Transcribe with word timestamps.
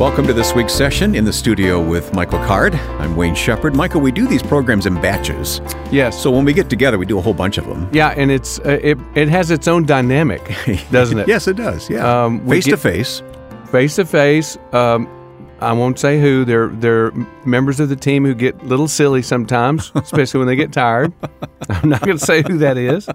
Welcome 0.00 0.26
to 0.28 0.32
this 0.32 0.54
week's 0.54 0.72
session 0.72 1.14
in 1.14 1.26
the 1.26 1.32
studio 1.32 1.78
with 1.78 2.14
Michael 2.14 2.38
Card. 2.46 2.74
I'm 2.74 3.16
Wayne 3.16 3.34
Shepherd. 3.34 3.76
Michael, 3.76 4.00
we 4.00 4.10
do 4.10 4.26
these 4.26 4.42
programs 4.42 4.86
in 4.86 4.94
batches. 4.94 5.60
Yes. 5.92 6.18
So 6.18 6.30
when 6.30 6.46
we 6.46 6.54
get 6.54 6.70
together, 6.70 6.96
we 6.96 7.04
do 7.04 7.18
a 7.18 7.20
whole 7.20 7.34
bunch 7.34 7.58
of 7.58 7.66
them. 7.66 7.86
Yeah, 7.92 8.14
and 8.16 8.30
it's 8.30 8.58
uh, 8.60 8.80
it 8.82 8.96
it 9.14 9.28
has 9.28 9.50
its 9.50 9.68
own 9.68 9.84
dynamic, 9.84 10.40
doesn't 10.90 11.18
it? 11.18 11.28
yes, 11.28 11.46
it 11.46 11.56
does. 11.58 11.90
Yeah. 11.90 12.24
Um, 12.24 12.48
face 12.48 12.64
to 12.64 12.78
face. 12.78 13.22
Face 13.66 13.96
to 13.96 14.06
face. 14.06 14.56
Um, 14.72 15.06
I 15.60 15.74
won't 15.74 15.98
say 15.98 16.18
who. 16.18 16.46
They're 16.46 16.68
they're 16.68 17.10
members 17.44 17.78
of 17.78 17.90
the 17.90 17.96
team 17.96 18.24
who 18.24 18.34
get 18.34 18.58
a 18.62 18.64
little 18.64 18.88
silly 18.88 19.20
sometimes, 19.20 19.92
especially 19.94 20.38
when 20.38 20.46
they 20.46 20.56
get 20.56 20.72
tired. 20.72 21.12
I'm 21.68 21.90
not 21.90 22.00
going 22.00 22.16
to 22.16 22.24
say 22.24 22.40
who 22.42 22.56
that 22.58 22.78
is, 22.78 23.06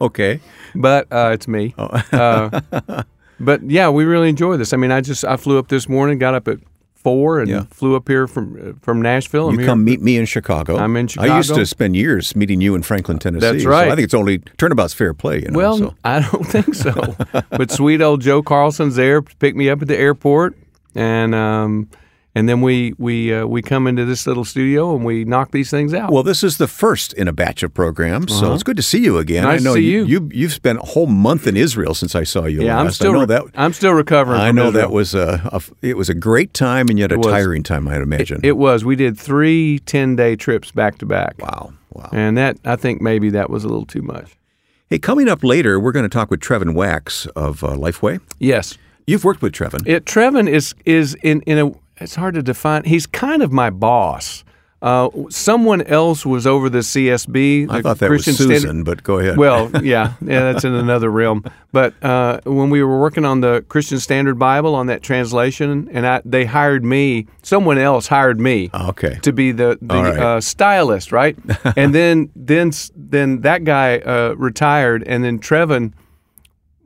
Okay. 0.00 0.40
but 0.74 1.06
uh, 1.12 1.30
it's 1.34 1.46
me. 1.46 1.72
Oh. 1.78 1.84
Uh, 2.10 3.02
but 3.44 3.68
yeah, 3.70 3.88
we 3.90 4.04
really 4.04 4.28
enjoy 4.28 4.56
this. 4.56 4.72
I 4.72 4.76
mean, 4.76 4.90
I 4.90 5.00
just 5.00 5.24
I 5.24 5.36
flew 5.36 5.58
up 5.58 5.68
this 5.68 5.88
morning, 5.88 6.18
got 6.18 6.34
up 6.34 6.48
at 6.48 6.58
four, 6.94 7.40
and 7.40 7.48
Yeah. 7.50 7.64
flew 7.70 7.96
up 7.96 8.06
here 8.08 8.26
from 8.28 8.56
uh, 8.56 8.72
from 8.80 9.02
Nashville. 9.02 9.48
I'm 9.48 9.54
You 9.54 9.60
here- 9.60 9.66
come 9.68 9.84
meet 9.84 10.00
me 10.00 10.16
in 10.16 10.24
Chicago. 10.24 10.76
I'm 10.76 10.96
in 10.96 11.08
Chicago. 11.08 11.32
I 11.32 11.36
used 11.36 11.54
to 11.54 11.66
spend 11.66 11.96
years 11.96 12.34
meeting 12.36 12.60
you 12.60 12.74
in 12.74 12.82
Franklin, 12.82 13.18
Tennessee. 13.18 13.40
That's 13.50 13.64
so 13.64 13.70
right. 13.70 13.88
I 13.90 13.96
think 13.96 14.04
it's 14.04 14.14
only 14.14 14.38
turnabout's 14.58 14.94
fair 14.94 15.12
play. 15.12 15.42
You 15.42 15.48
know. 15.50 15.58
Well, 15.58 15.78
so. 15.78 15.94
I 16.04 16.20
don't 16.20 16.46
think 16.46 16.74
so. 16.74 17.16
but 17.50 17.70
sweet 17.70 18.00
old 18.00 18.20
Joe 18.20 18.42
Carlson's 18.42 18.94
there 18.96 19.20
to 19.20 19.36
pick 19.36 19.56
me 19.56 19.68
up 19.68 19.82
at 19.82 19.88
the 19.88 19.98
airport, 19.98 20.56
and 20.94 21.34
um, 21.34 21.88
and 22.34 22.48
then 22.48 22.60
we 22.62 22.94
we 22.98 23.34
uh, 23.34 23.46
we 23.46 23.60
come 23.62 23.86
into 23.86 24.04
this 24.04 24.26
little 24.26 24.44
studio 24.44 24.94
and 24.94 25.04
we 25.04 25.24
knock 25.24 25.50
these 25.50 25.70
things 25.70 25.92
out. 25.92 26.10
Well, 26.10 26.22
this 26.22 26.42
is 26.42 26.56
the 26.56 26.66
first 26.66 27.12
in 27.12 27.28
a 27.28 27.32
batch 27.32 27.62
of 27.62 27.74
programs, 27.74 28.36
so 28.38 28.54
it's 28.54 28.62
good 28.62 28.76
to 28.76 28.82
see 28.82 28.98
you 28.98 29.18
again. 29.18 29.44
Uh-huh. 29.44 29.52
Nice 29.52 29.60
I 29.60 29.64
know 29.64 29.74
to 29.74 29.80
see 29.80 29.90
you. 29.90 30.04
you. 30.06 30.30
You've 30.32 30.52
spent 30.52 30.78
a 30.78 30.82
whole 30.82 31.06
month 31.06 31.46
in 31.46 31.56
Israel 31.56 31.94
since 31.94 32.14
I 32.14 32.24
saw 32.24 32.46
you 32.46 32.62
yeah, 32.62 32.78
I'm 32.78 32.86
last. 32.86 32.96
still 32.96 33.12
I 33.12 33.14
know 33.14 33.26
that, 33.26 33.44
I'm 33.54 33.72
still 33.72 33.92
recovering. 33.92 34.40
I 34.40 34.50
know 34.52 34.68
Israel. 34.68 34.88
that 34.88 34.92
was 34.92 35.14
a, 35.14 35.48
a 35.52 35.62
it 35.82 35.96
was 35.96 36.08
a 36.08 36.14
great 36.14 36.54
time 36.54 36.88
and 36.88 36.98
yet 36.98 37.12
a 37.12 37.18
tiring 37.18 37.62
time. 37.62 37.86
I'd 37.88 38.02
imagine. 38.02 38.40
it 38.42 38.56
was. 38.56 38.84
We 38.84 38.96
did 38.96 39.18
three 39.18 39.78
10 39.80 40.16
day 40.16 40.36
trips 40.36 40.70
back 40.70 40.98
to 40.98 41.06
back. 41.06 41.34
wow, 41.38 41.72
wow. 41.92 42.08
And 42.12 42.36
that 42.38 42.58
I 42.64 42.76
think 42.76 43.00
maybe 43.02 43.30
that 43.30 43.50
was 43.50 43.64
a 43.64 43.68
little 43.68 43.86
too 43.86 44.02
much. 44.02 44.36
Hey, 44.88 44.98
coming 44.98 45.28
up 45.28 45.42
later, 45.42 45.80
we're 45.80 45.92
going 45.92 46.02
to 46.02 46.08
talk 46.10 46.30
with 46.30 46.40
Trevin 46.40 46.74
Wax 46.74 47.24
of 47.34 47.64
uh, 47.64 47.68
Lifeway. 47.68 48.20
Yes, 48.38 48.76
You've 49.06 49.24
worked 49.24 49.42
with 49.42 49.52
Trevin. 49.52 49.86
it, 49.86 50.04
Trevin 50.04 50.48
is 50.48 50.74
is 50.84 51.14
in 51.22 51.40
in 51.42 51.58
a. 51.58 51.72
It's 52.02 52.16
hard 52.16 52.34
to 52.34 52.42
define. 52.42 52.84
He's 52.84 53.06
kind 53.06 53.42
of 53.42 53.52
my 53.52 53.70
boss. 53.70 54.44
Uh, 54.82 55.08
someone 55.30 55.80
else 55.82 56.26
was 56.26 56.44
over 56.44 56.68
the 56.68 56.80
CSB. 56.80 57.70
I 57.70 57.76
the 57.76 57.82
thought 57.84 57.98
that 58.00 58.08
Christian 58.08 58.32
was 58.32 58.38
Standard- 58.38 58.60
Susan, 58.62 58.82
but 58.82 59.04
go 59.04 59.20
ahead. 59.20 59.36
Well, 59.36 59.70
yeah, 59.82 60.14
yeah, 60.20 60.52
that's 60.52 60.64
in 60.64 60.74
another 60.74 61.08
realm. 61.08 61.44
But 61.70 61.94
uh, 62.02 62.40
when 62.44 62.68
we 62.68 62.82
were 62.82 63.00
working 63.00 63.24
on 63.24 63.42
the 63.42 63.64
Christian 63.68 64.00
Standard 64.00 64.40
Bible 64.40 64.74
on 64.74 64.88
that 64.88 65.00
translation, 65.00 65.88
and 65.92 66.04
I, 66.04 66.20
they 66.24 66.46
hired 66.46 66.84
me, 66.84 67.28
someone 67.44 67.78
else 67.78 68.08
hired 68.08 68.40
me 68.40 68.70
okay. 68.74 69.20
to 69.22 69.32
be 69.32 69.52
the, 69.52 69.78
the 69.80 70.02
right. 70.02 70.18
uh, 70.18 70.40
stylist, 70.40 71.12
right? 71.12 71.38
and 71.76 71.94
then 71.94 72.30
then 72.34 72.72
then 72.96 73.42
that 73.42 73.62
guy 73.62 73.98
uh, 73.98 74.34
retired, 74.36 75.04
and 75.06 75.22
then 75.22 75.38
Trevin. 75.38 75.92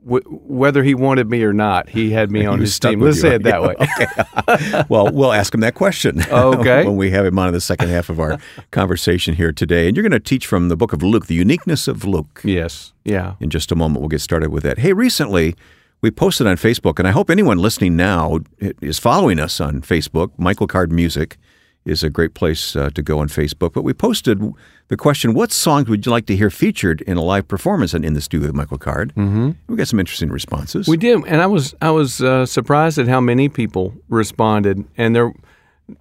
W- 0.07 0.23
whether 0.47 0.83
he 0.83 0.95
wanted 0.95 1.29
me 1.29 1.43
or 1.43 1.51
not, 1.53 1.89
he 1.89 2.11
had 2.11 2.31
me 2.31 2.45
on 2.51 2.59
his 2.61 2.79
team. 2.79 3.01
Let's 3.01 3.17
you, 3.17 3.21
say 3.23 3.35
it 3.35 3.43
that 3.43 3.61
way. 4.77 4.83
well, 4.89 5.11
we'll 5.11 5.33
ask 5.33 5.53
him 5.53 5.59
that 5.61 5.75
question. 5.75 6.23
Okay. 6.31 6.85
when 6.85 6.95
we 6.95 7.11
have 7.11 7.25
him 7.25 7.37
on 7.39 7.47
in 7.49 7.53
the 7.53 7.61
second 7.61 7.89
half 7.89 8.09
of 8.09 8.19
our 8.19 8.37
conversation 8.71 9.35
here 9.35 9.51
today, 9.51 9.87
and 9.87 9.95
you're 9.97 10.03
going 10.03 10.11
to 10.11 10.19
teach 10.19 10.45
from 10.47 10.69
the 10.69 10.77
book 10.77 10.93
of 10.93 11.03
Luke, 11.03 11.25
the 11.27 11.35
uniqueness 11.35 11.87
of 11.87 12.05
Luke. 12.05 12.41
yes, 12.43 12.93
yeah. 13.03 13.35
In 13.39 13.49
just 13.49 13.71
a 13.71 13.75
moment, 13.75 13.99
we'll 14.01 14.09
get 14.09 14.21
started 14.21 14.49
with 14.51 14.63
that. 14.63 14.79
Hey, 14.79 14.93
recently 14.93 15.55
we 16.01 16.11
posted 16.11 16.47
on 16.47 16.55
Facebook, 16.57 16.99
and 16.99 17.07
I 17.07 17.11
hope 17.11 17.29
anyone 17.29 17.57
listening 17.57 17.95
now 17.95 18.39
is 18.81 18.99
following 18.99 19.39
us 19.39 19.59
on 19.59 19.81
Facebook. 19.81 20.31
Michael 20.37 20.67
Card 20.67 20.91
Music 20.91 21.37
is 21.87 22.03
a 22.03 22.09
great 22.09 22.33
place 22.33 22.75
uh, 22.75 22.89
to 22.91 23.01
go 23.01 23.19
on 23.19 23.27
Facebook. 23.27 23.73
But 23.73 23.83
we 23.83 23.93
posted 23.93 24.41
the 24.89 24.97
question: 24.97 25.33
What 25.33 25.51
songs 25.51 25.89
would 25.89 26.05
you 26.05 26.11
like 26.11 26.25
to 26.27 26.35
hear 26.35 26.49
featured 26.49 27.01
in 27.01 27.17
a 27.17 27.23
live 27.23 27.47
performance 27.47 27.93
and 27.93 28.05
in 28.05 28.13
the 28.13 28.21
studio 28.21 28.47
with 28.47 28.55
Michael 28.55 28.77
Card? 28.77 29.13
Mm-hmm. 29.15 29.51
We 29.67 29.77
got 29.77 29.87
some 29.87 29.99
interesting 29.99 30.29
responses. 30.29 30.87
We 30.87 30.97
did, 30.97 31.23
and 31.25 31.41
I 31.41 31.47
was 31.47 31.75
I 31.81 31.91
was 31.91 32.21
uh, 32.21 32.45
surprised 32.45 32.99
at 32.99 33.07
how 33.07 33.21
many 33.21 33.49
people 33.49 33.93
responded, 34.09 34.85
and 34.97 35.15
there 35.15 35.33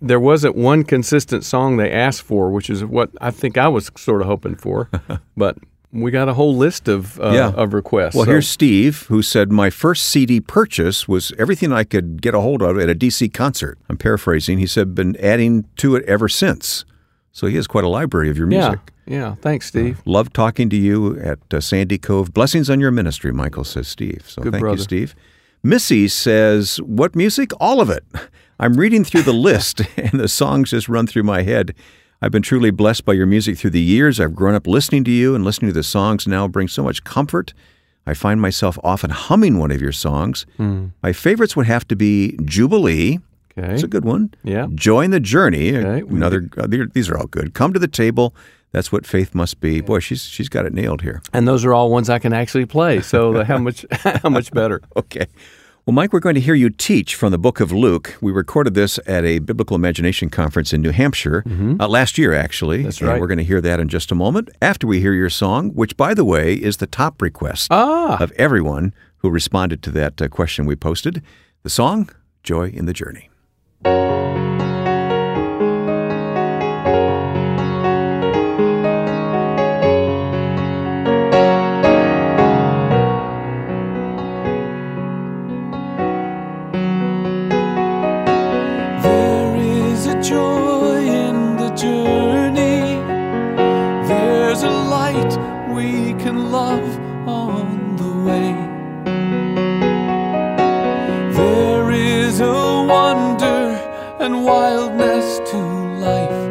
there 0.00 0.20
wasn't 0.20 0.56
one 0.56 0.82
consistent 0.82 1.44
song 1.44 1.76
they 1.76 1.92
asked 1.92 2.22
for, 2.22 2.50
which 2.50 2.68
is 2.68 2.84
what 2.84 3.10
I 3.20 3.30
think 3.30 3.56
I 3.56 3.68
was 3.68 3.90
sort 3.96 4.20
of 4.20 4.26
hoping 4.26 4.56
for, 4.56 4.90
but 5.36 5.58
we 6.02 6.10
got 6.10 6.28
a 6.28 6.34
whole 6.34 6.56
list 6.56 6.88
of 6.88 7.18
uh, 7.20 7.30
Yeah. 7.34 7.50
of 7.50 7.72
requests. 7.74 8.14
Well, 8.14 8.24
so- 8.24 8.30
here's 8.30 8.48
Steve, 8.48 9.02
who 9.08 9.22
said, 9.22 9.50
My 9.52 9.70
first 9.70 10.06
CD 10.06 10.40
purchase 10.40 11.06
was 11.08 11.32
everything 11.38 11.72
I 11.72 11.84
could 11.84 12.20
get 12.22 12.34
a 12.34 12.40
hold 12.40 12.62
of 12.62 12.78
at 12.78 12.88
a 12.88 12.94
DC 12.94 13.32
concert. 13.32 13.78
I'm 13.88 13.96
paraphrasing. 13.96 14.58
He 14.58 14.66
said, 14.66 14.94
Been 14.94 15.16
adding 15.16 15.64
to 15.76 15.96
it 15.96 16.04
ever 16.04 16.28
since. 16.28 16.84
So 17.32 17.46
he 17.46 17.56
has 17.56 17.66
quite 17.66 17.84
a 17.84 17.88
library 17.88 18.30
of 18.30 18.38
your 18.38 18.46
music. 18.46 18.80
yeah. 19.06 19.34
Thanks, 19.42 19.66
Steve. 19.66 20.00
Love 20.06 20.32
talking 20.32 20.70
to 20.70 20.76
you 20.76 21.20
at 21.20 21.38
uh, 21.52 21.60
Sandy 21.60 21.98
Cove. 21.98 22.32
Blessings 22.32 22.70
on 22.70 22.80
your 22.80 22.90
ministry, 22.90 23.30
Michael 23.32 23.64
says 23.64 23.88
Steve. 23.88 24.24
So 24.26 24.42
Good 24.42 24.52
thank 24.52 24.64
you. 24.64 24.78
Steve. 24.78 25.14
Missy 25.62 26.08
says, 26.08 26.78
What 26.82 27.14
music? 27.14 27.50
All 27.60 27.80
of 27.80 27.90
it. 27.90 28.04
I'm 28.58 28.74
reading 28.74 29.04
through 29.04 29.22
the 29.22 29.34
list, 29.34 29.82
and 29.98 30.18
the 30.18 30.28
songs 30.28 30.70
just 30.70 30.88
run 30.88 31.06
through 31.06 31.24
my 31.24 31.42
head. 31.42 31.74
I've 32.22 32.32
been 32.32 32.42
truly 32.42 32.70
blessed 32.70 33.04
by 33.04 33.12
your 33.12 33.26
music 33.26 33.58
through 33.58 33.70
the 33.70 33.80
years. 33.80 34.18
I've 34.20 34.34
grown 34.34 34.54
up 34.54 34.66
listening 34.66 35.04
to 35.04 35.10
you, 35.10 35.34
and 35.34 35.44
listening 35.44 35.70
to 35.70 35.74
the 35.74 35.82
songs 35.82 36.26
now 36.26 36.48
brings 36.48 36.72
so 36.72 36.82
much 36.82 37.04
comfort. 37.04 37.52
I 38.06 38.14
find 38.14 38.40
myself 38.40 38.78
often 38.84 39.10
humming 39.10 39.58
one 39.58 39.70
of 39.70 39.80
your 39.82 39.92
songs. 39.92 40.46
Hmm. 40.56 40.86
My 41.02 41.12
favorites 41.12 41.56
would 41.56 41.66
have 41.66 41.86
to 41.88 41.96
be 41.96 42.38
Jubilee. 42.44 43.18
Okay. 43.58 43.68
That's 43.68 43.82
a 43.82 43.88
good 43.88 44.04
one. 44.04 44.32
Yeah. 44.44 44.66
Join 44.74 45.10
the 45.10 45.20
journey. 45.20 45.74
Okay, 45.76 46.06
Another. 46.08 46.48
Uh, 46.56 46.66
these 46.68 47.08
are- 47.08 47.16
all 47.18 47.26
good. 47.26 47.54
Come 47.54 47.72
to 47.72 47.78
the 47.78 47.88
table. 47.88 48.34
That's 48.72 48.92
what 48.92 49.06
faith 49.06 49.34
must 49.34 49.60
be. 49.60 49.80
Boy, 49.80 50.00
she's 50.00 50.22
she's 50.24 50.48
got 50.50 50.66
it 50.66 50.74
nailed 50.74 51.00
here. 51.02 51.22
And 51.32 51.48
those 51.48 51.64
are 51.64 51.72
all 51.72 51.90
ones 51.90 52.10
I 52.10 52.18
can 52.18 52.32
actually 52.34 52.66
play. 52.66 53.00
So 53.00 53.42
how 53.44 53.56
much 53.58 53.86
how 54.22 54.28
much 54.28 54.52
better? 54.52 54.80
Okay. 54.96 55.26
Well, 55.86 55.94
Mike, 55.94 56.12
we're 56.12 56.18
going 56.18 56.34
to 56.34 56.40
hear 56.40 56.56
you 56.56 56.68
teach 56.68 57.14
from 57.14 57.30
the 57.30 57.38
book 57.38 57.60
of 57.60 57.70
Luke. 57.70 58.16
We 58.20 58.32
recorded 58.32 58.74
this 58.74 58.98
at 59.06 59.24
a 59.24 59.38
Biblical 59.38 59.76
Imagination 59.76 60.30
Conference 60.30 60.72
in 60.72 60.82
New 60.82 60.90
Hampshire 60.90 61.44
uh, 61.78 61.86
last 61.86 62.18
year, 62.18 62.34
actually. 62.34 62.78
Mm-hmm. 62.78 62.84
That's 62.86 63.00
And 63.00 63.08
right. 63.10 63.20
we're 63.20 63.28
going 63.28 63.38
to 63.38 63.44
hear 63.44 63.60
that 63.60 63.78
in 63.78 63.88
just 63.88 64.10
a 64.10 64.16
moment 64.16 64.50
after 64.60 64.88
we 64.88 64.98
hear 64.98 65.12
your 65.12 65.30
song, 65.30 65.70
which, 65.74 65.96
by 65.96 66.12
the 66.12 66.24
way, 66.24 66.54
is 66.54 66.78
the 66.78 66.88
top 66.88 67.22
request 67.22 67.68
Ah, 67.70 68.20
of 68.20 68.32
everyone 68.32 68.94
who 69.18 69.30
responded 69.30 69.80
to 69.84 69.92
that 69.92 70.20
uh, 70.20 70.26
question 70.26 70.66
we 70.66 70.74
posted. 70.74 71.22
The 71.62 71.70
song, 71.70 72.10
Joy 72.42 72.70
in 72.70 72.86
the 72.86 72.92
Journey. 72.92 73.30
Love 96.66 96.92
on 97.28 97.96
the 98.00 98.12
way. 98.26 98.50
There 101.38 101.90
is 101.92 102.40
a 102.40 102.60
wonder 102.94 103.60
and 104.24 104.34
wildness 104.44 105.28
to 105.50 105.60
life 106.08 106.42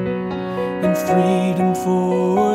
and 0.84 0.94
freedom 1.08 1.70
for 1.84 2.55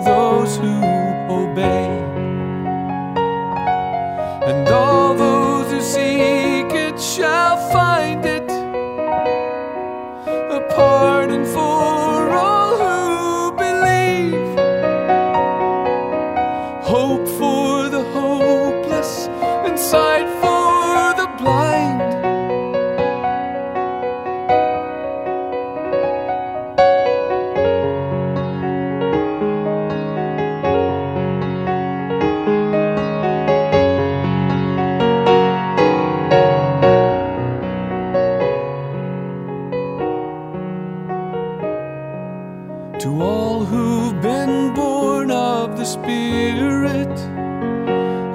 To 43.00 43.22
all 43.22 43.64
who've 43.64 44.20
been 44.20 44.74
born 44.74 45.30
of 45.30 45.78
the 45.78 45.86
Spirit 45.86 47.18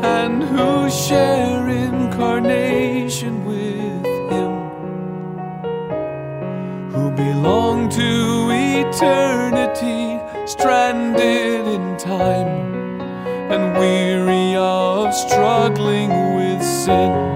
and 0.04 0.44
who 0.44 0.90
share 0.90 1.70
incarnation 1.70 3.46
with 3.46 4.06
Him, 4.32 4.54
who 6.90 7.12
belong 7.12 7.90
to 7.90 8.50
eternity, 8.82 10.20
stranded 10.48 11.68
in 11.68 11.96
time 11.98 13.02
and 13.52 13.78
weary 13.78 14.56
of 14.56 15.14
struggling 15.14 16.10
with 16.38 16.64
sin. 16.64 17.35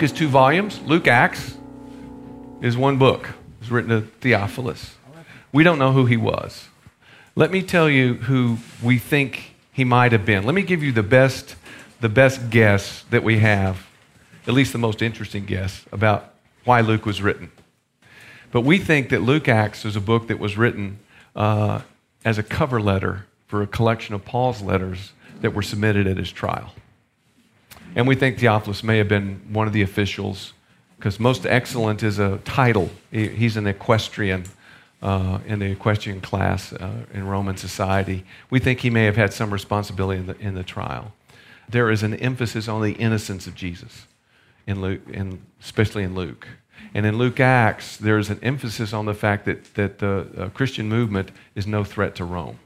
Luke 0.00 0.10
is 0.12 0.18
two 0.18 0.28
volumes. 0.28 0.80
Luke 0.86 1.06
Acts 1.06 1.58
is 2.62 2.74
one 2.74 2.96
book. 2.96 3.34
It's 3.60 3.70
written 3.70 3.90
to 3.90 4.00
Theophilus. 4.00 4.96
We 5.52 5.62
don't 5.62 5.78
know 5.78 5.92
who 5.92 6.06
he 6.06 6.16
was. 6.16 6.68
Let 7.36 7.50
me 7.50 7.60
tell 7.60 7.90
you 7.90 8.14
who 8.14 8.56
we 8.82 8.96
think 8.96 9.56
he 9.72 9.84
might 9.84 10.12
have 10.12 10.24
been. 10.24 10.44
Let 10.44 10.54
me 10.54 10.62
give 10.62 10.82
you 10.82 10.90
the 10.90 11.02
best, 11.02 11.54
the 12.00 12.08
best 12.08 12.48
guess 12.48 13.02
that 13.10 13.22
we 13.22 13.40
have, 13.40 13.88
at 14.46 14.54
least 14.54 14.72
the 14.72 14.78
most 14.78 15.02
interesting 15.02 15.44
guess 15.44 15.84
about 15.92 16.32
why 16.64 16.80
Luke 16.80 17.04
was 17.04 17.20
written. 17.20 17.52
But 18.52 18.62
we 18.62 18.78
think 18.78 19.10
that 19.10 19.20
Luke 19.20 19.48
Acts 19.48 19.84
is 19.84 19.96
a 19.96 20.00
book 20.00 20.28
that 20.28 20.38
was 20.38 20.56
written 20.56 20.98
uh, 21.36 21.82
as 22.24 22.38
a 22.38 22.42
cover 22.42 22.80
letter 22.80 23.26
for 23.48 23.60
a 23.60 23.66
collection 23.66 24.14
of 24.14 24.24
Paul's 24.24 24.62
letters 24.62 25.12
that 25.42 25.52
were 25.52 25.60
submitted 25.60 26.06
at 26.06 26.16
his 26.16 26.32
trial. 26.32 26.72
And 27.96 28.06
we 28.06 28.14
think 28.14 28.38
Theophilus 28.38 28.82
may 28.82 28.98
have 28.98 29.08
been 29.08 29.40
one 29.52 29.66
of 29.66 29.72
the 29.72 29.82
officials, 29.82 30.52
because 30.96 31.18
most 31.18 31.46
excellent 31.46 32.02
is 32.02 32.18
a 32.18 32.38
title. 32.38 32.90
He- 33.10 33.28
He's 33.28 33.56
an 33.56 33.66
equestrian 33.66 34.44
uh, 35.02 35.38
in 35.46 35.60
the 35.60 35.70
equestrian 35.70 36.20
class 36.20 36.72
uh, 36.74 36.90
in 37.14 37.26
Roman 37.26 37.56
society. 37.56 38.24
We 38.50 38.58
think 38.58 38.80
he 38.80 38.90
may 38.90 39.04
have 39.06 39.16
had 39.16 39.32
some 39.32 39.50
responsibility 39.50 40.20
in 40.20 40.26
the, 40.26 40.38
in 40.38 40.54
the 40.54 40.62
trial. 40.62 41.12
There 41.68 41.90
is 41.90 42.02
an 42.02 42.14
emphasis 42.14 42.68
on 42.68 42.82
the 42.82 42.92
innocence 42.92 43.46
of 43.46 43.54
Jesus, 43.54 44.06
in 44.66 44.82
Luke, 44.82 45.00
in, 45.10 45.40
especially 45.62 46.02
in 46.04 46.14
Luke. 46.14 46.46
And 46.92 47.06
in 47.06 47.16
Luke 47.16 47.40
Acts, 47.40 47.96
there's 47.96 48.30
an 48.30 48.40
emphasis 48.42 48.92
on 48.92 49.06
the 49.06 49.14
fact 49.14 49.44
that, 49.46 49.74
that 49.74 50.00
the 50.00 50.26
uh, 50.36 50.48
Christian 50.50 50.88
movement 50.88 51.30
is 51.54 51.66
no 51.66 51.84
threat 51.84 52.14
to 52.16 52.24
Rome. 52.24 52.58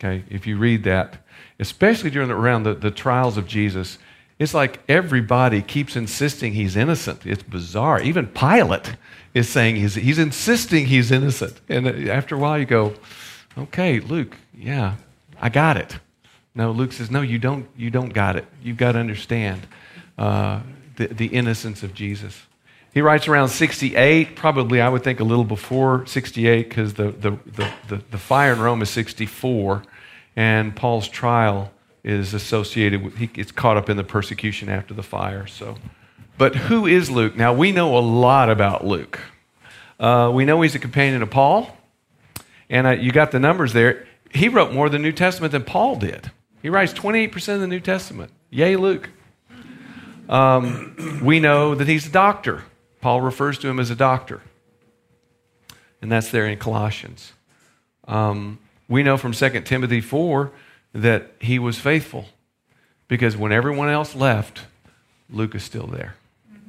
Okay, 0.00 0.24
if 0.30 0.46
you 0.46 0.56
read 0.56 0.84
that, 0.84 1.18
especially 1.58 2.10
during 2.10 2.28
the, 2.28 2.34
around 2.34 2.62
the, 2.62 2.74
the 2.74 2.90
trials 2.90 3.36
of 3.36 3.48
Jesus, 3.48 3.98
it's 4.38 4.54
like 4.54 4.80
everybody 4.88 5.62
keeps 5.62 5.96
insisting 5.96 6.52
he's 6.52 6.76
innocent. 6.76 7.26
It's 7.26 7.42
bizarre. 7.42 8.00
Even 8.00 8.26
Pilate 8.28 8.94
is 9.34 9.48
saying 9.48 9.76
he's, 9.76 9.94
he's 9.96 10.18
insisting 10.18 10.86
he's 10.86 11.10
innocent. 11.10 11.60
And 11.68 12.08
after 12.08 12.36
a 12.36 12.38
while, 12.38 12.58
you 12.58 12.64
go, 12.64 12.94
okay, 13.56 13.98
Luke, 13.98 14.36
yeah, 14.56 14.96
I 15.40 15.48
got 15.48 15.76
it. 15.76 15.98
No, 16.54 16.70
Luke 16.70 16.92
says, 16.92 17.10
no, 17.10 17.20
you 17.20 17.38
don't, 17.38 17.68
you 17.76 17.90
don't 17.90 18.12
got 18.12 18.36
it. 18.36 18.44
You've 18.62 18.76
got 18.76 18.92
to 18.92 18.98
understand 18.98 19.66
uh, 20.16 20.60
the, 20.96 21.08
the 21.08 21.26
innocence 21.26 21.82
of 21.82 21.94
Jesus. 21.94 22.40
He 22.94 23.00
writes 23.00 23.28
around 23.28 23.50
68, 23.50 24.34
probably 24.34 24.80
I 24.80 24.88
would 24.88 25.04
think 25.04 25.20
a 25.20 25.24
little 25.24 25.44
before 25.44 26.06
68, 26.06 26.68
because 26.68 26.94
the, 26.94 27.10
the, 27.10 27.30
the, 27.46 27.72
the, 27.88 28.02
the 28.10 28.18
fire 28.18 28.52
in 28.52 28.60
Rome 28.60 28.82
is 28.82 28.90
64, 28.90 29.82
and 30.36 30.74
Paul's 30.74 31.08
trial 31.08 31.70
is 32.08 32.32
associated 32.32 33.04
with, 33.04 33.16
he 33.16 33.26
gets 33.26 33.52
caught 33.52 33.76
up 33.76 33.90
in 33.90 33.96
the 33.96 34.04
persecution 34.04 34.68
after 34.68 34.94
the 34.94 35.02
fire. 35.02 35.46
So, 35.46 35.76
But 36.38 36.56
who 36.56 36.86
is 36.86 37.10
Luke? 37.10 37.36
Now, 37.36 37.52
we 37.52 37.70
know 37.70 37.98
a 37.98 38.00
lot 38.00 38.48
about 38.48 38.86
Luke. 38.86 39.20
Uh, 40.00 40.30
we 40.32 40.44
know 40.44 40.62
he's 40.62 40.74
a 40.74 40.78
companion 40.78 41.22
of 41.22 41.30
Paul, 41.30 41.76
and 42.70 42.86
uh, 42.86 42.90
you 42.90 43.12
got 43.12 43.30
the 43.30 43.38
numbers 43.38 43.74
there. 43.74 44.06
He 44.32 44.48
wrote 44.48 44.72
more 44.72 44.86
of 44.86 44.92
the 44.92 44.98
New 44.98 45.12
Testament 45.12 45.52
than 45.52 45.64
Paul 45.64 45.96
did. 45.96 46.30
He 46.62 46.70
writes 46.70 46.92
28% 46.94 47.54
of 47.54 47.60
the 47.60 47.66
New 47.66 47.80
Testament. 47.80 48.32
Yay, 48.50 48.76
Luke. 48.76 49.10
Um, 50.28 51.20
we 51.22 51.40
know 51.40 51.74
that 51.74 51.88
he's 51.88 52.06
a 52.06 52.10
doctor. 52.10 52.64
Paul 53.00 53.20
refers 53.20 53.58
to 53.58 53.68
him 53.68 53.78
as 53.78 53.90
a 53.90 53.94
doctor. 53.94 54.40
And 56.00 56.10
that's 56.10 56.30
there 56.30 56.46
in 56.46 56.58
Colossians. 56.58 57.32
Um, 58.06 58.58
we 58.88 59.02
know 59.02 59.16
from 59.16 59.32
2 59.32 59.60
Timothy 59.62 60.00
4 60.00 60.52
that 60.92 61.32
he 61.40 61.58
was 61.58 61.78
faithful 61.78 62.26
because 63.08 63.36
when 63.36 63.52
everyone 63.52 63.88
else 63.88 64.14
left, 64.14 64.62
Luke 65.30 65.54
is 65.54 65.62
still 65.62 65.86
there. 65.86 66.16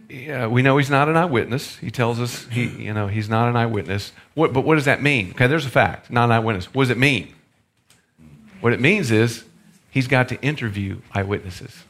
Yeah, 0.10 0.48
we 0.48 0.64
know 0.64 0.78
he's 0.78 0.90
not 0.90 1.08
an 1.08 1.16
eyewitness. 1.16 1.76
He 1.78 1.92
tells 1.92 2.20
us 2.20 2.48
he, 2.48 2.68
you 2.68 2.94
know, 2.94 3.08
he's 3.08 3.30
not 3.30 3.48
an 3.48 3.56
eyewitness. 3.56 4.12
What, 4.34 4.54
but 4.54 4.62
what 4.62 4.76
does 4.76 4.86
that 4.86 5.04
mean? 5.04 5.32
Okay, 5.32 5.46
there's 5.46 5.68
a 5.68 5.70
fact, 5.70 6.10
not 6.10 6.26
an 6.26 6.32
eyewitness. 6.32 6.74
What 6.74 6.84
does 6.84 6.90
it 6.90 6.98
mean? 6.98 7.34
What 8.60 8.74
it 8.74 8.82
means 8.82 9.12
is 9.12 9.46
he's 9.92 10.08
got 10.08 10.28
to 10.30 10.42
interview 10.42 11.00
eyewitnesses. 11.14 11.84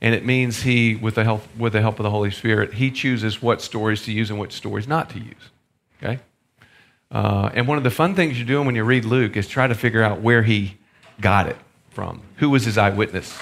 And 0.00 0.14
it 0.14 0.26
means 0.26 0.62
he, 0.62 0.96
with 0.96 1.14
the 1.14 1.24
help, 1.24 1.44
with 1.56 1.72
the 1.72 1.80
help 1.80 1.98
of 1.98 2.04
the 2.04 2.10
Holy 2.10 2.30
Spirit, 2.30 2.74
he 2.74 2.90
chooses 2.90 3.40
what 3.40 3.62
stories 3.62 4.02
to 4.02 4.12
use 4.12 4.28
and 4.28 4.38
what 4.38 4.52
stories 4.52 4.86
not 4.86 5.08
to 5.10 5.20
use. 5.20 5.50
Okay? 6.02 6.18
Uh, 7.10 7.50
and 7.54 7.68
one 7.68 7.78
of 7.78 7.84
the 7.84 7.90
fun 7.90 8.14
things 8.14 8.38
you're 8.38 8.46
doing 8.46 8.66
when 8.66 8.74
you 8.74 8.84
read 8.84 9.04
Luke 9.04 9.36
is 9.36 9.48
try 9.48 9.66
to 9.66 9.74
figure 9.74 10.02
out 10.02 10.20
where 10.20 10.42
he 10.42 10.76
got 11.20 11.46
it 11.46 11.56
from. 11.90 12.22
Who 12.36 12.50
was 12.50 12.64
his 12.64 12.76
eyewitness? 12.76 13.38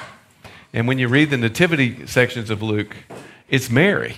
And 0.73 0.87
when 0.87 0.99
you 0.99 1.09
read 1.09 1.30
the 1.30 1.37
nativity 1.37 2.06
sections 2.06 2.50
of 2.50 2.62
Luke, 2.62 2.97
it's 3.49 3.71
Mary, 3.71 4.16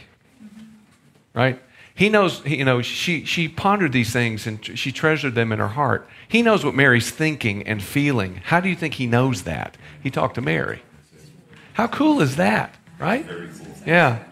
right? 1.35 1.61
He 1.95 2.11
knows, 2.11 2.45
you 2.45 2.65
know, 2.65 2.83
she, 2.83 3.25
she 3.25 3.49
pondered 3.49 3.93
these 3.93 4.13
things 4.13 4.47
and 4.47 4.63
she 4.79 4.93
treasured 4.93 5.35
them 5.35 5.51
in 5.53 5.59
her 5.59 5.69
heart. 5.69 6.07
He 6.29 6.43
knows 6.43 6.65
what 6.65 6.75
Mary's 6.75 7.11
thinking 7.11 7.67
and 7.67 7.83
feeling. 7.83 8.43
How 8.45 8.61
do 8.61 8.69
you 8.69 8.77
think 8.77 8.95
he 8.95 9.07
knows 9.07 9.43
that? 9.43 9.79
He 10.03 10.11
talked 10.11 10.35
to 10.35 10.43
Mary. 10.43 10.83
How 11.73 11.87
cool 11.87 12.21
is 12.21 12.37
that, 12.37 12.75
right? 12.99 13.25
Yeah. 13.87 14.25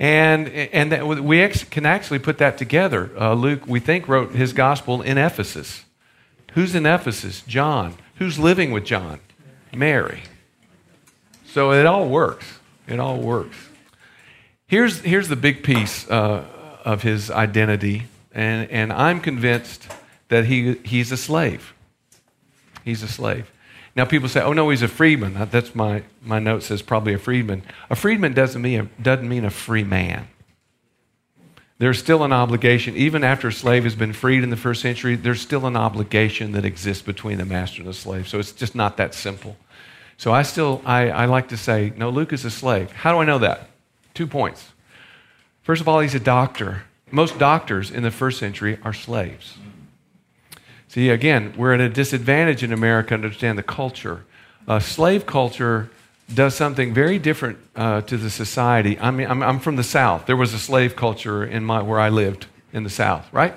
And, 0.00 0.48
and 0.48 0.90
that 0.92 1.06
we 1.06 1.42
ex- 1.42 1.62
can 1.62 1.84
actually 1.84 2.20
put 2.20 2.38
that 2.38 2.56
together. 2.56 3.10
Uh, 3.16 3.34
Luke, 3.34 3.66
we 3.66 3.80
think, 3.80 4.08
wrote 4.08 4.32
his 4.32 4.54
gospel 4.54 5.02
in 5.02 5.18
Ephesus. 5.18 5.84
Who's 6.54 6.74
in 6.74 6.86
Ephesus? 6.86 7.42
John. 7.42 7.96
Who's 8.16 8.38
living 8.38 8.72
with 8.72 8.86
John? 8.86 9.20
Mary. 9.74 10.22
So 11.44 11.72
it 11.72 11.84
all 11.84 12.08
works. 12.08 12.46
It 12.88 12.98
all 12.98 13.18
works. 13.18 13.56
Here's, 14.66 15.00
here's 15.00 15.28
the 15.28 15.36
big 15.36 15.62
piece 15.62 16.08
uh, 16.10 16.44
of 16.84 17.02
his 17.02 17.30
identity, 17.30 18.04
and, 18.32 18.70
and 18.70 18.92
I'm 18.92 19.20
convinced 19.20 19.86
that 20.28 20.46
he, 20.46 20.74
he's 20.84 21.12
a 21.12 21.16
slave. 21.16 21.74
He's 22.84 23.02
a 23.02 23.08
slave. 23.08 23.50
Now, 23.96 24.04
people 24.04 24.28
say, 24.28 24.40
oh, 24.40 24.52
no, 24.52 24.70
he's 24.70 24.82
a 24.82 24.88
freedman. 24.88 25.34
That's 25.50 25.74
my, 25.74 26.04
my 26.22 26.38
note 26.38 26.62
says 26.62 26.80
probably 26.80 27.12
a 27.12 27.18
freedman. 27.18 27.62
A 27.90 27.96
freedman 27.96 28.34
doesn't 28.34 28.62
mean 28.62 28.80
a, 28.80 29.02
doesn't 29.02 29.28
mean 29.28 29.44
a 29.44 29.50
free 29.50 29.84
man. 29.84 30.28
There's 31.78 31.98
still 31.98 32.22
an 32.24 32.32
obligation, 32.32 32.94
even 32.94 33.24
after 33.24 33.48
a 33.48 33.52
slave 33.52 33.84
has 33.84 33.94
been 33.94 34.12
freed 34.12 34.44
in 34.44 34.50
the 34.50 34.56
first 34.56 34.82
century, 34.82 35.16
there's 35.16 35.40
still 35.40 35.66
an 35.66 35.76
obligation 35.76 36.52
that 36.52 36.66
exists 36.66 37.02
between 37.02 37.38
the 37.38 37.46
master 37.46 37.80
and 37.80 37.88
the 37.88 37.94
slave. 37.94 38.28
So 38.28 38.38
it's 38.38 38.52
just 38.52 38.74
not 38.74 38.98
that 38.98 39.14
simple. 39.14 39.56
So 40.18 40.30
I 40.30 40.42
still, 40.42 40.82
I, 40.84 41.08
I 41.08 41.24
like 41.24 41.48
to 41.48 41.56
say, 41.56 41.94
no, 41.96 42.10
Luke 42.10 42.34
is 42.34 42.44
a 42.44 42.50
slave. 42.50 42.92
How 42.92 43.12
do 43.12 43.18
I 43.18 43.24
know 43.24 43.38
that? 43.38 43.70
Two 44.12 44.26
points. 44.26 44.68
First 45.62 45.80
of 45.80 45.88
all, 45.88 46.00
he's 46.00 46.14
a 46.14 46.20
doctor. 46.20 46.82
Most 47.10 47.38
doctors 47.38 47.90
in 47.90 48.02
the 48.02 48.10
first 48.10 48.38
century 48.38 48.78
are 48.82 48.92
slaves. 48.92 49.56
See, 50.90 51.08
again, 51.08 51.54
we're 51.56 51.72
at 51.72 51.80
a 51.80 51.88
disadvantage 51.88 52.64
in 52.64 52.72
America 52.72 53.10
to 53.10 53.14
understand 53.14 53.56
the 53.56 53.62
culture. 53.62 54.24
Uh, 54.66 54.80
slave 54.80 55.24
culture 55.24 55.88
does 56.34 56.56
something 56.56 56.92
very 56.92 57.16
different 57.16 57.58
uh, 57.76 58.00
to 58.00 58.16
the 58.16 58.28
society. 58.28 58.98
I 58.98 59.12
mean, 59.12 59.30
I'm, 59.30 59.40
I'm, 59.40 59.60
from 59.60 59.76
the 59.76 59.84
South. 59.84 60.26
There 60.26 60.36
was 60.36 60.52
a 60.52 60.58
slave 60.58 60.96
culture 60.96 61.44
in 61.44 61.64
my, 61.64 61.80
where 61.80 62.00
I 62.00 62.08
lived 62.08 62.46
in 62.72 62.82
the 62.82 62.90
South, 62.90 63.32
right? 63.32 63.54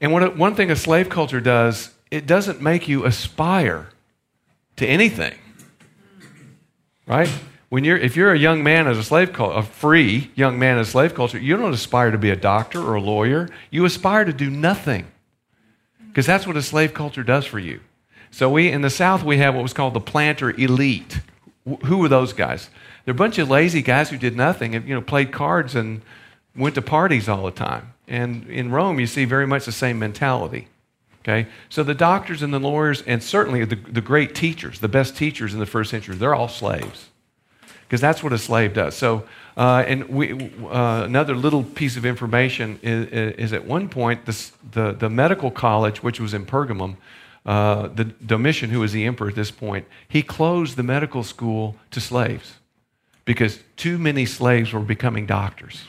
And 0.00 0.12
what, 0.12 0.36
one 0.36 0.56
thing 0.56 0.72
a 0.72 0.76
slave 0.76 1.08
culture 1.08 1.40
does, 1.40 1.94
it 2.10 2.26
doesn't 2.26 2.60
make 2.60 2.88
you 2.88 3.04
aspire 3.04 3.90
to 4.74 4.84
anything. 4.88 5.38
Right? 7.06 7.30
When 7.68 7.84
you're, 7.84 7.96
if 7.96 8.16
you're 8.16 8.32
a 8.32 8.38
young 8.38 8.64
man 8.64 8.88
as 8.88 8.98
a 8.98 9.04
slave 9.04 9.32
culture, 9.32 9.56
a 9.56 9.62
free 9.62 10.32
young 10.34 10.58
man 10.58 10.78
as 10.78 10.88
a 10.88 10.90
slave 10.90 11.14
culture, 11.14 11.38
you 11.38 11.56
don't 11.56 11.72
aspire 11.72 12.10
to 12.10 12.18
be 12.18 12.30
a 12.30 12.36
doctor 12.36 12.82
or 12.82 12.96
a 12.96 13.00
lawyer. 13.00 13.48
You 13.70 13.84
aspire 13.84 14.24
to 14.24 14.32
do 14.32 14.50
nothing. 14.50 15.06
Because 16.08 16.26
that's 16.26 16.46
what 16.46 16.56
a 16.56 16.62
slave 16.62 16.94
culture 16.94 17.22
does 17.22 17.44
for 17.44 17.58
you. 17.58 17.80
So 18.30 18.50
we 18.50 18.70
in 18.70 18.82
the 18.82 18.90
South 18.90 19.22
we 19.22 19.38
have 19.38 19.54
what 19.54 19.62
was 19.62 19.72
called 19.72 19.94
the 19.94 20.00
planter 20.00 20.50
elite. 20.50 21.20
Wh- 21.68 21.84
Who 21.86 21.98
were 21.98 22.08
those 22.08 22.32
guys? 22.32 22.70
They're 23.04 23.12
a 23.12 23.16
bunch 23.16 23.38
of 23.38 23.48
lazy 23.48 23.82
guys 23.82 24.10
who 24.10 24.18
did 24.18 24.36
nothing 24.36 24.74
and 24.74 24.86
you 24.86 24.94
know 24.94 25.00
played 25.00 25.32
cards 25.32 25.74
and 25.74 26.02
went 26.56 26.74
to 26.74 26.82
parties 26.82 27.28
all 27.28 27.44
the 27.44 27.50
time. 27.50 27.94
And 28.06 28.48
in 28.48 28.70
Rome 28.70 29.00
you 29.00 29.06
see 29.06 29.24
very 29.24 29.46
much 29.46 29.64
the 29.64 29.72
same 29.72 29.98
mentality. 29.98 30.68
Okay? 31.20 31.48
So 31.68 31.82
the 31.82 31.94
doctors 31.94 32.42
and 32.42 32.52
the 32.52 32.58
lawyers 32.60 33.02
and 33.02 33.22
certainly 33.22 33.64
the, 33.64 33.76
the 33.76 34.00
great 34.00 34.34
teachers, 34.34 34.80
the 34.80 34.88
best 34.88 35.16
teachers 35.16 35.52
in 35.52 35.60
the 35.60 35.66
first 35.66 35.90
century, 35.90 36.16
they're 36.16 36.34
all 36.34 36.48
slaves 36.48 37.08
because 37.88 38.00
that's 38.02 38.22
what 38.22 38.32
a 38.34 38.38
slave 38.38 38.74
does. 38.74 38.94
So, 38.94 39.24
uh, 39.58 39.84
and 39.88 40.08
we, 40.08 40.52
uh, 40.70 41.02
another 41.04 41.34
little 41.34 41.64
piece 41.64 41.96
of 41.96 42.06
information 42.06 42.78
is, 42.80 43.08
is 43.34 43.52
at 43.52 43.64
one 43.64 43.88
point 43.88 44.24
this, 44.24 44.52
the, 44.70 44.92
the 44.92 45.10
medical 45.10 45.50
college, 45.50 46.00
which 46.00 46.20
was 46.20 46.32
in 46.32 46.46
Pergamum, 46.46 46.96
uh, 47.44 47.88
the 47.88 48.04
Domitian, 48.04 48.70
who 48.70 48.78
was 48.78 48.92
the 48.92 49.04
emperor 49.04 49.28
at 49.28 49.34
this 49.34 49.50
point, 49.50 49.84
he 50.06 50.22
closed 50.22 50.76
the 50.76 50.84
medical 50.84 51.24
school 51.24 51.74
to 51.90 52.00
slaves 52.00 52.54
because 53.24 53.58
too 53.76 53.98
many 53.98 54.24
slaves 54.26 54.72
were 54.72 54.80
becoming 54.80 55.26
doctors. 55.26 55.82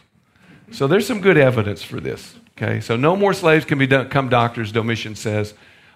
So 0.72 0.88
there's 0.88 1.06
some 1.06 1.22
good 1.22 1.38
evidence 1.38 1.84
for 1.84 2.00
this. 2.00 2.36
Okay, 2.58 2.82
so 2.82 2.96
no 2.96 3.16
more 3.16 3.34
slaves 3.36 3.66
can 3.66 3.78
become 3.78 4.30
doctors, 4.30 4.72
Domitian 4.72 5.16
says, 5.16 5.54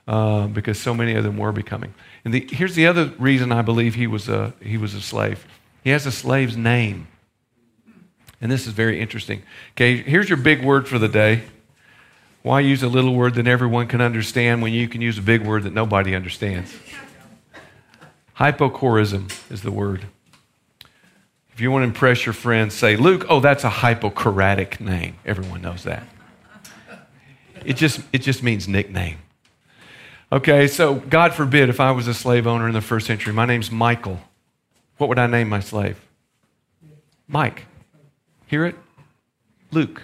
uh, 0.07 0.45
because 0.45 0.79
so 0.79 0.93
many 0.93 1.15
of 1.15 1.23
them 1.23 1.37
were 1.37 1.51
becoming. 1.51 1.93
And 2.23 2.33
the, 2.33 2.47
here's 2.51 2.75
the 2.75 2.85
other 2.85 3.11
reason 3.17 3.51
I 3.51 3.63
believe 3.63 3.95
he 3.95 4.05
was 4.05 4.29
a, 4.29 4.53
he 4.61 4.77
was 4.77 4.93
a 4.93 5.01
slave. 5.01 5.45
He 5.83 5.89
has 5.89 6.05
a 6.05 6.11
slave's 6.11 6.55
name. 6.55 7.07
And 8.43 8.51
this 8.51 8.67
is 8.67 8.73
very 8.73 8.99
interesting. 8.99 9.41
Okay, 9.71 9.95
here's 9.95 10.27
your 10.27 10.37
big 10.37 10.65
word 10.65 10.85
for 10.85 10.99
the 10.99 11.07
day. 11.07 11.43
Why 12.41 12.59
use 12.59 12.83
a 12.83 12.89
little 12.89 13.15
word 13.15 13.35
that 13.35 13.47
everyone 13.47 13.87
can 13.87 14.01
understand 14.01 14.61
when 14.61 14.73
you 14.73 14.89
can 14.89 14.99
use 14.99 15.17
a 15.17 15.21
big 15.21 15.45
word 15.45 15.63
that 15.63 15.71
nobody 15.71 16.13
understands? 16.13 16.75
Hypocorism 18.33 19.29
is 19.49 19.61
the 19.61 19.71
word. 19.71 20.07
If 21.53 21.61
you 21.61 21.71
want 21.71 21.83
to 21.83 21.87
impress 21.87 22.25
your 22.25 22.33
friends, 22.33 22.73
say, 22.73 22.97
Luke, 22.97 23.25
oh, 23.29 23.39
that's 23.39 23.63
a 23.63 23.69
hypochoratic 23.69 24.81
name. 24.81 25.15
Everyone 25.25 25.61
knows 25.61 25.85
that. 25.85 26.03
It 27.63 27.77
just, 27.77 28.01
it 28.11 28.23
just 28.23 28.43
means 28.43 28.67
nickname. 28.67 29.19
Okay, 30.33 30.67
so 30.67 30.95
God 30.95 31.33
forbid 31.33 31.69
if 31.69 31.79
I 31.79 31.91
was 31.91 32.09
a 32.09 32.13
slave 32.13 32.45
owner 32.45 32.67
in 32.67 32.73
the 32.73 32.81
first 32.81 33.07
century, 33.07 33.31
my 33.31 33.45
name's 33.45 33.71
Michael. 33.71 34.19
What 34.97 35.07
would 35.07 35.19
I 35.19 35.27
name 35.27 35.47
my 35.47 35.61
slave? 35.61 35.97
Mike. 37.25 37.67
Hear 38.53 38.65
it? 38.67 38.75
Luke. 39.71 40.03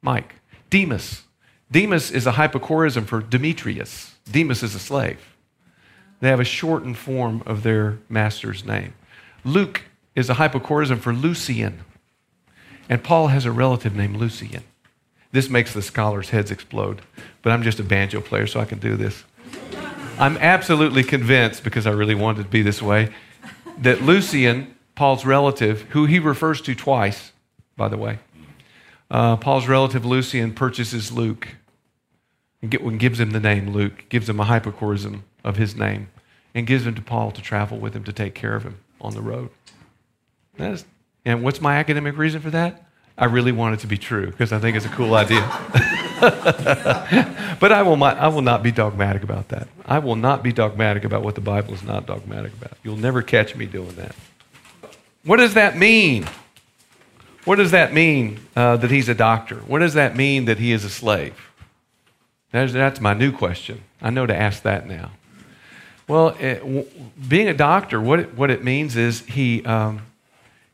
Mike. 0.00 0.36
Demas. 0.70 1.24
Demas 1.70 2.10
is 2.10 2.26
a 2.26 2.32
hypocorism 2.32 3.04
for 3.04 3.20
Demetrius. 3.20 4.14
Demas 4.24 4.62
is 4.62 4.74
a 4.74 4.78
slave. 4.78 5.36
They 6.20 6.30
have 6.30 6.40
a 6.40 6.44
shortened 6.44 6.96
form 6.96 7.42
of 7.44 7.62
their 7.62 7.98
master's 8.08 8.64
name. 8.64 8.94
Luke 9.44 9.82
is 10.14 10.30
a 10.30 10.34
hypocorism 10.34 10.98
for 10.98 11.12
Lucian. 11.12 11.80
And 12.88 13.04
Paul 13.04 13.26
has 13.26 13.44
a 13.44 13.52
relative 13.52 13.94
named 13.94 14.16
Lucian. 14.16 14.64
This 15.32 15.50
makes 15.50 15.74
the 15.74 15.82
scholars' 15.82 16.30
heads 16.30 16.50
explode, 16.50 17.02
but 17.42 17.52
I'm 17.52 17.62
just 17.62 17.78
a 17.78 17.84
banjo 17.84 18.22
player, 18.22 18.46
so 18.46 18.60
I 18.60 18.64
can 18.64 18.78
do 18.78 18.96
this. 18.96 19.24
I'm 20.18 20.38
absolutely 20.38 21.04
convinced, 21.04 21.64
because 21.64 21.86
I 21.86 21.90
really 21.90 22.14
wanted 22.14 22.44
to 22.44 22.48
be 22.48 22.62
this 22.62 22.80
way, 22.80 23.12
that 23.76 24.00
Lucian, 24.00 24.74
Paul's 24.94 25.26
relative, 25.26 25.82
who 25.90 26.06
he 26.06 26.18
refers 26.18 26.62
to 26.62 26.74
twice, 26.74 27.31
by 27.76 27.88
the 27.88 27.96
way, 27.96 28.18
uh, 29.10 29.36
Paul's 29.36 29.68
relative 29.68 30.06
Lucian 30.06 30.54
purchases 30.54 31.12
Luke 31.12 31.48
and, 32.62 32.98
gives 32.98 33.20
him 33.20 33.30
the 33.30 33.40
name 33.40 33.70
Luke, 33.70 34.08
gives 34.08 34.28
him 34.28 34.40
a 34.40 34.44
hypocorism 34.44 35.24
of 35.44 35.56
his 35.56 35.76
name, 35.76 36.08
and 36.54 36.66
gives 36.66 36.86
him 36.86 36.94
to 36.94 37.02
Paul 37.02 37.30
to 37.32 37.42
travel 37.42 37.78
with 37.78 37.94
him 37.94 38.04
to 38.04 38.12
take 38.12 38.34
care 38.34 38.54
of 38.54 38.62
him 38.62 38.78
on 39.00 39.14
the 39.14 39.20
road. 39.20 39.50
And 41.24 41.42
what's 41.42 41.60
my 41.60 41.76
academic 41.76 42.16
reason 42.16 42.40
for 42.40 42.50
that? 42.50 42.84
I 43.18 43.26
really 43.26 43.52
want 43.52 43.74
it 43.74 43.80
to 43.80 43.86
be 43.86 43.98
true 43.98 44.26
because 44.26 44.52
I 44.52 44.58
think 44.58 44.76
it's 44.76 44.86
a 44.86 44.90
cool 44.90 45.14
idea. 45.14 45.40
but 47.60 47.72
I 47.72 47.82
will, 47.82 48.02
I 48.02 48.28
will 48.28 48.42
not 48.42 48.62
be 48.62 48.72
dogmatic 48.72 49.22
about 49.22 49.48
that. 49.48 49.68
I 49.84 49.98
will 49.98 50.16
not 50.16 50.42
be 50.42 50.52
dogmatic 50.52 51.04
about 51.04 51.22
what 51.22 51.34
the 51.34 51.40
Bible 51.40 51.74
is 51.74 51.82
not 51.82 52.06
dogmatic 52.06 52.52
about. 52.54 52.72
You'll 52.82 52.96
never 52.96 53.22
catch 53.22 53.54
me 53.54 53.66
doing 53.66 53.94
that. 53.96 54.14
What 55.24 55.36
does 55.36 55.54
that 55.54 55.76
mean? 55.76 56.26
What 57.44 57.56
does 57.56 57.72
that 57.72 57.92
mean 57.92 58.38
uh, 58.54 58.76
that 58.76 58.90
he's 58.90 59.08
a 59.08 59.14
doctor? 59.14 59.56
What 59.56 59.80
does 59.80 59.94
that 59.94 60.16
mean 60.16 60.44
that 60.44 60.58
he 60.58 60.72
is 60.72 60.84
a 60.84 60.90
slave? 60.90 61.50
That's, 62.52 62.72
that's 62.72 63.00
my 63.00 63.14
new 63.14 63.32
question. 63.32 63.82
I 64.00 64.10
know 64.10 64.26
to 64.26 64.36
ask 64.36 64.62
that 64.62 64.86
now. 64.86 65.10
Well, 66.06 66.36
it, 66.40 66.60
w- 66.60 66.86
being 67.28 67.48
a 67.48 67.54
doctor, 67.54 68.00
what 68.00 68.20
it, 68.20 68.34
what 68.34 68.50
it 68.50 68.62
means 68.62 68.96
is 68.96 69.20
he, 69.20 69.64
um, 69.64 70.02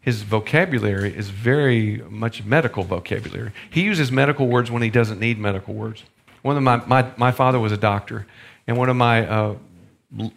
his 0.01 0.23
vocabulary 0.23 1.17
is 1.17 1.31
very 1.31 1.99
much 2.09 2.45
medical 2.45 2.83
vocabulary. 2.83 3.53
He 3.71 3.83
uses 3.83 4.11
medical 4.11 4.47
words 4.49 4.71
when 4.71 4.83
he 4.83 4.91
doesn't 4.91 5.21
need 5.21 5.39
medical 5.39 5.75
words. 5.75 6.03
One 6.43 6.57
of 6.57 6.63
my, 6.63 6.85
my, 6.87 7.11
my 7.17 7.31
father 7.31 7.59
was 7.59 7.73
a 7.73 7.77
doctor, 7.77 8.27
and 8.67 8.77
one 8.77 8.89
of 8.89 8.97
my 8.97 9.27
uh, 9.27 9.55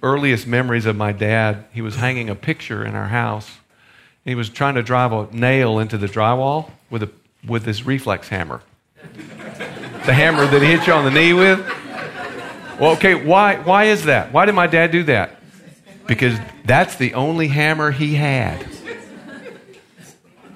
earliest 0.04 0.48
memories 0.48 0.86
of 0.86 0.96
my 0.96 1.12
dad, 1.12 1.66
he 1.72 1.82
was 1.82 1.96
hanging 1.96 2.30
a 2.30 2.36
picture 2.36 2.86
in 2.86 2.96
our 2.96 3.08
house. 3.08 3.50
He 4.26 4.36
was 4.36 4.50
trying 4.50 4.76
to 4.76 4.84
drive 4.84 5.12
a 5.12 5.28
nail 5.32 5.80
into 5.80 5.98
the 5.98 6.08
drywall 6.08 6.70
with, 6.90 7.04
a, 7.04 7.10
with 7.48 7.64
this 7.66 7.86
reflex 7.86 8.28
hammer. 8.30 8.62
the 10.06 10.14
hammer 10.14 10.46
that 10.46 10.62
he 10.62 10.68
hit 10.68 10.86
you 10.88 10.94
on 10.94 11.06
the 11.06 11.12
knee 11.12 11.34
with. 11.34 11.60
Well, 12.80 12.94
okay, 12.94 13.16
why, 13.16 13.58
why 13.58 13.86
is 13.86 14.06
that? 14.06 14.32
Why 14.32 14.46
did 14.46 14.56
my 14.56 14.68
dad 14.68 14.92
do 14.92 15.04
that? 15.04 15.38
Because 16.08 16.38
that's 16.66 16.96
the 16.96 17.14
only 17.14 17.48
hammer 17.48 17.92
he 17.92 18.16
had. 18.16 18.68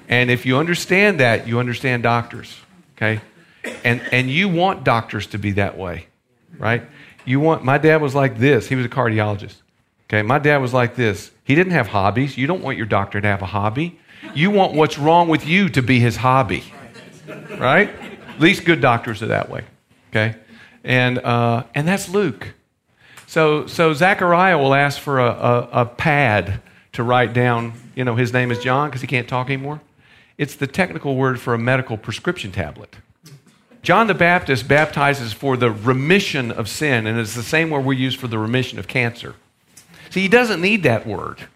And 0.08 0.30
if 0.30 0.46
you 0.46 0.58
understand 0.58 1.20
that, 1.20 1.48
you 1.48 1.60
understand 1.60 2.04
doctors, 2.04 2.56
okay? 2.96 3.22
And, 3.84 4.02
and 4.12 4.30
you 4.30 4.50
want 4.50 4.84
doctors 4.84 5.28
to 5.28 5.40
be 5.40 5.54
that 5.54 5.78
way, 5.78 6.08
right? 6.58 6.84
You 7.26 7.40
want, 7.40 7.64
my 7.64 7.80
dad 7.80 8.02
was 8.02 8.14
like 8.14 8.38
this. 8.38 8.68
He 8.68 8.76
was 8.76 8.86
a 8.86 8.90
cardiologist, 8.90 9.56
okay? 10.08 10.22
My 10.22 10.40
dad 10.40 10.58
was 10.58 10.74
like 10.74 10.96
this. 10.96 11.32
He 11.44 11.56
didn't 11.56 11.74
have 11.74 11.88
hobbies. 11.88 12.38
You 12.38 12.48
don't 12.48 12.62
want 12.62 12.78
your 12.78 12.86
doctor 12.86 13.22
to 13.22 13.28
have 13.28 13.42
a 13.42 13.48
hobby. 13.48 14.00
You 14.34 14.52
want 14.52 14.74
what's 14.74 14.98
wrong 14.98 15.28
with 15.28 15.46
you 15.46 15.70
to 15.70 15.82
be 15.82 16.00
his 16.00 16.18
hobby, 16.18 16.64
right? 17.58 17.90
At 18.30 18.40
least 18.40 18.66
good 18.66 18.82
doctors 18.82 19.22
are 19.22 19.28
that 19.28 19.50
way, 19.50 19.64
okay? 20.10 20.36
And, 20.84 21.20
uh, 21.20 21.64
and 21.74 21.88
that's 21.88 22.10
Luke. 22.10 22.54
So, 23.28 23.68
so 23.68 23.94
Zechariah 23.94 24.58
will 24.58 24.74
ask 24.74 25.00
for 25.00 25.20
a, 25.20 25.30
a, 25.30 25.70
a 25.82 25.86
pad 25.86 26.62
to 26.94 27.04
write 27.04 27.34
down, 27.34 27.74
you 27.96 28.04
know, 28.04 28.16
his 28.16 28.34
name 28.34 28.52
is 28.52 28.60
John 28.60 28.90
because 28.90 29.02
he 29.02 29.08
can't 29.08 29.28
talk 29.28 29.48
anymore. 29.48 29.82
It's 30.38 30.56
the 30.56 30.68
technical 30.68 31.16
word 31.16 31.40
for 31.40 31.54
a 31.54 31.58
medical 31.58 31.98
prescription 31.98 32.52
tablet. 32.52 32.96
John 33.82 34.08
the 34.08 34.14
Baptist 34.14 34.68
baptizes 34.68 35.32
for 35.32 35.56
the 35.58 35.70
remission 35.70 36.52
of 36.52 36.68
sin, 36.68 37.06
and 37.06 37.20
it's 37.20 37.36
the 37.36 37.44
same 37.44 37.70
word 37.70 37.86
we 37.86 37.96
use 37.96 38.16
for 38.16 38.28
the 38.28 38.40
remission 38.40 38.80
of 38.80 38.88
cancer. 38.88 39.36
See, 40.10 40.22
he 40.22 40.28
doesn't 40.28 40.62
need 40.62 40.84
that 40.84 41.06
word. 41.06 41.48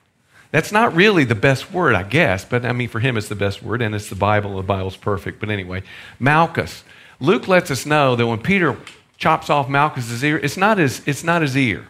That's 0.51 0.71
not 0.71 0.95
really 0.95 1.23
the 1.23 1.35
best 1.35 1.71
word, 1.71 1.93
I 1.95 2.03
guess, 2.03 2.43
but 2.43 2.65
I 2.65 2.73
mean, 2.73 2.89
for 2.89 2.99
him, 2.99 3.17
it's 3.17 3.29
the 3.29 3.35
best 3.35 3.61
word, 3.61 3.81
and 3.81 3.93
it's 3.93 4.09
the 4.09 4.15
Bible. 4.15 4.57
The 4.57 4.63
Bible's 4.63 4.97
perfect. 4.97 5.39
But 5.39 5.49
anyway, 5.49 5.83
Malchus. 6.19 6.83
Luke 7.19 7.47
lets 7.47 7.69
us 7.69 7.85
know 7.85 8.15
that 8.15 8.25
when 8.25 8.39
Peter 8.39 8.77
chops 9.17 9.49
off 9.49 9.67
Malchus's 9.67 10.23
ear, 10.23 10.37
it's 10.37 10.57
not 10.57 10.77
his, 10.77 11.01
it's 11.05 11.23
not 11.23 11.41
his 11.41 11.55
ear, 11.55 11.87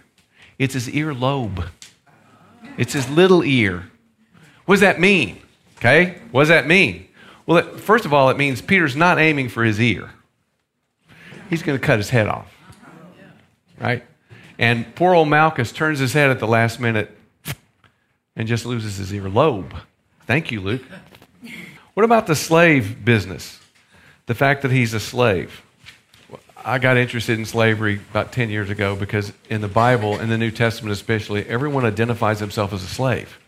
it's 0.58 0.74
his 0.74 0.90
ear 0.90 1.14
lobe. 1.14 1.66
It's 2.78 2.94
his 2.94 3.10
little 3.10 3.44
ear. 3.44 3.92
What 4.66 4.76
does 4.76 4.82
that 4.82 5.02
mean? 5.02 5.42
Okay? 5.78 6.18
What 6.32 6.44
does 6.44 6.50
that 6.50 6.66
mean? 6.66 7.10
Well, 7.46 7.58
it, 7.58 7.80
first 7.80 8.06
of 8.06 8.14
all, 8.14 8.30
it 8.30 8.38
means 8.38 8.62
Peter's 8.62 8.96
not 8.96 9.20
aiming 9.20 9.50
for 9.50 9.66
his 9.66 9.82
ear. 9.82 10.10
He's 11.50 11.62
going 11.62 11.78
to 11.78 11.86
cut 11.86 11.98
his 11.98 12.10
head 12.10 12.28
off. 12.28 12.56
Right? 13.80 14.04
And 14.60 14.94
poor 14.94 15.16
old 15.16 15.30
Malchus 15.30 15.72
turns 15.72 16.00
his 16.00 16.12
head 16.12 16.30
at 16.30 16.40
the 16.40 16.48
last 16.48 16.82
minute 16.82 17.10
and 18.36 18.48
just 18.48 18.66
loses 18.66 18.98
his 18.98 19.14
ear 19.14 19.30
lobe. 19.30 19.74
Thank 20.28 20.52
you, 20.52 20.60
Luke. 20.60 20.84
What 21.94 22.04
about 22.04 22.28
the 22.28 22.36
slave 22.36 23.04
business? 23.04 23.60
The 24.26 24.36
fact 24.36 24.62
that 24.62 24.72
he's 24.72 24.94
a 24.94 25.00
slave. 25.00 25.64
I 26.64 26.78
got 26.78 26.98
interested 26.98 27.40
in 27.40 27.46
slavery 27.46 28.02
about 28.12 28.34
10 28.34 28.50
years 28.50 28.70
ago 28.70 28.96
because 28.96 29.32
in 29.50 29.62
the 29.62 29.70
Bible, 29.70 30.20
in 30.20 30.28
the 30.28 30.38
New 30.38 30.52
Testament 30.52 30.92
especially, 30.92 31.46
everyone 31.46 31.86
identifies 31.86 32.40
himself 32.40 32.74
as 32.74 32.84
a 32.84 32.88
slave. 32.88 33.40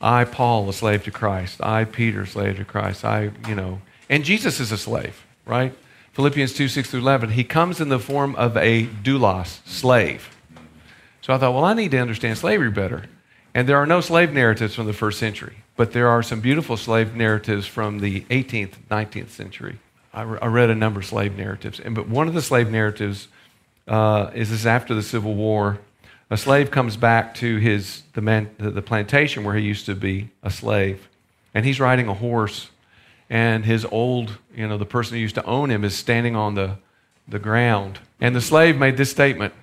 I, 0.00 0.24
Paul, 0.24 0.68
a 0.70 0.72
slave 0.72 1.04
to 1.04 1.10
Christ. 1.10 1.62
I, 1.62 1.84
Peter, 1.84 2.24
slave 2.24 2.56
to 2.56 2.64
Christ. 2.64 3.04
I, 3.04 3.30
you 3.46 3.54
know, 3.54 3.82
and 4.08 4.24
Jesus 4.24 4.58
is 4.58 4.72
a 4.72 4.78
slave, 4.78 5.22
right? 5.44 5.74
Philippians 6.12 6.52
2 6.54 6.68
6 6.68 6.90
through 6.90 7.00
11, 7.00 7.30
he 7.30 7.44
comes 7.44 7.80
in 7.80 7.88
the 7.88 7.98
form 7.98 8.34
of 8.36 8.56
a 8.56 8.86
doulos, 8.86 9.66
slave. 9.66 10.36
So 11.22 11.32
I 11.32 11.38
thought, 11.38 11.54
well, 11.54 11.64
I 11.64 11.74
need 11.74 11.92
to 11.92 11.98
understand 11.98 12.38
slavery 12.38 12.70
better. 12.70 13.04
And 13.54 13.68
there 13.68 13.76
are 13.76 13.86
no 13.86 14.00
slave 14.00 14.32
narratives 14.32 14.74
from 14.74 14.86
the 14.86 14.92
first 14.92 15.18
century, 15.18 15.56
but 15.76 15.92
there 15.92 16.08
are 16.08 16.22
some 16.22 16.40
beautiful 16.40 16.76
slave 16.76 17.14
narratives 17.14 17.66
from 17.66 17.98
the 17.98 18.20
18th, 18.22 18.74
19th 18.90 19.30
century. 19.30 19.78
I, 20.12 20.22
re- 20.22 20.38
I 20.40 20.46
read 20.46 20.70
a 20.70 20.74
number 20.74 21.00
of 21.00 21.06
slave 21.06 21.36
narratives, 21.36 21.80
and, 21.80 21.94
but 21.94 22.08
one 22.08 22.28
of 22.28 22.34
the 22.34 22.42
slave 22.42 22.70
narratives 22.70 23.28
uh, 23.88 24.30
is 24.34 24.50
this 24.50 24.66
after 24.66 24.94
the 24.94 25.02
Civil 25.02 25.34
War. 25.34 25.78
A 26.30 26.36
slave 26.36 26.70
comes 26.70 26.96
back 26.96 27.34
to 27.36 27.56
his, 27.56 28.02
the, 28.14 28.20
man, 28.20 28.50
the, 28.58 28.70
the 28.70 28.82
plantation 28.82 29.42
where 29.42 29.56
he 29.56 29.62
used 29.62 29.86
to 29.86 29.96
be 29.96 30.30
a 30.44 30.50
slave, 30.50 31.08
and 31.54 31.64
he's 31.64 31.80
riding 31.80 32.06
a 32.06 32.14
horse, 32.14 32.70
and 33.30 33.64
his 33.64 33.84
old, 33.86 34.38
you 34.54 34.66
know, 34.66 34.76
the 34.76 34.84
person 34.84 35.14
who 35.14 35.20
used 35.20 35.36
to 35.36 35.44
own 35.44 35.70
him 35.70 35.84
is 35.84 35.96
standing 35.96 36.34
on 36.34 36.56
the, 36.56 36.76
the 37.28 37.38
ground. 37.38 38.00
And 38.20 38.34
the 38.34 38.40
slave 38.40 38.76
made 38.76 38.96
this 38.96 39.10
statement. 39.10 39.54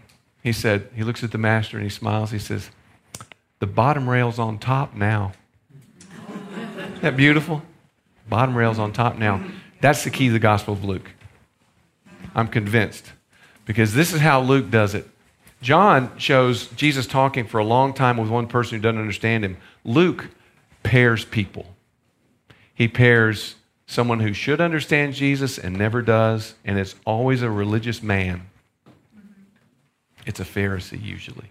He 0.41 0.53
said, 0.53 0.89
he 0.95 1.03
looks 1.03 1.21
at 1.23 1.33
the 1.33 1.37
master 1.37 1.75
and 1.75 1.83
he 1.83 1.89
smiles. 1.89 2.31
He 2.31 2.39
says, 2.39 2.69
The 3.59 3.67
bottom 3.67 4.09
rail's 4.09 4.39
on 4.39 4.57
top 4.57 4.95
now. 4.95 5.33
Isn't 6.29 7.01
that 7.01 7.17
beautiful? 7.17 7.61
Bottom 8.29 8.57
rail's 8.57 8.79
on 8.79 8.93
top 8.93 9.17
now. 9.17 9.43
That's 9.81 10.05
the 10.05 10.09
key 10.09 10.27
to 10.27 10.33
the 10.33 10.39
Gospel 10.39 10.73
of 10.73 10.85
Luke. 10.85 11.11
I'm 12.33 12.47
convinced. 12.47 13.11
Because 13.65 13.93
this 13.93 14.13
is 14.13 14.21
how 14.21 14.41
Luke 14.41 14.71
does 14.71 14.95
it. 14.95 15.09
John 15.61 16.17
shows 16.17 16.67
Jesus 16.67 17.05
talking 17.05 17.45
for 17.45 17.57
a 17.57 17.65
long 17.65 17.93
time 17.93 18.15
with 18.15 18.29
one 18.29 18.47
person 18.47 18.77
who 18.77 18.81
doesn't 18.81 18.99
understand 18.99 19.43
him. 19.43 19.57
Luke 19.83 20.27
pairs 20.83 21.25
people. 21.25 21.65
He 22.77 22.87
pairs 22.87 23.55
someone 23.87 24.19
who 24.19 24.33
should 24.33 24.61
understand 24.61 25.15
Jesus 25.15 25.57
and 25.57 25.75
never 25.75 26.03
does, 26.03 26.53
and 26.63 26.77
it's 26.77 26.93
always 27.07 27.41
a 27.41 27.49
religious 27.49 28.03
man. 28.03 28.43
It's 30.27 30.39
a 30.39 30.43
Pharisee, 30.43 31.03
usually. 31.03 31.49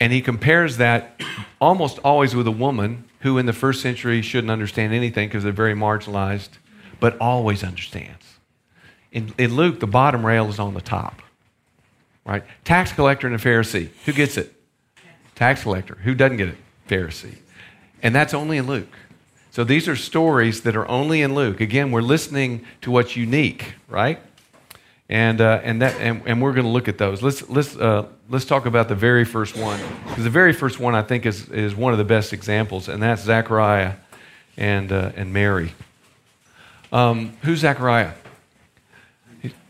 And 0.00 0.14
he 0.14 0.22
compares 0.22 0.78
that 0.78 1.20
almost 1.60 1.98
always 1.98 2.34
with 2.34 2.46
a 2.46 2.52
woman 2.52 3.04
who 3.20 3.36
in 3.36 3.44
the 3.44 3.52
first 3.52 3.82
century 3.82 4.22
shouldn't 4.22 4.50
understand 4.50 4.94
anything 4.94 5.28
because 5.28 5.44
they're 5.44 5.52
very 5.52 5.74
marginalized, 5.74 6.50
but 6.98 7.18
always 7.20 7.62
understands. 7.62 8.38
In, 9.12 9.34
in 9.36 9.56
Luke, 9.56 9.80
the 9.80 9.86
bottom 9.86 10.24
rail 10.24 10.48
is 10.48 10.58
on 10.58 10.72
the 10.72 10.80
top, 10.80 11.20
right? 12.24 12.44
Tax 12.64 12.94
collector 12.94 13.26
and 13.26 13.36
a 13.36 13.38
Pharisee. 13.38 13.90
Who 14.06 14.14
gets 14.14 14.38
it? 14.38 14.54
Tax 15.34 15.64
collector. 15.64 15.96
Who 15.96 16.14
doesn't 16.14 16.38
get 16.38 16.48
it? 16.48 16.58
Pharisee. 16.88 17.36
And 18.02 18.14
that's 18.14 18.32
only 18.32 18.56
in 18.56 18.66
Luke. 18.66 18.88
So 19.56 19.64
these 19.64 19.88
are 19.88 19.96
stories 19.96 20.60
that 20.64 20.76
are 20.76 20.86
only 20.86 21.22
in 21.22 21.34
Luke. 21.34 21.62
Again, 21.62 21.90
we're 21.90 22.02
listening 22.02 22.66
to 22.82 22.90
what's 22.90 23.16
unique, 23.16 23.72
right? 23.88 24.18
And, 25.08 25.40
uh, 25.40 25.62
and, 25.64 25.80
that, 25.80 25.98
and, 25.98 26.20
and 26.26 26.42
we're 26.42 26.52
going 26.52 26.66
to 26.66 26.70
look 26.70 26.88
at 26.88 26.98
those. 26.98 27.22
Let's, 27.22 27.48
let's, 27.48 27.74
uh, 27.74 28.04
let's 28.28 28.44
talk 28.44 28.66
about 28.66 28.90
the 28.90 28.94
very 28.94 29.24
first 29.24 29.56
one. 29.56 29.80
Because 30.08 30.24
the 30.24 30.28
very 30.28 30.52
first 30.52 30.78
one, 30.78 30.94
I 30.94 31.00
think, 31.00 31.24
is, 31.24 31.48
is 31.48 31.74
one 31.74 31.94
of 31.94 31.98
the 31.98 32.04
best 32.04 32.34
examples, 32.34 32.90
and 32.90 33.02
that's 33.02 33.22
Zechariah 33.22 33.94
and, 34.58 34.92
uh, 34.92 35.12
and 35.16 35.32
Mary. 35.32 35.72
Um, 36.92 37.34
who's 37.40 37.60
Zechariah? 37.60 38.12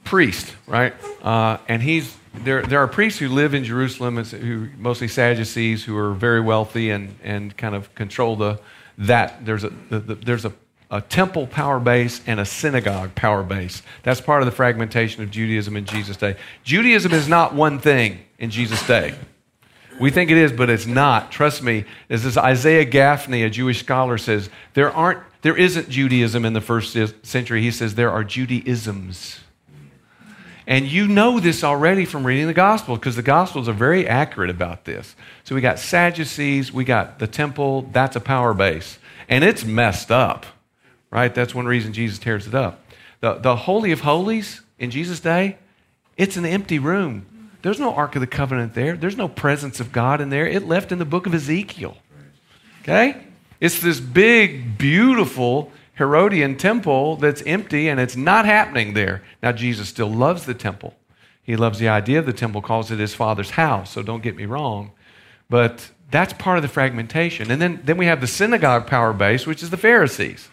Priest, 0.02 0.52
right? 0.66 0.94
Uh, 1.22 1.58
and 1.68 1.80
he's, 1.80 2.16
there, 2.34 2.62
there 2.62 2.80
are 2.80 2.88
priests 2.88 3.20
who 3.20 3.28
live 3.28 3.54
in 3.54 3.62
Jerusalem, 3.62 4.16
who 4.16 4.68
mostly 4.78 5.06
Sadducees, 5.06 5.84
who 5.84 5.96
are 5.96 6.12
very 6.12 6.40
wealthy 6.40 6.90
and, 6.90 7.14
and 7.22 7.56
kind 7.56 7.76
of 7.76 7.94
control 7.94 8.34
the, 8.34 8.58
that. 8.98 9.44
There's 9.44 9.64
a, 9.64 9.70
the, 9.90 9.98
the, 10.00 10.14
there's 10.14 10.44
a 10.44 10.52
a 10.90 11.00
temple 11.00 11.46
power 11.46 11.80
base 11.80 12.20
and 12.26 12.38
a 12.38 12.44
synagogue 12.44 13.14
power 13.14 13.42
base. 13.42 13.82
That's 14.02 14.20
part 14.20 14.42
of 14.42 14.46
the 14.46 14.52
fragmentation 14.52 15.22
of 15.22 15.30
Judaism 15.30 15.76
in 15.76 15.84
Jesus' 15.84 16.16
day. 16.16 16.36
Judaism 16.62 17.12
is 17.12 17.28
not 17.28 17.54
one 17.54 17.80
thing 17.80 18.20
in 18.38 18.50
Jesus' 18.50 18.86
day. 18.86 19.14
We 19.98 20.10
think 20.10 20.30
it 20.30 20.36
is, 20.36 20.52
but 20.52 20.70
it's 20.70 20.86
not. 20.86 21.32
Trust 21.32 21.62
me. 21.62 21.84
As 22.10 22.22
this 22.22 22.36
Isaiah 22.36 22.84
Gafni, 22.84 23.44
a 23.44 23.50
Jewish 23.50 23.80
scholar, 23.80 24.18
says, 24.18 24.50
there 24.74 24.92
aren't 24.92 25.20
there 25.42 25.56
isn't 25.56 25.88
Judaism 25.88 26.44
in 26.44 26.52
the 26.54 26.60
first 26.60 26.96
century. 27.22 27.62
He 27.62 27.70
says 27.70 27.94
there 27.94 28.10
are 28.10 28.24
Judaisms. 28.24 29.40
And 30.66 30.86
you 30.86 31.06
know 31.06 31.38
this 31.38 31.62
already 31.62 32.04
from 32.04 32.26
reading 32.26 32.46
the 32.48 32.54
Gospels 32.54 32.98
because 32.98 33.16
the 33.16 33.22
Gospels 33.22 33.68
are 33.68 33.72
very 33.72 34.06
accurate 34.06 34.50
about 34.50 34.84
this. 34.84 35.14
So 35.44 35.54
we 35.54 35.60
got 35.60 35.78
Sadducees, 35.78 36.72
we 36.72 36.84
got 36.84 37.18
the 37.18 37.26
temple, 37.26 37.82
that's 37.92 38.16
a 38.16 38.20
power 38.20 38.52
base. 38.52 38.98
And 39.28 39.44
it's 39.44 39.64
messed 39.64 40.10
up 40.10 40.46
right? 41.10 41.34
That's 41.34 41.54
one 41.54 41.66
reason 41.66 41.92
Jesus 41.92 42.18
tears 42.18 42.46
it 42.46 42.54
up. 42.54 42.80
The, 43.20 43.34
the 43.34 43.56
Holy 43.56 43.92
of 43.92 44.00
Holies 44.00 44.62
in 44.78 44.90
Jesus' 44.90 45.20
day, 45.20 45.56
it's 46.16 46.36
an 46.36 46.44
empty 46.44 46.78
room. 46.78 47.24
There's 47.62 47.80
no 47.80 47.94
Ark 47.94 48.16
of 48.16 48.20
the 48.20 48.26
Covenant 48.26 48.74
there. 48.74 48.96
There's 48.96 49.16
no 49.16 49.28
presence 49.28 49.80
of 49.80 49.92
God 49.92 50.20
in 50.20 50.30
there. 50.30 50.46
It 50.46 50.66
left 50.66 50.92
in 50.92 50.98
the 50.98 51.04
book 51.04 51.26
of 51.26 51.34
Ezekiel. 51.34 51.96
Okay? 52.82 53.16
It's 53.60 53.80
this 53.80 53.98
big, 53.98 54.78
beautiful 54.78 55.72
Herodian 55.96 56.56
temple 56.56 57.16
that's 57.16 57.42
empty 57.42 57.88
and 57.88 57.98
it's 57.98 58.16
not 58.16 58.44
happening 58.44 58.94
there. 58.94 59.22
Now, 59.42 59.52
Jesus 59.52 59.88
still 59.88 60.10
loves 60.10 60.46
the 60.46 60.54
temple. 60.54 60.94
He 61.42 61.56
loves 61.56 61.78
the 61.78 61.88
idea 61.88 62.18
of 62.18 62.26
the 62.26 62.32
temple, 62.32 62.60
calls 62.62 62.90
it 62.90 62.98
his 62.98 63.14
father's 63.14 63.50
house, 63.50 63.92
so 63.92 64.02
don't 64.02 64.22
get 64.22 64.36
me 64.36 64.46
wrong. 64.46 64.90
But 65.48 65.90
that's 66.10 66.32
part 66.32 66.58
of 66.58 66.62
the 66.62 66.68
fragmentation. 66.68 67.50
And 67.50 67.62
then, 67.62 67.80
then 67.84 67.96
we 67.96 68.06
have 68.06 68.20
the 68.20 68.26
synagogue 68.26 68.86
power 68.86 69.12
base, 69.12 69.46
which 69.46 69.62
is 69.62 69.70
the 69.70 69.76
Pharisees 69.76 70.48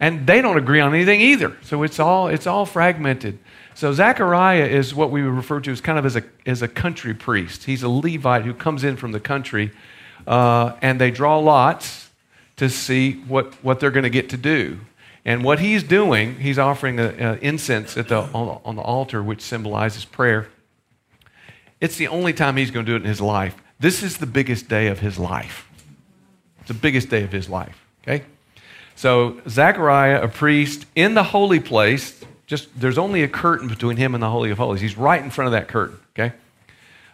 and 0.00 0.26
they 0.26 0.42
don't 0.42 0.56
agree 0.56 0.80
on 0.80 0.94
anything 0.94 1.20
either. 1.20 1.56
So 1.62 1.82
it's 1.82 1.98
all 1.98 2.28
it's 2.28 2.46
all 2.46 2.66
fragmented. 2.66 3.38
So 3.74 3.92
Zechariah 3.92 4.66
is 4.66 4.94
what 4.94 5.10
we 5.10 5.22
would 5.22 5.32
refer 5.32 5.60
to 5.60 5.70
as 5.70 5.80
kind 5.80 5.98
of 5.98 6.06
as 6.06 6.16
a 6.16 6.24
as 6.44 6.62
a 6.62 6.68
country 6.68 7.14
priest. 7.14 7.64
He's 7.64 7.82
a 7.82 7.88
Levite 7.88 8.44
who 8.44 8.54
comes 8.54 8.84
in 8.84 8.96
from 8.96 9.12
the 9.12 9.20
country, 9.20 9.72
uh, 10.26 10.72
and 10.82 11.00
they 11.00 11.10
draw 11.10 11.38
lots 11.38 12.05
to 12.56 12.68
see 12.70 13.12
what 13.12 13.54
what 13.64 13.80
they're 13.80 13.90
going 13.90 14.04
to 14.04 14.10
get 14.10 14.28
to 14.30 14.36
do. 14.36 14.80
And 15.24 15.42
what 15.42 15.58
he's 15.58 15.82
doing, 15.82 16.36
he's 16.36 16.58
offering 16.58 17.00
an 17.00 17.38
incense 17.38 17.96
at 17.96 18.08
the 18.08 18.20
on, 18.32 18.60
on 18.64 18.76
the 18.76 18.82
altar, 18.82 19.22
which 19.22 19.40
symbolizes 19.42 20.04
prayer. 20.04 20.48
It's 21.80 21.96
the 21.96 22.08
only 22.08 22.32
time 22.32 22.56
he's 22.56 22.70
going 22.70 22.86
to 22.86 22.92
do 22.92 22.96
it 22.96 23.02
in 23.02 23.08
his 23.08 23.20
life. 23.20 23.56
This 23.78 24.02
is 24.02 24.18
the 24.18 24.26
biggest 24.26 24.68
day 24.68 24.86
of 24.86 25.00
his 25.00 25.18
life. 25.18 25.68
It's 26.60 26.68
the 26.68 26.74
biggest 26.74 27.10
day 27.10 27.22
of 27.24 27.32
his 27.32 27.48
life. 27.48 27.76
Okay. 28.02 28.24
So, 28.94 29.40
Zechariah, 29.46 30.22
a 30.22 30.28
priest 30.28 30.86
in 30.94 31.14
the 31.14 31.22
holy 31.22 31.60
place, 31.60 32.24
just 32.46 32.68
there's 32.78 32.96
only 32.96 33.22
a 33.22 33.28
curtain 33.28 33.68
between 33.68 33.96
him 33.98 34.14
and 34.14 34.22
the 34.22 34.30
Holy 34.30 34.50
of 34.50 34.58
Holies. 34.58 34.80
He's 34.80 34.96
right 34.96 35.22
in 35.22 35.30
front 35.30 35.46
of 35.46 35.52
that 35.52 35.68
curtain, 35.68 35.98
okay? 36.18 36.34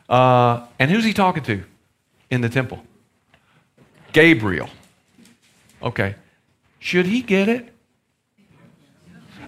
Uh, 0.09 0.67
and 0.79 0.91
who's 0.91 1.05
he 1.05 1.13
talking 1.13 1.43
to 1.45 1.65
in 2.31 2.41
the 2.41 2.49
temple? 2.49 2.85
Gabriel. 4.13 4.69
Okay. 5.83 6.15
Should 6.79 7.07
he 7.07 7.23
get 7.23 7.49
it? 7.49 7.69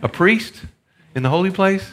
A 0.02 0.08
priest 0.08 0.54
in 1.14 1.22
the 1.22 1.30
holy 1.30 1.50
place? 1.50 1.92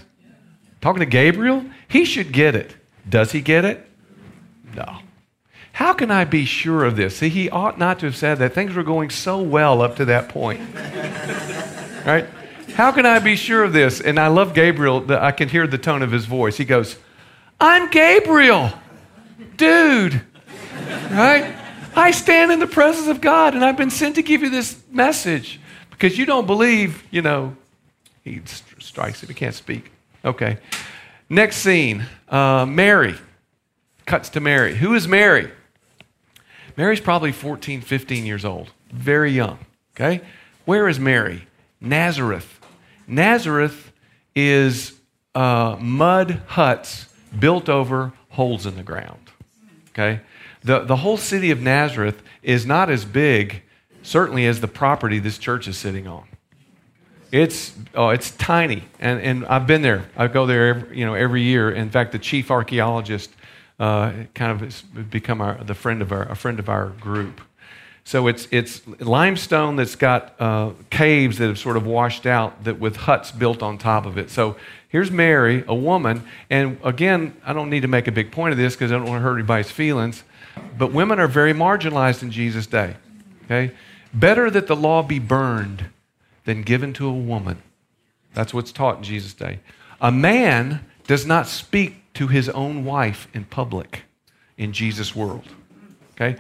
Talking 0.82 0.99
to 0.99 1.06
Gabriel? 1.06 1.65
He 1.88 2.06
should 2.06 2.32
get 2.32 2.56
it. 2.56 2.75
Does 3.08 3.32
he 3.32 3.41
get 3.41 3.65
it? 3.65 3.88
No. 4.75 4.99
How 5.73 5.93
can 5.93 6.12
I 6.12 6.25
be 6.25 6.45
sure 6.45 6.84
of 6.84 6.95
this? 6.95 7.17
See, 7.17 7.30
he 7.30 7.49
ought 7.49 7.80
not 7.80 7.99
to 7.99 8.08
have 8.08 8.15
said 8.15 8.39
that. 8.39 8.54
Things 8.54 8.73
were 8.73 8.84
going 8.84 9.10
so 9.10 9.41
well 9.41 9.82
up 9.82 9.95
to 9.97 10.06
that 10.06 10.30
point. 10.30 10.60
right? 12.06 12.27
How 12.75 12.91
can 12.91 13.06
I 13.06 13.19
be 13.19 13.36
sure 13.36 13.63
of 13.63 13.73
this? 13.73 14.01
And 14.01 14.19
I 14.19 14.27
love 14.27 14.54
Gabriel. 14.54 15.06
I 15.12 15.32
can 15.32 15.49
hear 15.49 15.67
the 15.67 15.77
tone 15.77 16.01
of 16.01 16.12
his 16.12 16.25
voice. 16.25 16.58
He 16.58 16.65
goes, 16.65 16.97
I'm 17.60 17.89
Gabriel, 17.89 18.71
dude. 19.56 20.21
Right? 21.12 21.56
I 21.95 22.12
stand 22.12 22.51
in 22.51 22.60
the 22.60 22.67
presence 22.67 23.08
of 23.08 23.21
God 23.21 23.54
and 23.54 23.65
I've 23.65 23.77
been 23.77 23.89
sent 23.89 24.15
to 24.15 24.23
give 24.23 24.41
you 24.41 24.49
this 24.49 24.82
message 24.91 25.60
because 25.89 26.17
you 26.17 26.25
don't 26.25 26.45
believe, 26.45 27.04
you 27.12 27.21
know, 27.21 27.56
he 28.23 28.41
strikes 28.80 29.21
him. 29.21 29.27
He 29.27 29.34
can't 29.34 29.56
speak. 29.56 29.91
Okay. 30.23 30.58
Next 31.30 31.58
scene 31.58 32.06
uh, 32.30 32.65
Mary. 32.65 33.15
Cuts 34.06 34.30
to 34.30 34.39
Mary. 34.39 34.75
Who 34.75 34.93
is 34.93 35.08
Mary? 35.08 35.51
Mary's 36.77 36.99
probably 36.99 37.32
14, 37.32 37.82
15 37.82 38.25
years 38.25 38.45
old, 38.45 38.71
very 38.91 39.32
young. 39.32 39.60
Okay? 39.95 40.21
Where 40.65 40.88
is 40.88 40.99
Mary? 40.99 41.47
Nazareth. 41.80 42.60
Nazareth 43.08 43.91
is 44.36 44.97
uh, 45.36 45.77
mud 45.80 46.41
huts 46.47 47.08
built 47.38 47.69
over 47.69 48.13
holes 48.30 48.65
in 48.65 48.75
the 48.75 48.84
ground. 48.84 49.30
Okay? 49.89 50.21
The, 50.63 50.80
the 50.80 50.97
whole 50.97 51.17
city 51.17 51.52
of 51.52 51.62
Nazareth 51.62 52.21
is 52.43 52.65
not 52.65 52.89
as 52.89 53.06
big, 53.06 53.63
certainly, 54.04 54.45
as 54.45 54.62
the 54.62 54.67
property 54.67 55.19
this 55.19 55.38
church 55.38 55.67
is 55.67 55.78
sitting 55.78 56.08
on. 56.08 56.26
It's, 57.32 57.74
oh, 57.95 58.10
it's 58.10 58.32
tiny. 58.32 58.84
And, 59.00 59.21
and 59.21 59.45
I've 59.45 59.65
been 59.65 59.82
there. 59.82 60.10
I 60.17 60.28
go 60.28 60.45
there 60.45 60.67
every, 60.67 61.00
you 61.00 61.06
know, 61.06 61.13
every 61.13 61.41
year. 61.41 61.71
In 61.71 61.89
fact, 61.89 62.12
the 62.12 62.19
chief 62.19 62.52
archaeologist 62.52 63.32
uh, 63.80 64.12
kind 64.36 64.52
of 64.52 64.60
has 64.60 64.82
become 64.82 65.41
our, 65.41 65.56
the 65.63 65.74
friend 65.74 66.02
of 66.02 66.12
our, 66.12 66.24
a 66.24 66.36
friend 66.36 66.60
of 66.60 66.69
our 66.69 66.88
group. 66.88 67.41
So 68.04 68.28
it's, 68.28 68.47
it's 68.52 68.82
limestone 69.00 69.76
that's 69.76 69.95
got 69.95 70.36
uh, 70.39 70.71
caves 70.89 71.38
that 71.38 71.47
have 71.47 71.60
sort 71.60 71.78
of 71.78 71.86
washed 71.86 72.26
out 72.26 72.63
that 72.63 72.80
with 72.80 72.95
huts 72.95 73.32
built 73.32 73.62
on 73.62 73.78
top 73.78 74.06
of 74.06 74.17
it. 74.17 74.30
So 74.30 74.58
here's 74.89 75.12
Mary, 75.12 75.63
a 75.67 75.76
woman, 75.76 76.24
and 76.50 76.80
again, 76.84 77.38
I 77.45 77.54
don't 77.54 77.69
need 77.69 77.82
to 77.82 77.88
make 77.88 78.08
a 78.08 78.12
big 78.12 78.32
point 78.32 78.52
of 78.52 78.58
this 78.58 78.76
because 78.76 78.91
I 78.91 78.95
don't 78.95 79.06
want 79.06 79.19
to 79.19 79.24
hurt 79.24 79.36
anybody's 79.36 79.71
feelings, 79.71 80.24
but 80.77 80.91
women 80.91 81.19
are 81.19 81.27
very 81.27 81.53
marginalized 81.53 82.23
in 82.23 82.31
Jesus' 82.31 82.67
day. 82.67 82.95
Okay? 83.45 83.73
Better 84.13 84.49
that 84.49 84.67
the 84.67 84.75
law 84.75 85.03
be 85.03 85.19
burned 85.19 85.85
than 86.45 86.63
given 86.63 86.93
to 86.93 87.07
a 87.07 87.13
woman. 87.13 87.61
That's 88.33 88.53
what's 88.53 88.71
taught 88.71 88.97
in 88.97 89.03
Jesus' 89.03 89.33
day. 89.33 89.59
A 89.99 90.11
man 90.11 90.85
does 91.07 91.25
not 91.25 91.47
speak 91.47 92.13
to 92.13 92.27
his 92.27 92.49
own 92.49 92.85
wife 92.85 93.27
in 93.33 93.45
public 93.45 94.03
in 94.57 94.73
Jesus' 94.73 95.15
world. 95.15 95.47
Okay? 96.13 96.39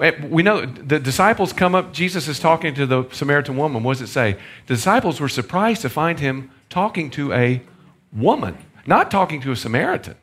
Eh, 0.00 0.12
we 0.28 0.42
know 0.42 0.66
the 0.66 0.98
disciples 0.98 1.52
come 1.52 1.74
up, 1.74 1.92
Jesus 1.92 2.28
is 2.28 2.40
talking 2.40 2.74
to 2.74 2.86
the 2.86 3.08
Samaritan 3.12 3.56
woman. 3.56 3.82
What 3.82 3.98
does 3.98 4.08
it 4.08 4.12
say? 4.12 4.36
The 4.66 4.74
disciples 4.74 5.20
were 5.20 5.28
surprised 5.28 5.82
to 5.82 5.88
find 5.88 6.18
him 6.18 6.50
talking 6.68 7.10
to 7.10 7.32
a 7.32 7.62
woman, 8.12 8.58
not 8.86 9.10
talking 9.10 9.40
to 9.42 9.52
a 9.52 9.56
Samaritan. 9.56 10.16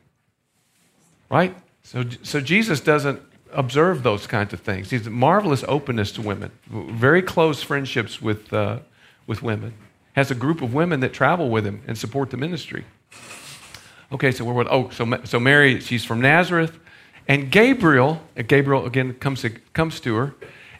Right? 1.30 1.56
So, 1.90 2.04
so 2.22 2.40
Jesus 2.40 2.78
doesn't 2.78 3.20
observe 3.52 4.04
those 4.04 4.28
kinds 4.28 4.52
of 4.52 4.60
things. 4.60 4.90
He's 4.90 5.08
a 5.08 5.10
marvelous 5.10 5.64
openness 5.66 6.12
to 6.12 6.22
women, 6.22 6.52
very 6.68 7.20
close 7.20 7.64
friendships 7.64 8.22
with, 8.22 8.52
uh, 8.52 8.78
with 9.26 9.42
women. 9.42 9.74
Has 10.12 10.30
a 10.30 10.36
group 10.36 10.62
of 10.62 10.72
women 10.72 11.00
that 11.00 11.12
travel 11.12 11.50
with 11.50 11.66
him 11.66 11.82
and 11.88 11.98
support 11.98 12.30
the 12.30 12.36
ministry. 12.36 12.84
Okay, 14.12 14.30
so 14.30 14.44
we're 14.44 14.64
oh, 14.70 14.88
so 14.90 15.20
so 15.24 15.40
Mary, 15.40 15.80
she's 15.80 16.04
from 16.04 16.20
Nazareth, 16.20 16.78
and 17.26 17.50
Gabriel, 17.50 18.22
Gabriel 18.46 18.86
again 18.86 19.14
comes 19.14 19.40
to, 19.40 19.50
comes 19.72 19.98
to 19.98 20.14
her, 20.14 20.34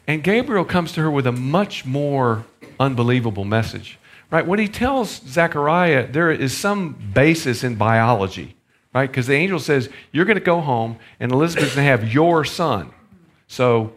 and 0.07 0.23
Gabriel 0.23 0.63
comes 0.63 0.93
to 0.93 1.01
her 1.01 1.11
with 1.11 1.27
a 1.27 1.33
much 1.33 1.85
more 1.85 2.45
unbelievable 2.79 3.43
message. 3.43 3.99
Right? 4.29 4.47
What 4.47 4.59
he 4.59 4.69
tells 4.69 5.21
Zechariah, 5.23 6.07
there 6.09 6.31
is 6.31 6.55
some 6.55 6.93
basis 7.13 7.65
in 7.65 7.75
biology, 7.75 8.55
right? 8.93 9.09
Because 9.09 9.27
the 9.27 9.33
angel 9.33 9.59
says, 9.59 9.89
You're 10.11 10.25
going 10.25 10.37
to 10.37 10.43
go 10.43 10.61
home, 10.61 10.97
and 11.19 11.31
Elizabeth's 11.31 11.75
going 11.75 11.85
to 11.85 11.91
have 11.91 12.13
your 12.13 12.45
son. 12.45 12.91
So, 13.47 13.93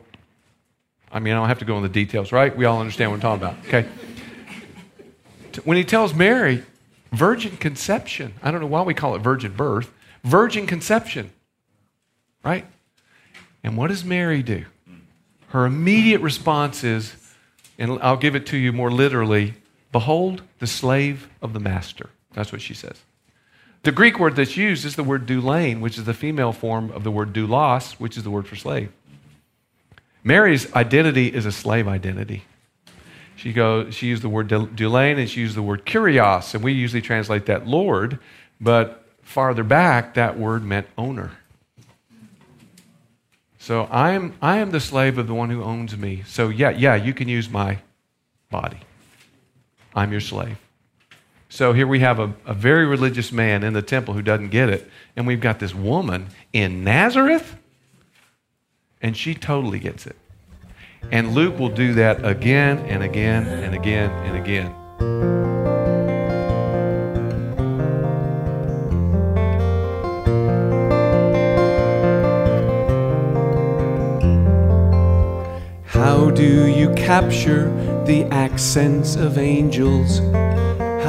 I 1.12 1.20
mean, 1.20 1.32
I 1.32 1.36
don't 1.36 1.48
have 1.48 1.60
to 1.60 1.64
go 1.64 1.76
into 1.76 1.88
the 1.88 1.94
details, 1.94 2.32
right? 2.32 2.56
We 2.56 2.64
all 2.64 2.80
understand 2.80 3.10
what 3.10 3.16
I'm 3.16 3.40
talking 3.40 3.44
about. 3.44 3.66
Okay. 3.68 3.88
When 5.64 5.76
he 5.76 5.84
tells 5.84 6.12
Mary, 6.14 6.64
virgin 7.12 7.56
conception, 7.56 8.34
I 8.42 8.50
don't 8.50 8.60
know 8.60 8.66
why 8.66 8.82
we 8.82 8.94
call 8.94 9.14
it 9.14 9.20
virgin 9.20 9.52
birth, 9.52 9.92
virgin 10.24 10.66
conception 10.66 11.30
right? 12.44 12.66
And 13.64 13.76
what 13.76 13.88
does 13.88 14.04
Mary 14.04 14.42
do? 14.42 14.66
Her 15.48 15.66
immediate 15.66 16.20
response 16.20 16.84
is, 16.84 17.16
and 17.78 17.98
I'll 18.02 18.16
give 18.16 18.36
it 18.36 18.46
to 18.46 18.56
you 18.56 18.72
more 18.72 18.90
literally 18.90 19.54
Behold, 19.90 20.42
the 20.58 20.66
slave 20.66 21.28
of 21.40 21.52
the 21.52 21.60
master. 21.60 22.10
That's 22.32 22.50
what 22.50 22.60
she 22.60 22.74
says. 22.74 23.00
The 23.84 23.92
Greek 23.92 24.18
word 24.18 24.34
that's 24.34 24.56
used 24.56 24.86
is 24.86 24.96
the 24.96 25.04
word 25.04 25.26
doulane, 25.26 25.80
which 25.80 25.98
is 25.98 26.04
the 26.04 26.14
female 26.14 26.52
form 26.52 26.90
of 26.92 27.04
the 27.04 27.10
word 27.10 27.34
doulos, 27.34 27.92
which 27.92 28.16
is 28.16 28.24
the 28.24 28.30
word 28.30 28.48
for 28.48 28.56
slave. 28.56 28.90
Mary's 30.22 30.72
identity 30.72 31.26
is 31.26 31.44
a 31.44 31.52
slave 31.52 31.86
identity. 31.86 32.44
She, 33.36 33.52
goes, 33.52 33.94
she 33.94 34.06
used 34.06 34.22
the 34.22 34.30
word 34.30 34.48
doulane 34.48 35.18
and 35.18 35.28
she 35.28 35.40
used 35.40 35.54
the 35.54 35.62
word 35.62 35.84
kurios, 35.84 36.54
and 36.54 36.64
we 36.64 36.72
usually 36.72 37.02
translate 37.02 37.44
that 37.44 37.66
Lord, 37.66 38.18
but 38.58 39.04
farther 39.20 39.62
back, 39.62 40.14
that 40.14 40.38
word 40.38 40.64
meant 40.64 40.86
owner. 40.96 41.32
So 43.58 43.82
I 43.90 44.12
am, 44.12 44.32
I 44.40 44.58
am 44.58 44.70
the 44.70 44.80
slave 44.80 45.18
of 45.18 45.26
the 45.26 45.34
one 45.34 45.50
who 45.50 45.62
owns 45.62 45.94
me. 45.94 46.22
So, 46.26 46.48
yeah, 46.48 46.70
yeah, 46.70 46.94
you 46.94 47.12
can 47.12 47.28
use 47.28 47.50
my 47.50 47.78
body. 48.50 48.80
I'm 49.94 50.10
your 50.10 50.22
slave. 50.22 50.56
So 51.54 51.72
here 51.72 51.86
we 51.86 52.00
have 52.00 52.18
a, 52.18 52.34
a 52.46 52.52
very 52.52 52.84
religious 52.84 53.30
man 53.30 53.62
in 53.62 53.74
the 53.74 53.80
temple 53.80 54.12
who 54.14 54.22
doesn't 54.22 54.48
get 54.48 54.68
it. 54.70 54.90
And 55.14 55.24
we've 55.24 55.40
got 55.40 55.60
this 55.60 55.72
woman 55.72 56.30
in 56.52 56.82
Nazareth, 56.82 57.54
and 59.00 59.16
she 59.16 59.36
totally 59.36 59.78
gets 59.78 60.04
it. 60.04 60.16
And 61.12 61.32
Luke 61.32 61.56
will 61.56 61.68
do 61.68 61.94
that 61.94 62.26
again 62.26 62.78
and 62.78 63.04
again 63.04 63.46
and 63.46 63.72
again 63.72 64.10
and 64.10 64.36
again. 64.36 64.74
How 75.84 76.30
do 76.30 76.66
you 76.66 76.92
capture 76.94 77.66
the 78.06 78.24
accents 78.32 79.14
of 79.14 79.38
angels? 79.38 80.20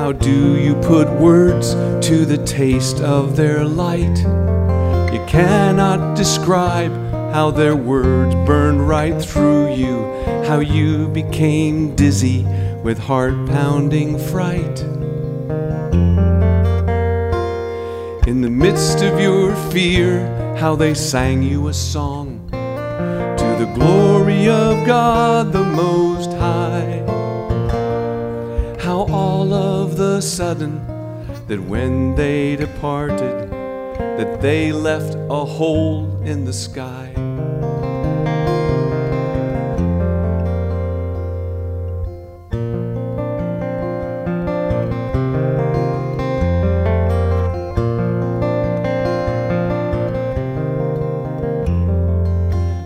How 0.06 0.12
do 0.12 0.56
you 0.56 0.76
put 0.82 1.10
words 1.14 1.74
to 2.08 2.26
the 2.26 2.38
taste 2.46 3.02
of 3.02 3.36
their 3.36 3.66
light? 3.66 4.20
You 5.12 5.26
cannot 5.26 6.16
describe 6.16 6.92
how 7.34 7.50
their 7.50 7.76
words 7.76 8.36
burned 8.46 8.88
right 8.88 9.20
through 9.20 9.74
you, 9.74 10.04
how 10.48 10.60
you 10.60 11.08
became 11.08 11.96
dizzy 11.96 12.44
with 12.84 13.00
heart 13.00 13.34
pounding 13.48 14.20
fright. 14.20 14.80
In 18.28 18.42
the 18.42 18.52
midst 18.52 19.02
of 19.02 19.20
your 19.20 19.56
fear, 19.72 20.56
how 20.60 20.76
they 20.76 20.94
sang 20.94 21.42
you 21.42 21.68
a 21.68 21.74
song 21.74 22.48
to 22.52 23.56
the 23.58 23.72
glory 23.74 24.48
of 24.50 24.86
God 24.86 25.52
the 25.52 25.64
Most 25.64 26.32
High. 26.34 27.02
How 28.78 29.08
all 29.10 29.52
of 29.52 29.85
the 29.96 30.20
sudden 30.20 30.86
that 31.48 31.62
when 31.62 32.16
they 32.16 32.58
departed, 32.58 33.50
that 34.18 34.42
they 34.42 34.74
left 34.74 35.16
a 35.30 35.46
hole 35.46 36.22
in 36.24 36.44
the 36.44 36.52
sky. 36.52 37.14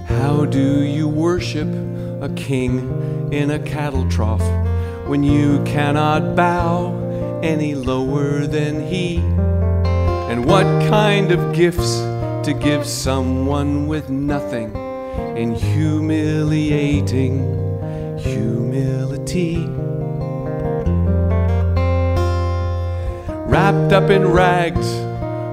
How 0.05 0.45
do 0.45 0.83
you 0.83 1.07
worship 1.07 1.67
a 2.21 2.29
king 2.35 3.31
in 3.33 3.49
a 3.49 3.57
cattle 3.57 4.07
trough 4.09 4.43
when 5.07 5.23
you 5.23 5.63
cannot 5.63 6.35
bow 6.35 6.98
any 7.43 7.75
lower 7.75 8.45
than 8.45 8.87
he? 8.87 9.17
And 10.29 10.45
what 10.45 10.65
kind 10.89 11.31
of 11.31 11.53
gifts 11.53 11.99
to 12.45 12.53
give 12.59 12.85
someone 12.85 13.87
with 13.87 14.09
nothing 14.09 14.75
in 15.35 15.55
humiliating 15.55 17.39
humility? 18.19 19.65
Wrapped 23.47 23.93
up 23.93 24.09
in 24.09 24.27
rags, 24.27 24.87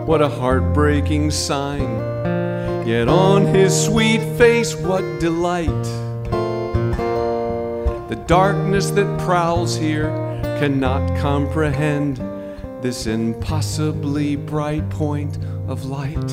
what 0.07 0.21
a 0.21 0.29
heartbreaking 0.29 1.31
sign. 1.31 2.05
Yet 2.87 3.09
on 3.09 3.47
his 3.47 3.85
sweet 3.85 4.21
face, 4.39 4.77
what 4.77 5.03
delight 5.19 5.67
The 8.09 8.17
darkness 8.27 8.91
that 8.91 9.19
prowls 9.19 9.77
here 9.77 10.26
cannot 10.59 11.07
comprehend 11.19 12.17
this 12.81 13.07
impossibly 13.07 14.37
bright 14.37 14.89
point 14.89 15.37
of 15.69 15.85
light. 15.85 16.31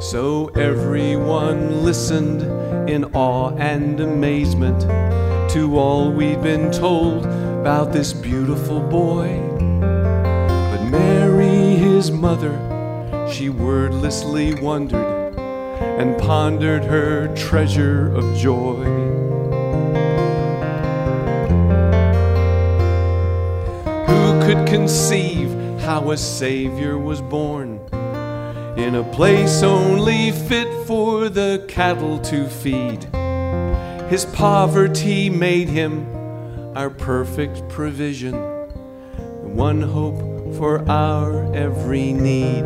So 0.00 0.50
everyone 0.54 1.84
listened 1.84 2.40
in 2.88 3.04
awe 3.14 3.54
and 3.56 4.00
amazement 4.00 4.80
to 5.50 5.78
all 5.78 6.12
we'd 6.12 6.42
been 6.42 6.72
told 6.72 7.26
about 7.26 7.92
this 7.92 8.14
beautiful 8.14 8.80
boy. 8.80 9.38
But 9.80 10.82
Mary, 10.84 11.76
his 11.76 12.10
mother, 12.10 12.56
she 13.30 13.50
wordlessly 13.50 14.54
wondered 14.54 15.38
and 15.38 16.18
pondered 16.18 16.84
her 16.84 17.28
treasure 17.36 18.10
of 18.14 18.34
joy. 18.34 19.07
Conceive 24.68 25.50
how 25.80 26.10
a 26.10 26.16
Savior 26.16 26.98
was 26.98 27.22
born 27.22 27.80
in 28.76 28.96
a 28.96 29.04
place 29.14 29.62
only 29.62 30.30
fit 30.30 30.68
for 30.86 31.30
the 31.30 31.64
cattle 31.68 32.18
to 32.18 32.46
feed? 32.46 33.04
His 34.10 34.26
poverty 34.26 35.30
made 35.30 35.68
him 35.68 36.06
our 36.76 36.90
perfect 36.90 37.66
provision, 37.70 38.32
the 38.32 39.48
one 39.54 39.80
hope 39.80 40.54
for 40.56 40.86
our 40.88 41.54
every 41.54 42.12
need 42.12 42.64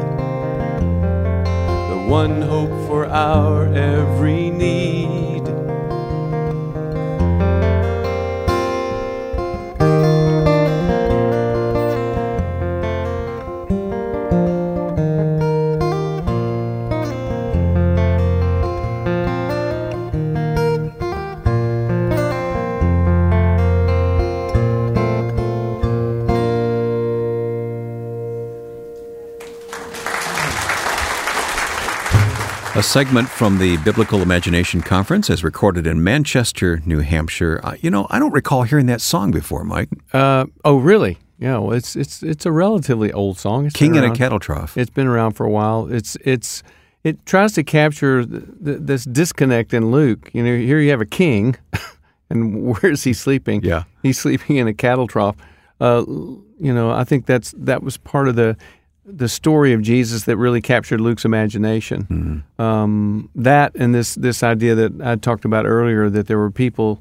The 1.92 2.06
one 2.08 2.42
hope 2.42 2.88
for 2.88 3.06
our 3.06 3.72
every 3.74 4.50
need. 4.50 5.41
Segment 32.92 33.26
from 33.26 33.56
the 33.56 33.78
Biblical 33.78 34.20
Imagination 34.20 34.82
Conference 34.82 35.30
as 35.30 35.42
recorded 35.42 35.86
in 35.86 36.04
Manchester, 36.04 36.82
New 36.84 36.98
Hampshire. 37.00 37.58
Uh, 37.64 37.74
you 37.80 37.90
know, 37.90 38.06
I 38.10 38.18
don't 38.18 38.32
recall 38.32 38.64
hearing 38.64 38.84
that 38.84 39.00
song 39.00 39.30
before, 39.30 39.64
Mike. 39.64 39.88
Uh, 40.12 40.44
oh, 40.62 40.76
really? 40.76 41.16
Yeah. 41.38 41.56
Well, 41.56 41.72
it's 41.72 41.96
it's 41.96 42.22
it's 42.22 42.44
a 42.44 42.52
relatively 42.52 43.10
old 43.10 43.38
song. 43.38 43.64
It's 43.64 43.74
King 43.74 43.94
in 43.94 44.04
a 44.04 44.14
Cattle 44.14 44.38
Trough. 44.38 44.76
It's 44.76 44.90
been 44.90 45.06
around 45.06 45.32
for 45.32 45.46
a 45.46 45.50
while. 45.50 45.90
It's 45.90 46.18
it's 46.20 46.62
it 47.02 47.24
tries 47.24 47.54
to 47.54 47.64
capture 47.64 48.26
th- 48.26 48.42
th- 48.62 48.78
this 48.82 49.06
disconnect 49.06 49.72
in 49.72 49.90
Luke. 49.90 50.28
You 50.34 50.42
know, 50.42 50.54
here 50.54 50.78
you 50.78 50.90
have 50.90 51.00
a 51.00 51.06
king, 51.06 51.56
and 52.28 52.62
where 52.62 52.92
is 52.92 53.04
he 53.04 53.14
sleeping? 53.14 53.62
Yeah. 53.64 53.84
he's 54.02 54.18
sleeping 54.18 54.56
in 54.56 54.68
a 54.68 54.74
cattle 54.74 55.06
trough. 55.06 55.36
Uh, 55.80 56.04
you 56.06 56.74
know, 56.74 56.90
I 56.90 57.04
think 57.04 57.24
that's 57.24 57.54
that 57.56 57.82
was 57.82 57.96
part 57.96 58.28
of 58.28 58.36
the 58.36 58.54
the 59.04 59.28
story 59.28 59.72
of 59.72 59.82
Jesus 59.82 60.24
that 60.24 60.36
really 60.36 60.60
captured 60.60 61.00
Luke's 61.00 61.24
imagination. 61.24 62.44
Um, 62.58 63.28
that 63.34 63.72
and 63.74 63.94
this 63.94 64.14
this 64.14 64.42
idea 64.42 64.74
that 64.74 65.00
I 65.02 65.16
talked 65.16 65.44
about 65.44 65.66
earlier 65.66 66.08
that 66.10 66.26
there 66.28 66.38
were 66.38 66.50
people 66.50 67.00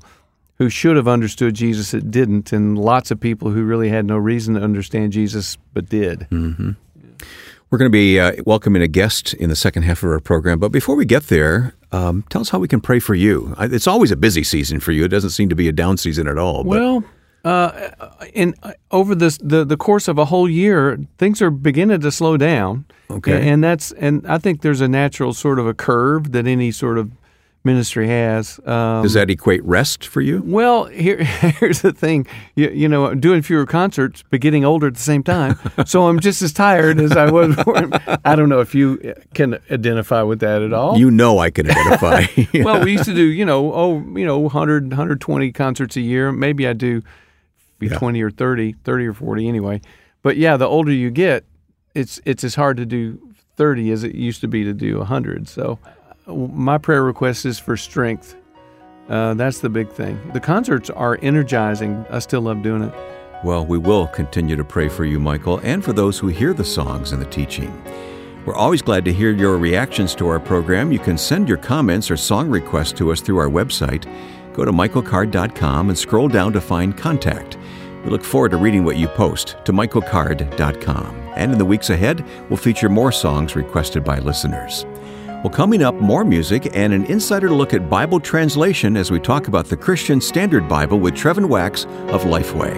who 0.58 0.70
should 0.70 0.96
have 0.96 1.08
understood 1.08 1.56
Jesus 1.56 1.92
that 1.92 2.12
didn't, 2.12 2.52
and 2.54 2.78
lots 2.78 3.10
of 3.12 3.20
people 3.20 3.50
who 3.52 3.64
really 3.64 3.90
had 3.90 4.06
no 4.06 4.18
reason 4.18 4.54
to 4.56 4.62
understand 4.62 5.12
Jesus 5.12 5.58
but 5.74 5.90
did. 5.90 6.28
We're 6.32 7.78
going 7.78 7.90
to 7.90 7.90
be 7.90 8.20
uh, 8.20 8.34
welcoming 8.46 8.82
a 8.82 8.88
guest 8.88 9.34
in 9.36 9.50
the 9.50 9.56
second 9.56 9.84
half 9.84 10.04
of 10.04 10.12
our 10.12 10.20
program. 10.20 10.60
But 10.60 10.74
before 10.74 10.96
we 10.96 11.06
get 11.06 11.24
there, 11.28 11.74
um, 11.94 12.26
tell 12.30 12.42
us 12.42 12.50
how 12.50 12.60
we 12.60 12.68
can 12.68 12.82
pray 12.82 13.00
for 13.00 13.16
you. 13.16 13.56
It's 13.60 13.88
always 13.88 14.12
a 14.12 14.18
busy 14.18 14.44
season 14.44 14.82
for 14.82 14.92
you. 14.92 15.06
It 15.06 15.08
doesn't 15.08 15.30
seem 15.30 15.48
to 15.50 15.56
be 15.56 15.70
a 15.70 15.72
down 15.72 15.96
season 15.96 16.28
at 16.28 16.38
all. 16.38 16.64
But 16.66 16.70
Well, 16.70 17.04
uh, 17.44 17.90
in 18.34 18.56
uh, 18.64 18.74
over 18.92 19.16
this 19.16 19.38
the 19.38 19.64
the 19.64 19.78
course 19.78 20.08
of 20.08 20.18
a 20.18 20.26
whole 20.26 20.50
year, 20.50 21.00
things 21.18 21.42
are 21.42 21.50
beginning 21.50 22.02
to 22.02 22.12
slow 22.12 22.38
down. 22.38 22.86
Okay. 23.10 23.34
and, 23.34 23.46
and 23.46 23.64
that's 23.64 23.92
and 23.94 24.26
I 24.28 24.38
think 24.38 24.62
there's 24.62 24.82
a 24.82 24.88
natural 24.88 25.34
sort 25.34 25.60
of 25.60 25.68
a 25.68 25.74
curve 25.74 26.32
that 26.32 26.48
any 26.48 26.72
sort 26.72 26.98
of 26.98 27.12
ministry 27.64 28.08
has. 28.08 28.60
Um, 28.66 29.04
does 29.04 29.14
that 29.14 29.30
equate 29.30 29.64
rest 29.64 30.06
for 30.06 30.22
you? 30.22 30.42
well, 30.46 30.86
here, 30.86 31.18
here's 31.24 31.82
the 31.82 31.94
thing. 31.94 32.28
You, 32.56 32.70
you 32.70 32.88
know, 32.88 33.08
I'm 33.08 33.20
doing 33.20 33.42
fewer 33.42 33.66
concerts, 33.66 34.24
but 34.30 34.42
getting 34.42 34.66
older 34.66 34.88
at 34.88 34.96
the 34.96 35.02
same 35.02 35.24
time. 35.24 35.60
so 35.86 36.08
I'm 36.08 36.20
just 36.20 36.42
as 36.42 36.54
tired 36.54 37.00
as 37.00 37.12
I 37.12 37.30
was 37.30 37.56
before. 37.56 37.90
I 38.26 38.36
don't 38.36 38.50
know 38.50 38.62
if 38.62 38.74
you 38.74 39.16
can 39.34 39.60
identify 39.70 40.22
with 40.24 40.40
that 40.40 40.62
at 40.62 40.74
all. 40.74 40.98
You 40.98 41.12
know 41.12 41.40
I 41.40 41.52
can 41.52 41.70
identify. 41.70 42.26
well, 42.64 42.84
we 42.84 42.94
used 42.94 43.06
to 43.06 43.14
do, 43.14 43.24
you 43.24 43.46
know, 43.46 43.74
oh, 43.74 44.00
you 44.16 44.26
know, 44.26 44.40
100, 44.40 44.90
120 44.90 45.52
concerts 45.52 45.96
a 45.96 46.02
year. 46.02 46.32
Maybe 46.32 46.68
I 46.68 46.74
do 46.74 47.02
be 47.82 47.88
Yeah. 47.88 47.98
20 47.98 48.22
or 48.22 48.30
30, 48.32 48.76
30 48.84 49.08
or 49.08 49.14
40 49.14 49.48
anyway. 49.48 49.82
But 50.22 50.38
yeah, 50.38 50.56
the 50.56 50.68
older 50.68 50.92
you 50.92 51.10
get, 51.12 51.44
it's 51.94 52.22
it's 52.26 52.44
as 52.46 52.56
hard 52.56 52.78
to 52.78 52.86
do 52.86 53.20
30 53.58 53.92
as 53.92 54.04
it 54.04 54.16
used 54.16 54.40
to 54.42 54.48
be 54.48 54.64
to 54.64 54.74
do 54.74 55.00
100. 55.00 55.50
So 55.50 55.78
my 56.28 56.78
prayer 56.78 57.04
request 57.04 57.46
is 57.46 57.60
for 57.60 57.76
strength. 57.76 58.36
Uh, 59.10 59.34
that's 59.34 59.60
the 59.60 59.70
big 59.70 59.90
thing. 59.92 60.20
The 60.32 60.40
concerts 60.40 60.90
are 60.90 61.20
energizing. 61.22 62.06
I 62.10 62.20
still 62.20 62.42
love 62.42 62.62
doing 62.62 62.84
it. 62.84 62.94
Well, 63.44 63.66
we 63.66 63.78
will 63.78 64.08
continue 64.08 64.56
to 64.56 64.64
pray 64.64 64.88
for 64.88 65.04
you, 65.04 65.20
Michael, 65.20 65.60
and 65.64 65.84
for 65.84 65.92
those 65.94 66.20
who 66.20 66.28
hear 66.28 66.54
the 66.54 66.64
songs 66.64 67.12
and 67.12 67.22
the 67.22 67.26
teaching. 67.26 67.74
We're 68.46 68.56
always 68.56 68.82
glad 68.82 69.04
to 69.06 69.14
hear 69.14 69.32
your 69.32 69.58
reactions 69.58 70.16
to 70.16 70.28
our 70.28 70.40
program. 70.40 70.92
You 70.92 71.00
can 71.00 71.18
send 71.18 71.48
your 71.50 71.58
comments 71.58 72.10
or 72.10 72.18
song 72.18 72.50
requests 72.50 72.94
to 72.94 73.12
us 73.12 73.20
through 73.20 73.40
our 73.40 73.50
website. 73.50 74.06
Go 74.54 74.66
to 74.66 74.72
michaelcard.com 74.72 75.90
and 75.90 75.98
scroll 75.98 76.28
down 76.28 76.54
to 76.54 76.62
find 76.62 76.98
contact. 76.98 77.58
We 78.04 78.10
look 78.10 78.24
forward 78.24 78.52
to 78.52 78.58
reading 78.58 78.84
what 78.84 78.98
you 78.98 79.08
post 79.08 79.58
to 79.66 79.74
michaelcard.com. 79.74 81.16
And 81.36 81.52
in 81.52 81.58
the 81.58 81.66
weeks 81.66 81.90
ahead, 81.90 82.26
we'll 82.50 82.58
feature 82.58 82.90
more 82.90 83.12
songs 83.12 83.56
requested 83.56 84.04
by 84.04 84.20
listeners. 84.20 84.86
Well, 85.44 85.50
coming 85.50 85.82
up, 85.82 85.96
more 85.96 86.24
music 86.24 86.70
and 86.76 86.94
an 86.94 87.06
insider 87.06 87.50
look 87.50 87.74
at 87.74 87.90
Bible 87.90 88.20
translation 88.20 88.96
as 88.96 89.10
we 89.10 89.20
talk 89.20 89.48
about 89.48 89.66
the 89.66 89.78
Christian 89.78 90.22
Standard 90.22 90.68
Bible 90.68 91.00
with 91.00 91.16
Trevin 91.16 91.48
Wax 91.48 91.86
of 92.10 92.24
Lifeway. 92.24 92.74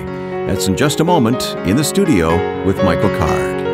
That's 0.47 0.67
in 0.67 0.77
just 0.77 0.99
a 0.99 1.03
moment 1.03 1.43
in 1.67 1.75
the 1.75 1.83
studio 1.83 2.65
with 2.65 2.77
Michael 2.77 3.09
Card. 3.17 3.72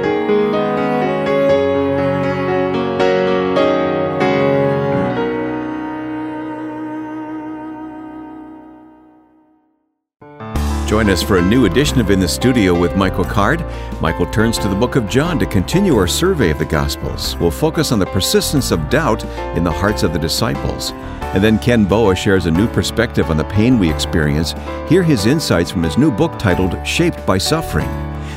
Join 10.90 11.08
us 11.12 11.22
for 11.22 11.38
a 11.38 11.42
new 11.48 11.66
edition 11.66 12.00
of 12.00 12.10
In 12.10 12.20
the 12.20 12.28
Studio 12.28 12.74
with 12.74 12.96
Michael 12.96 13.24
Card. 13.24 13.64
Michael 14.02 14.26
turns 14.26 14.58
to 14.58 14.68
the 14.68 14.76
book 14.76 14.96
of 14.96 15.08
John 15.08 15.38
to 15.38 15.46
continue 15.46 15.96
our 15.96 16.08
survey 16.08 16.50
of 16.50 16.58
the 16.58 16.66
Gospels. 16.66 17.38
We'll 17.38 17.52
focus 17.52 17.92
on 17.92 18.00
the 18.00 18.08
persistence 18.08 18.72
of 18.72 18.90
doubt 18.90 19.24
in 19.56 19.64
the 19.64 19.72
hearts 19.72 20.02
of 20.02 20.14
the 20.14 20.18
disciples. 20.20 20.90
And 21.36 21.44
then 21.44 21.60
Ken 21.60 21.86
Boa 21.86 22.16
shares 22.16 22.48
a 22.48 22.52
new 22.52 22.68
perspective 22.68 23.30
on 23.30 23.38
the 23.38 23.44
pain 23.44 23.78
we 23.78 23.94
experience. 23.94 24.56
Hear 24.90 25.04
his 25.04 25.28
insights 25.28 25.70
from 25.70 25.84
his 25.84 26.00
new 26.00 26.10
book 26.10 26.40
titled 26.40 26.76
Shaped 26.88 27.24
by 27.24 27.38
Suffering. 27.38 27.90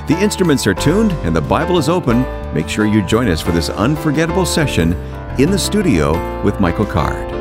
The 0.07 0.21
instruments 0.21 0.67
are 0.67 0.75
tuned 0.75 1.13
and 1.25 1.35
the 1.35 1.41
Bible 1.41 1.79
is 1.79 1.89
open. 1.89 2.21
Make 2.53 2.69
sure 2.69 2.85
you 2.85 3.01
join 3.07 3.29
us 3.29 3.41
for 3.41 3.53
this 3.53 3.71
unforgettable 3.71 4.45
session 4.45 4.93
in 5.39 5.51
the 5.51 5.59
studio 5.59 6.43
with 6.43 6.61
Michael 6.61 6.85
Card. 6.85 7.32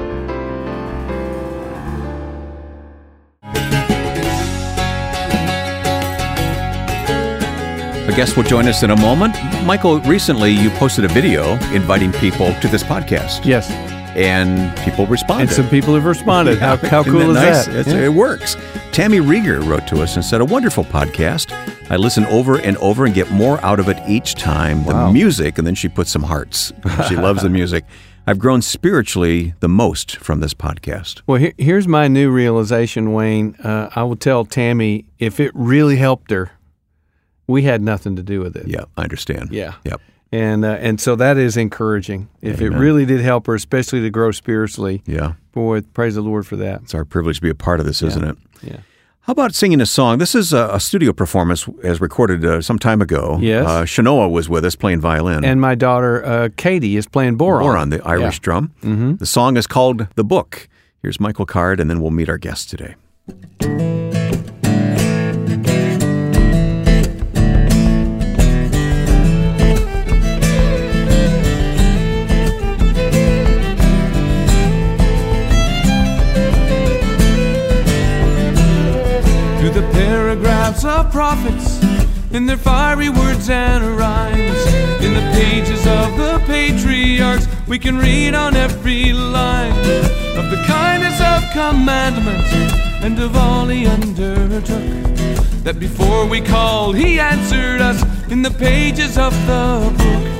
A 8.11 8.15
guest 8.15 8.35
will 8.35 8.43
join 8.43 8.67
us 8.67 8.83
in 8.83 8.91
a 8.91 8.95
moment. 8.97 9.35
Michael, 9.65 10.01
recently 10.01 10.51
you 10.51 10.69
posted 10.71 11.05
a 11.05 11.07
video 11.07 11.53
inviting 11.73 12.11
people 12.13 12.53
to 12.55 12.67
this 12.67 12.83
podcast, 12.83 13.45
Yes. 13.45 13.69
and 14.17 14.75
people 14.83 15.05
responded. 15.07 15.43
And 15.43 15.51
some 15.51 15.69
people 15.69 15.93
have 15.95 16.03
responded. 16.03 16.57
How, 16.59 16.75
how 16.75 16.99
Isn't 17.01 17.11
cool 17.13 17.21
is 17.29 17.35
nice? 17.35 17.65
that? 17.67 17.87
Yeah. 17.87 18.05
It 18.05 18.09
works. 18.13 18.57
Tammy 18.91 19.19
Rieger 19.19 19.65
wrote 19.65 19.87
to 19.87 20.01
us 20.01 20.15
and 20.17 20.25
said, 20.25 20.41
A 20.41 20.45
wonderful 20.45 20.83
podcast. 20.83 21.53
I 21.89 21.95
listen 21.95 22.25
over 22.25 22.59
and 22.59 22.75
over 22.77 23.05
and 23.05 23.13
get 23.15 23.31
more 23.31 23.63
out 23.63 23.79
of 23.79 23.87
it 23.87 23.97
each 24.07 24.35
time. 24.35 24.83
The 24.83 25.09
music, 25.11 25.57
and 25.57 25.65
then 25.65 25.75
she 25.75 25.87
put 25.87 26.07
some 26.07 26.23
hearts. 26.23 26.73
She 27.07 27.15
loves 27.15 27.43
the 27.43 27.49
music. 27.61 27.85
I've 28.27 28.39
grown 28.39 28.61
spiritually 28.61 29.53
the 29.61 29.69
most 29.69 30.17
from 30.17 30.41
this 30.41 30.53
podcast. 30.53 31.21
Well, 31.27 31.37
here, 31.39 31.53
here's 31.57 31.87
my 31.87 32.07
new 32.09 32.29
realization, 32.29 33.13
Wayne. 33.13 33.55
Uh, 33.63 33.89
I 33.95 34.03
will 34.03 34.15
tell 34.17 34.43
Tammy 34.45 35.05
if 35.17 35.39
it 35.39 35.51
really 35.55 35.95
helped 35.95 36.29
her, 36.31 36.51
we 37.51 37.61
had 37.63 37.81
nothing 37.81 38.15
to 38.15 38.23
do 38.23 38.39
with 38.39 38.55
it. 38.55 38.67
Yeah, 38.67 38.85
I 38.97 39.03
understand. 39.03 39.49
Yeah. 39.51 39.73
Yep. 39.83 40.01
And 40.33 40.63
uh, 40.63 40.77
and 40.79 40.99
so 41.01 41.15
that 41.17 41.37
is 41.37 41.57
encouraging. 41.57 42.29
If 42.41 42.61
it 42.61 42.69
really 42.69 43.05
did 43.05 43.19
help 43.21 43.47
her, 43.47 43.55
especially 43.55 44.01
to 44.01 44.09
grow 44.09 44.31
spiritually, 44.31 45.01
Yeah. 45.05 45.33
boy, 45.51 45.81
praise 45.81 46.15
the 46.15 46.21
Lord 46.21 46.47
for 46.47 46.55
that. 46.55 46.81
It's 46.83 46.95
our 46.95 47.03
privilege 47.05 47.37
to 47.37 47.41
be 47.41 47.49
a 47.49 47.55
part 47.55 47.79
of 47.81 47.85
this, 47.85 48.01
isn't 48.01 48.23
it? 48.23 48.37
Yeah. 48.63 48.77
How 49.25 49.33
about 49.33 49.53
singing 49.53 49.81
a 49.81 49.85
song? 49.85 50.17
This 50.17 50.33
is 50.33 50.51
a, 50.53 50.69
a 50.73 50.79
studio 50.79 51.11
performance 51.13 51.67
as 51.83 52.01
recorded 52.01 52.43
uh, 52.45 52.61
some 52.61 52.79
time 52.79 53.01
ago. 53.01 53.37
Yes. 53.41 53.67
Uh, 53.67 53.83
Shanoa 53.83 54.31
was 54.31 54.47
with 54.49 54.65
us 54.65 54.75
playing 54.75 54.99
violin. 55.01 55.43
And 55.45 55.61
my 55.61 55.75
daughter 55.75 56.25
uh, 56.25 56.49
Katie 56.57 56.95
is 56.97 57.07
playing 57.07 57.37
bodhrán. 57.37 57.61
Bodhrán, 57.61 57.89
the 57.91 58.01
Irish 58.07 58.35
Yeah. 58.37 58.43
drum. 58.43 58.71
Mm-hmm. 58.81 59.15
The 59.17 59.25
song 59.27 59.57
is 59.57 59.67
called 59.67 60.07
The 60.15 60.23
Book. 60.23 60.67
Here's 61.03 61.19
Michael 61.19 61.45
Card, 61.45 61.79
and 61.79 61.89
then 61.89 62.01
we'll 62.01 62.11
meet 62.11 62.29
our 62.29 62.37
guest 62.39 62.69
today. 62.69 62.95
Of 80.71 81.11
prophets 81.11 81.83
in 82.31 82.45
their 82.45 82.55
fiery 82.55 83.09
words 83.09 83.49
and 83.49 83.97
rhymes. 83.97 84.65
In 85.03 85.13
the 85.13 85.31
pages 85.33 85.85
of 85.85 86.17
the 86.17 86.41
patriarchs, 86.47 87.45
we 87.67 87.77
can 87.77 87.97
read 87.97 88.33
on 88.33 88.55
every 88.55 89.11
line 89.11 89.77
of 90.37 90.49
the 90.49 90.63
kindness 90.65 91.19
of 91.19 91.43
commandment 91.51 92.47
and 93.03 93.19
of 93.19 93.35
all 93.35 93.67
he 93.67 93.85
undertook. 93.85 94.81
That 95.65 95.77
before 95.77 96.25
we 96.25 96.39
called, 96.39 96.95
he 96.95 97.19
answered 97.19 97.81
us 97.81 98.01
in 98.31 98.41
the 98.41 98.51
pages 98.51 99.17
of 99.17 99.33
the 99.45 99.93
book. 99.97 100.30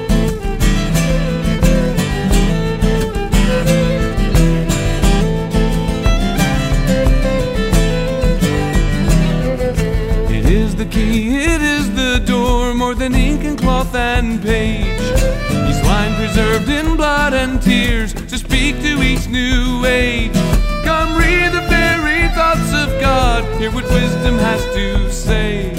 Key, 10.92 11.36
it 11.36 11.62
is 11.62 11.90
the 11.96 12.22
door, 12.26 12.74
more 12.74 12.94
than 12.94 13.16
ink 13.16 13.44
and 13.44 13.58
cloth 13.58 13.96
and 13.96 14.42
page. 14.42 15.00
He's 15.68 15.82
wine 15.84 16.14
preserved 16.16 16.70
in 16.70 16.98
blood 16.98 17.34
and 17.34 17.62
tears 17.62 18.14
to 18.14 18.38
speak 18.38 18.82
to 18.82 19.02
each 19.02 19.28
new 19.28 19.86
age. 19.86 20.34
Come 20.84 21.18
read 21.18 21.52
the 21.54 21.66
very 21.70 22.28
thoughts 22.36 22.72
of 22.74 22.90
God, 23.00 23.42
hear 23.60 23.72
what 23.72 23.86
wisdom 23.86 24.38
has 24.38 24.64
to 24.76 25.12
say. 25.12 25.74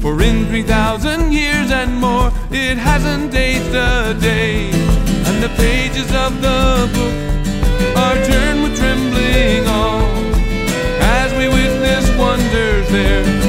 For 0.00 0.20
in 0.20 0.46
3,000 0.46 1.32
years 1.32 1.70
and 1.70 1.94
more, 1.94 2.32
it 2.50 2.76
hasn't 2.76 3.34
aged 3.34 3.74
a 3.74 4.14
day. 4.14 4.70
And 5.26 5.42
the 5.42 5.52
pages 5.56 6.10
of 6.24 6.42
the 6.42 6.90
book 6.94 7.96
are 7.96 8.18
turned 8.26 8.62
with 8.64 8.76
trembling 8.76 9.66
awe 9.68 10.10
as 11.20 11.32
we 11.38 11.46
witness 11.48 12.04
wonders 12.18 12.88
there 12.90 13.39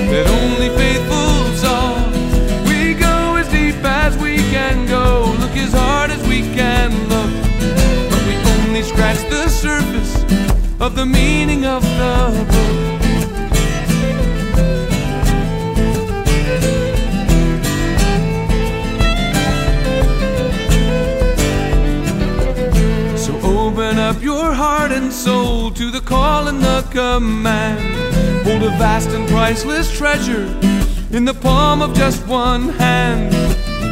of 10.81 10.95
the 10.95 11.05
meaning 11.05 11.63
of 11.63 11.83
the 11.83 12.45
book. 12.49 12.79
So 23.15 23.39
open 23.43 23.99
up 23.99 24.23
your 24.23 24.51
heart 24.51 24.91
and 24.91 25.13
soul 25.13 25.69
to 25.69 25.91
the 25.91 26.01
call 26.01 26.47
and 26.47 26.59
the 26.59 26.81
command. 26.89 27.95
Hold 28.43 28.63
a 28.63 28.69
vast 28.79 29.09
and 29.09 29.29
priceless 29.29 29.95
treasure 29.95 30.45
in 31.11 31.25
the 31.25 31.35
palm 31.35 31.83
of 31.83 31.93
just 31.93 32.25
one 32.25 32.69
hand. 32.69 33.35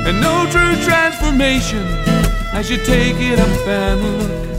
And 0.08 0.19
no 0.19 0.47
true 0.49 0.75
transformation 0.84 1.86
as 2.52 2.71
you 2.71 2.78
take 2.78 3.17
it 3.19 3.38
up 3.38 3.67
and 3.67 4.02
look 4.02 4.59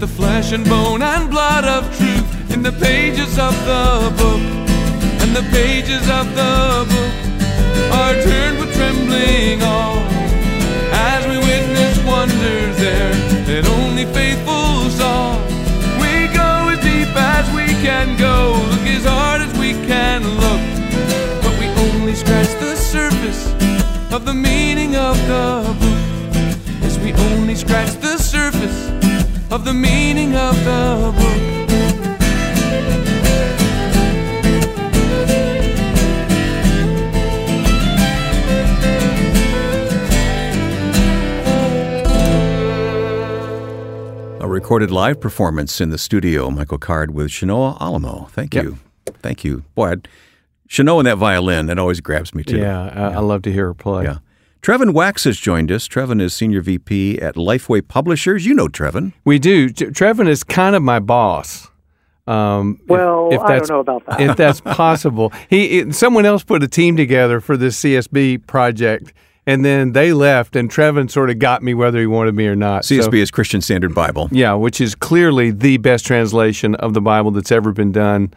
the 0.00 0.06
flesh 0.06 0.52
and 0.52 0.64
bone 0.64 1.02
and 1.02 1.28
blood 1.28 1.64
of 1.64 1.84
truth 1.96 2.52
in 2.52 2.62
the 2.62 2.70
pages 2.70 3.36
of 3.36 3.52
the 3.66 4.14
book. 4.16 4.40
And 5.22 5.34
the 5.34 5.42
pages 5.50 6.08
of 6.08 6.26
the 6.36 6.86
book 6.86 7.12
are 7.92 8.14
turned 8.22 8.60
with 8.60 8.72
trembling 8.76 9.60
awe 9.62 9.98
as 10.92 11.26
we 11.26 11.38
witness 11.38 11.98
wonders 12.04 12.76
there 12.78 13.12
that 13.46 13.66
only 13.66 14.04
faithful 14.14 14.88
saw. 14.90 15.34
We 15.98 16.28
go 16.32 16.70
as 16.70 16.78
deep 16.78 17.10
as 17.16 17.46
we 17.50 17.66
can 17.82 18.16
go, 18.16 18.54
look 18.70 18.86
as 18.86 19.04
hard 19.04 19.40
as 19.40 19.58
we 19.58 19.72
can 19.90 20.22
look, 20.22 20.62
but 21.42 21.58
we 21.58 21.66
only 21.90 22.14
scratch 22.14 22.52
the 22.60 22.76
surface 22.76 23.50
of 24.12 24.24
the 24.24 24.34
meaning 24.34 24.94
of 24.94 25.16
the 25.26 25.74
book. 25.80 26.84
As 26.84 26.98
we 27.00 27.12
only 27.14 27.56
scratch 27.56 27.97
of 29.50 29.64
the 29.64 29.72
meaning 29.74 30.34
of 30.34 30.54
the 30.64 31.12
book. 31.16 31.44
A 44.40 44.46
recorded 44.50 44.90
live 44.92 45.20
performance 45.20 45.80
in 45.80 45.90
the 45.90 45.98
studio, 45.98 46.48
Michael 46.50 46.78
Card 46.78 47.10
with 47.12 47.28
Shanoa 47.28 47.76
Alamo. 47.80 48.28
Thank 48.30 48.54
Yep. 48.54 48.64
you. 48.64 48.78
Thank 49.20 49.42
you. 49.44 49.64
Boy, 49.74 49.90
I'd, 49.90 50.08
Shanoa 50.68 50.98
and 50.98 51.06
that 51.08 51.16
violin, 51.16 51.66
that 51.66 51.78
always 51.78 52.00
grabs 52.00 52.32
me 52.34 52.44
too. 52.44 52.58
Yeah, 52.58 52.88
I, 52.94 53.14
I 53.14 53.18
love 53.18 53.42
to 53.42 53.52
hear 53.52 53.66
her 53.66 53.74
play. 53.74 54.04
Yeah. 54.04 54.18
Trevin 54.62 54.92
Wax 54.92 55.24
has 55.24 55.38
joined 55.38 55.70
us. 55.70 55.86
Trevin 55.88 56.20
is 56.20 56.34
Senior 56.34 56.60
VP 56.60 57.18
at 57.20 57.36
Lifeway 57.36 57.86
Publishers. 57.86 58.44
You 58.44 58.54
know 58.54 58.68
Trevin. 58.68 59.12
We 59.24 59.38
do. 59.38 59.68
T- 59.70 59.86
Trevin 59.86 60.28
is 60.28 60.42
kind 60.44 60.74
of 60.74 60.82
my 60.82 60.98
boss. 60.98 61.68
Um, 62.26 62.78
Well, 62.88 63.28
if, 63.32 63.40
I 63.40 63.58
don't 63.58 63.68
know 63.70 63.80
about 63.80 64.04
that. 64.06 64.20
if 64.20 64.36
that's 64.36 64.60
possible. 64.76 65.32
He 65.48 65.78
it, 65.78 65.94
someone 65.94 66.26
else 66.26 66.44
put 66.44 66.62
a 66.62 66.68
team 66.68 66.96
together 66.96 67.40
for 67.40 67.56
this 67.56 67.80
CSB 67.82 68.46
project, 68.46 69.14
and 69.46 69.64
then 69.64 69.92
they 69.92 70.12
left, 70.12 70.54
and 70.54 70.68
Trevin 70.70 71.10
sort 71.10 71.30
of 71.30 71.38
got 71.38 71.62
me 71.62 71.72
whether 71.72 71.98
he 72.00 72.06
wanted 72.06 72.34
me 72.34 72.46
or 72.46 72.56
not. 72.56 72.84
So- 72.84 72.96
CSB 72.96 73.14
is 73.22 73.30
Christian 73.30 73.60
Standard 73.62 73.94
Bible. 73.94 74.28
yeah, 74.32 74.52
which 74.54 74.80
is 74.80 74.94
clearly 74.94 75.50
the 75.52 75.78
best 75.78 76.04
translation 76.04 76.74
of 76.74 76.92
the 76.92 77.00
Bible 77.00 77.30
that's 77.30 77.52
ever 77.52 77.72
been 77.72 77.92
done, 77.92 78.34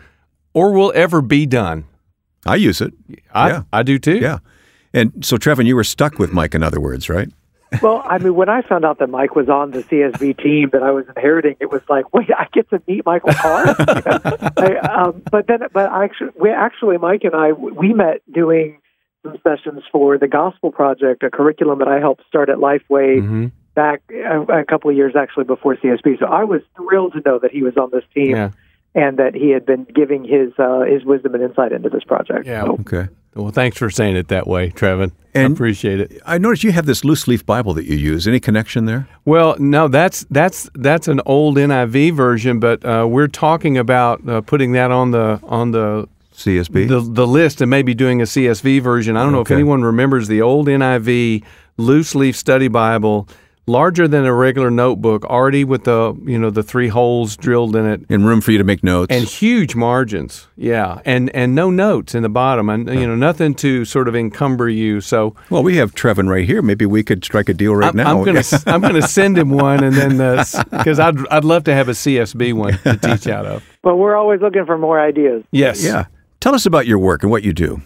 or 0.53 0.71
will 0.71 0.93
ever 0.95 1.21
be 1.21 1.45
done. 1.45 1.83
I 2.45 2.55
use 2.55 2.79
it. 2.79 2.93
I 3.33 3.49
Yeah. 3.49 3.63
I 3.73 3.83
do 3.83 3.99
too. 3.99 4.17
Yeah. 4.19 4.37
And 4.93 5.25
so, 5.25 5.37
Trevin, 5.37 5.65
you 5.65 5.75
were 5.75 5.83
stuck 5.83 6.19
with 6.19 6.31
Mike, 6.33 6.53
in 6.53 6.63
other 6.63 6.79
words, 6.79 7.09
right? 7.09 7.29
well, 7.81 8.03
I 8.05 8.17
mean, 8.17 8.35
when 8.35 8.49
I 8.49 8.61
found 8.63 8.83
out 8.83 8.99
that 8.99 9.09
Mike 9.09 9.33
was 9.33 9.47
on 9.47 9.71
the 9.71 9.83
CSB 9.83 10.43
team 10.43 10.69
that 10.73 10.83
I 10.83 10.91
was 10.91 11.05
inheriting, 11.15 11.55
it 11.61 11.71
was 11.71 11.81
like, 11.87 12.13
wait, 12.13 12.27
I 12.37 12.47
get 12.51 12.69
to 12.71 12.81
meet 12.85 13.05
Michael 13.05 13.33
Card. 13.33 13.75
I, 13.79 14.75
um, 14.83 15.23
but 15.31 15.47
then, 15.47 15.59
but 15.71 15.89
I 15.89 16.03
actually, 16.03 16.31
we 16.37 16.49
actually, 16.49 16.97
Mike 16.97 17.23
and 17.23 17.33
I, 17.33 17.53
we 17.53 17.93
met 17.93 18.21
doing 18.29 18.81
some 19.23 19.37
sessions 19.43 19.83
for 19.91 20.17
the 20.17 20.27
Gospel 20.27 20.71
Project, 20.71 21.23
a 21.23 21.29
curriculum 21.29 21.79
that 21.79 21.87
I 21.87 21.99
helped 21.99 22.25
start 22.27 22.49
at 22.49 22.57
Lifeway 22.57 23.19
hmm 23.21 23.47
back 23.73 24.01
a, 24.11 24.41
a 24.41 24.65
couple 24.65 24.89
of 24.89 24.97
years 24.97 25.13
actually 25.17 25.45
before 25.45 25.77
CSB. 25.77 26.19
So 26.19 26.25
I 26.25 26.43
was 26.43 26.61
thrilled 26.75 27.13
to 27.13 27.21
know 27.25 27.39
that 27.39 27.51
he 27.51 27.63
was 27.63 27.77
on 27.77 27.89
this 27.89 28.03
team. 28.13 28.31
Yeah. 28.35 28.49
And 28.93 29.15
that 29.19 29.33
he 29.33 29.51
had 29.51 29.65
been 29.65 29.85
giving 29.85 30.25
his 30.25 30.51
uh, 30.59 30.81
his 30.81 31.05
wisdom 31.05 31.33
and 31.35 31.41
insight 31.41 31.71
into 31.71 31.87
this 31.87 32.03
project. 32.03 32.45
Yeah. 32.45 32.65
So- 32.65 32.71
Okay. 32.81 33.07
Well, 33.35 33.51
thanks 33.51 33.77
for 33.77 33.89
saying 33.89 34.17
it 34.17 34.27
that 34.27 34.45
way, 34.45 34.71
Trevin. 34.71 35.11
I 35.33 35.39
appreciate 35.41 36.01
it. 36.01 36.21
I 36.25 36.37
noticed 36.37 36.63
you 36.63 36.73
have 36.73 36.85
this 36.85 37.05
loose 37.05 37.27
leaf 37.27 37.45
Bible 37.45 37.73
that 37.75 37.85
you 37.85 37.95
use. 37.95 38.27
Any 38.27 38.41
connection 38.41 38.85
there? 38.85 39.07
Well, 39.23 39.55
no, 39.59 39.87
that's 39.87 40.25
that's 40.29 40.69
that's 40.75 41.07
an 41.07 41.21
old 41.25 41.55
NIV 41.55 42.13
version, 42.13 42.59
but 42.59 42.83
uh, 42.83 43.07
we're 43.09 43.29
talking 43.29 43.77
about 43.77 44.27
uh, 44.27 44.41
putting 44.41 44.73
that 44.73 44.91
on 44.91 45.11
the 45.11 45.39
on 45.43 45.71
the, 45.71 46.09
CSB? 46.35 46.89
the 46.89 46.99
the 46.99 47.25
list 47.25 47.61
and 47.61 47.69
maybe 47.69 47.93
doing 47.93 48.21
a 48.21 48.25
CSB 48.25 48.81
version. 48.81 49.15
I 49.15 49.23
don't 49.23 49.31
know 49.31 49.41
if 49.41 49.51
anyone 49.51 49.83
remembers 49.83 50.27
the 50.27 50.41
old 50.41 50.67
NIV 50.67 51.43
loose 51.77 52.13
leaf 52.13 52.35
study 52.35 52.67
Bible, 52.67 53.29
larger 53.67 54.07
than 54.07 54.25
a 54.25 54.33
regular 54.33 54.71
notebook, 54.71 55.25
already 55.25 55.63
with 55.63 55.83
the 55.83 56.17
you 56.25 56.37
know 56.37 56.49
the 56.49 56.63
three 56.63 56.87
holes 56.87 57.37
drilled 57.37 57.75
in 57.75 57.85
it. 57.85 58.01
in 58.09 58.25
room 58.25 58.41
for 58.41 58.51
you 58.51 58.57
to 58.57 58.63
make 58.63 58.83
notes. 58.83 59.13
And 59.13 59.25
huge 59.25 59.75
margins, 59.75 60.47
yeah, 60.55 61.01
and 61.05 61.29
and 61.35 61.55
no 61.55 61.69
notes 61.69 62.15
in 62.15 62.23
the 62.23 62.29
bottom, 62.29 62.69
and 62.69 62.87
you 62.87 63.07
know 63.07 63.15
nothing 63.15 63.53
to 63.55 63.85
sort 63.85 64.07
of 64.07 64.15
encumber 64.15 64.69
you. 64.69 65.01
So 65.01 65.35
well, 65.49 65.63
we 65.63 65.77
have 65.77 65.93
Trevin 65.93 66.29
right 66.29 66.45
here. 66.45 66.61
Maybe 66.61 66.85
we 66.85 67.03
could 67.03 67.23
strike 67.23 67.49
a 67.49 67.53
deal 67.53 67.75
right 67.75 67.89
I'm, 67.89 67.95
now. 67.95 68.17
I'm 68.17 68.25
gonna 68.25 68.43
I'm 68.65 68.81
gonna 68.91 69.07
send 69.07 69.37
him 69.37 69.49
one, 69.51 69.83
and 69.83 69.95
then 69.95 70.45
because 70.71 70.99
I'd 70.99 71.27
I'd 71.27 71.45
love 71.45 71.63
to 71.65 71.73
have 71.73 71.87
a 71.89 71.93
CSB 71.93 72.53
one 72.53 72.77
to 72.79 72.97
teach 72.97 73.27
out 73.27 73.45
of. 73.45 73.63
But 73.81 73.97
we're 73.97 74.15
always 74.15 74.41
looking 74.41 74.65
for 74.65 74.77
more 74.77 74.99
ideas. 74.99 75.43
Yes. 75.51 75.83
yeah. 75.83 76.05
Tell 76.39 76.55
us 76.55 76.65
about 76.65 76.87
your 76.87 76.99
work 76.99 77.23
and 77.23 77.31
what 77.31 77.43
you 77.43 77.53
do. 77.53 77.81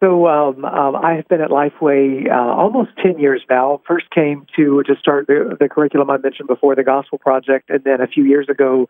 So 0.00 0.28
um, 0.28 0.64
um, 0.64 0.94
I 0.94 1.14
have 1.14 1.26
been 1.26 1.40
at 1.40 1.50
Lifeway 1.50 2.30
uh, 2.30 2.34
almost 2.34 2.90
ten 3.02 3.18
years 3.18 3.42
now. 3.50 3.80
First 3.86 4.10
came 4.10 4.46
to 4.54 4.82
to 4.84 4.94
start 5.00 5.26
the, 5.26 5.56
the 5.58 5.68
curriculum 5.68 6.08
I 6.08 6.18
mentioned 6.18 6.46
before, 6.46 6.76
the 6.76 6.84
Gospel 6.84 7.18
Project, 7.18 7.68
and 7.68 7.82
then 7.82 8.00
a 8.00 8.06
few 8.06 8.24
years 8.24 8.48
ago 8.48 8.86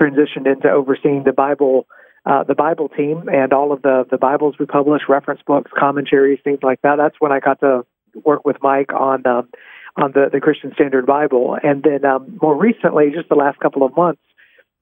transitioned 0.00 0.46
into 0.46 0.70
overseeing 0.70 1.24
the 1.24 1.32
Bible 1.32 1.86
uh, 2.24 2.44
the 2.44 2.54
Bible 2.54 2.88
team 2.88 3.28
and 3.28 3.52
all 3.52 3.72
of 3.72 3.82
the 3.82 4.04
the 4.08 4.18
Bibles 4.18 4.54
we 4.60 4.66
publish, 4.66 5.02
reference 5.08 5.40
books, 5.44 5.72
commentaries, 5.76 6.38
things 6.44 6.60
like 6.62 6.80
that. 6.82 6.96
That's 6.96 7.16
when 7.18 7.32
I 7.32 7.40
got 7.40 7.58
to 7.60 7.84
work 8.24 8.44
with 8.44 8.56
Mike 8.62 8.92
on 8.92 9.26
um, 9.26 9.48
on 9.96 10.12
the 10.12 10.28
the 10.32 10.40
Christian 10.40 10.72
Standard 10.74 11.06
Bible, 11.06 11.58
and 11.60 11.82
then 11.82 12.04
um, 12.04 12.38
more 12.40 12.56
recently, 12.56 13.10
just 13.12 13.28
the 13.28 13.34
last 13.34 13.58
couple 13.58 13.82
of 13.82 13.96
months. 13.96 14.22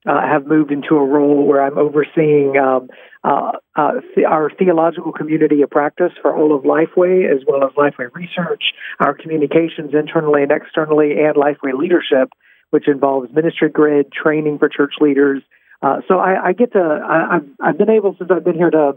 Uh, 0.07 0.23
have 0.27 0.47
moved 0.47 0.73
into 0.73 0.95
a 0.95 1.05
role 1.05 1.47
where 1.47 1.61
I'm 1.63 1.77
overseeing 1.77 2.57
um, 2.57 2.89
uh, 3.23 3.53
uh, 3.77 4.01
our 4.27 4.51
theological 4.59 5.13
community 5.13 5.61
of 5.61 5.69
practice 5.69 6.13
for 6.23 6.35
all 6.35 6.57
of 6.57 6.63
Lifeway, 6.63 7.31
as 7.31 7.43
well 7.47 7.63
as 7.63 7.71
Lifeway 7.75 8.09
Research, 8.15 8.63
our 8.99 9.13
communications 9.13 9.93
internally 9.93 10.43
and 10.43 10.51
externally, 10.51 11.21
and 11.21 11.37
Lifeway 11.37 11.79
Leadership, 11.79 12.31
which 12.71 12.89
involves 12.89 13.31
ministry 13.35 13.69
grid, 13.69 14.11
training 14.11 14.59
for 14.59 14.71
church 14.71 14.95
leaders. 15.01 15.43
Uh, 15.83 16.01
so 16.09 16.19
I, 16.19 16.49
I 16.49 16.53
get 16.55 16.73
to, 16.73 16.79
I, 16.79 17.37
I've, 17.37 17.49
I've 17.61 17.79
been 17.79 17.91
able 17.91 18.17
since 18.19 18.31
I've 18.31 18.45
been 18.45 18.55
here 18.55 18.71
to, 18.71 18.95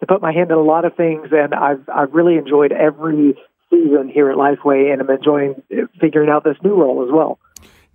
to 0.00 0.06
put 0.06 0.22
my 0.22 0.32
hand 0.32 0.50
in 0.50 0.56
a 0.56 0.62
lot 0.62 0.86
of 0.86 0.96
things, 0.96 1.28
and 1.32 1.54
I've, 1.54 1.86
I've 1.94 2.14
really 2.14 2.36
enjoyed 2.36 2.72
every 2.72 3.36
season 3.68 4.08
here 4.08 4.30
at 4.30 4.38
Lifeway, 4.38 4.90
and 4.90 5.02
I'm 5.02 5.10
enjoying 5.10 5.62
figuring 6.00 6.30
out 6.30 6.44
this 6.44 6.56
new 6.62 6.74
role 6.74 7.04
as 7.04 7.12
well. 7.12 7.38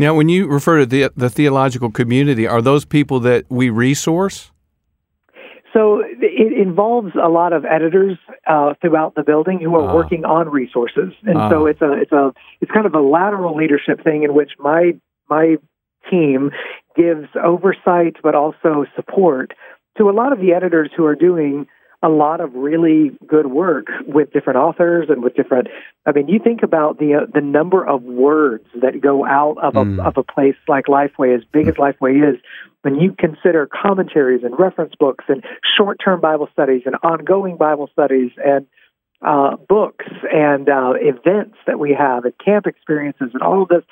Now, 0.01 0.15
when 0.15 0.29
you 0.29 0.47
refer 0.47 0.79
to 0.79 0.85
the 0.87 1.11
the 1.15 1.29
theological 1.29 1.91
community, 1.91 2.47
are 2.47 2.61
those 2.61 2.85
people 2.85 3.19
that 3.19 3.45
we 3.49 3.69
resource? 3.69 4.51
So 5.73 6.01
it 6.03 6.51
involves 6.67 7.11
a 7.15 7.29
lot 7.29 7.53
of 7.53 7.63
editors 7.65 8.17
uh, 8.47 8.73
throughout 8.81 9.13
the 9.15 9.23
building 9.23 9.59
who 9.61 9.73
are 9.75 9.87
Ah. 9.89 9.93
working 9.95 10.25
on 10.25 10.49
resources, 10.49 11.13
and 11.23 11.37
Ah. 11.37 11.49
so 11.51 11.67
it's 11.67 11.81
a 11.81 11.91
it's 11.93 12.11
a 12.11 12.33
it's 12.61 12.71
kind 12.71 12.87
of 12.87 12.95
a 12.95 12.99
lateral 13.17 13.55
leadership 13.55 14.03
thing 14.03 14.23
in 14.23 14.33
which 14.33 14.51
my 14.57 14.95
my 15.29 15.57
team 16.09 16.49
gives 16.95 17.27
oversight 17.51 18.15
but 18.23 18.33
also 18.33 18.85
support 18.95 19.53
to 19.97 20.09
a 20.09 20.15
lot 20.21 20.33
of 20.33 20.39
the 20.39 20.51
editors 20.51 20.89
who 20.97 21.05
are 21.05 21.15
doing 21.15 21.67
a 22.03 22.09
lot 22.09 22.41
of 22.41 22.53
really 22.55 23.11
good 23.27 23.47
work 23.47 23.87
with 24.07 24.31
different 24.33 24.57
authors 24.57 25.07
and 25.09 25.23
with 25.23 25.35
different. 25.35 25.67
I 26.05 26.11
mean, 26.11 26.27
you 26.27 26.39
think 26.39 26.63
about 26.63 26.97
the 26.97 27.13
uh, 27.15 27.25
the 27.31 27.41
number 27.41 27.85
of 27.85 28.03
words 28.03 28.65
that 28.81 28.99
go 29.01 29.25
out 29.25 29.57
of 29.61 29.75
a 29.75 29.85
Mm. 29.85 30.05
of 30.05 30.17
a 30.17 30.23
place 30.23 30.55
like 30.67 30.85
Lifeway, 30.85 31.35
as 31.35 31.43
big 31.51 31.67
as 31.67 31.75
Lifeway 31.75 32.33
is. 32.33 32.39
When 32.83 32.95
you 32.95 33.13
consider 33.13 33.67
commentaries 33.67 34.43
and 34.43 34.57
reference 34.57 34.95
books 34.99 35.25
and 35.27 35.43
short 35.77 35.99
term 36.03 36.19
Bible 36.19 36.49
studies 36.51 36.81
and 36.87 36.95
ongoing 37.03 37.55
Bible 37.57 37.89
studies 37.93 38.31
and 38.43 38.65
uh, 39.21 39.55
books 39.69 40.07
and 40.33 40.67
uh, 40.67 40.93
events 40.95 41.57
that 41.67 41.77
we 41.77 41.93
have 41.93 42.25
and 42.25 42.33
camp 42.43 42.65
experiences 42.65 43.29
and 43.33 43.43
all 43.43 43.61
of 43.61 43.69
this, 43.69 43.83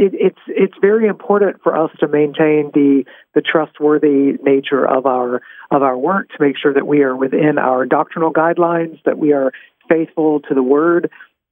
it, 0.00 0.14
it's 0.14 0.38
it's 0.46 0.74
very 0.80 1.06
important 1.06 1.62
for 1.62 1.76
us 1.76 1.90
to 2.00 2.08
maintain 2.08 2.70
the 2.72 3.04
the 3.34 3.42
trustworthy 3.42 4.38
nature 4.42 4.86
of 4.86 5.04
our 5.04 5.42
of 5.70 5.82
our 5.82 5.96
work 5.96 6.30
to 6.30 6.36
make 6.40 6.56
sure 6.56 6.72
that 6.72 6.86
we 6.86 7.02
are 7.02 7.14
within 7.14 7.58
our 7.58 7.84
doctrinal 7.84 8.32
guidelines, 8.32 8.98
that 9.04 9.18
we 9.18 9.32
are 9.32 9.52
faithful 9.90 10.40
to 10.40 10.54
the 10.54 10.62
Word, 10.62 11.10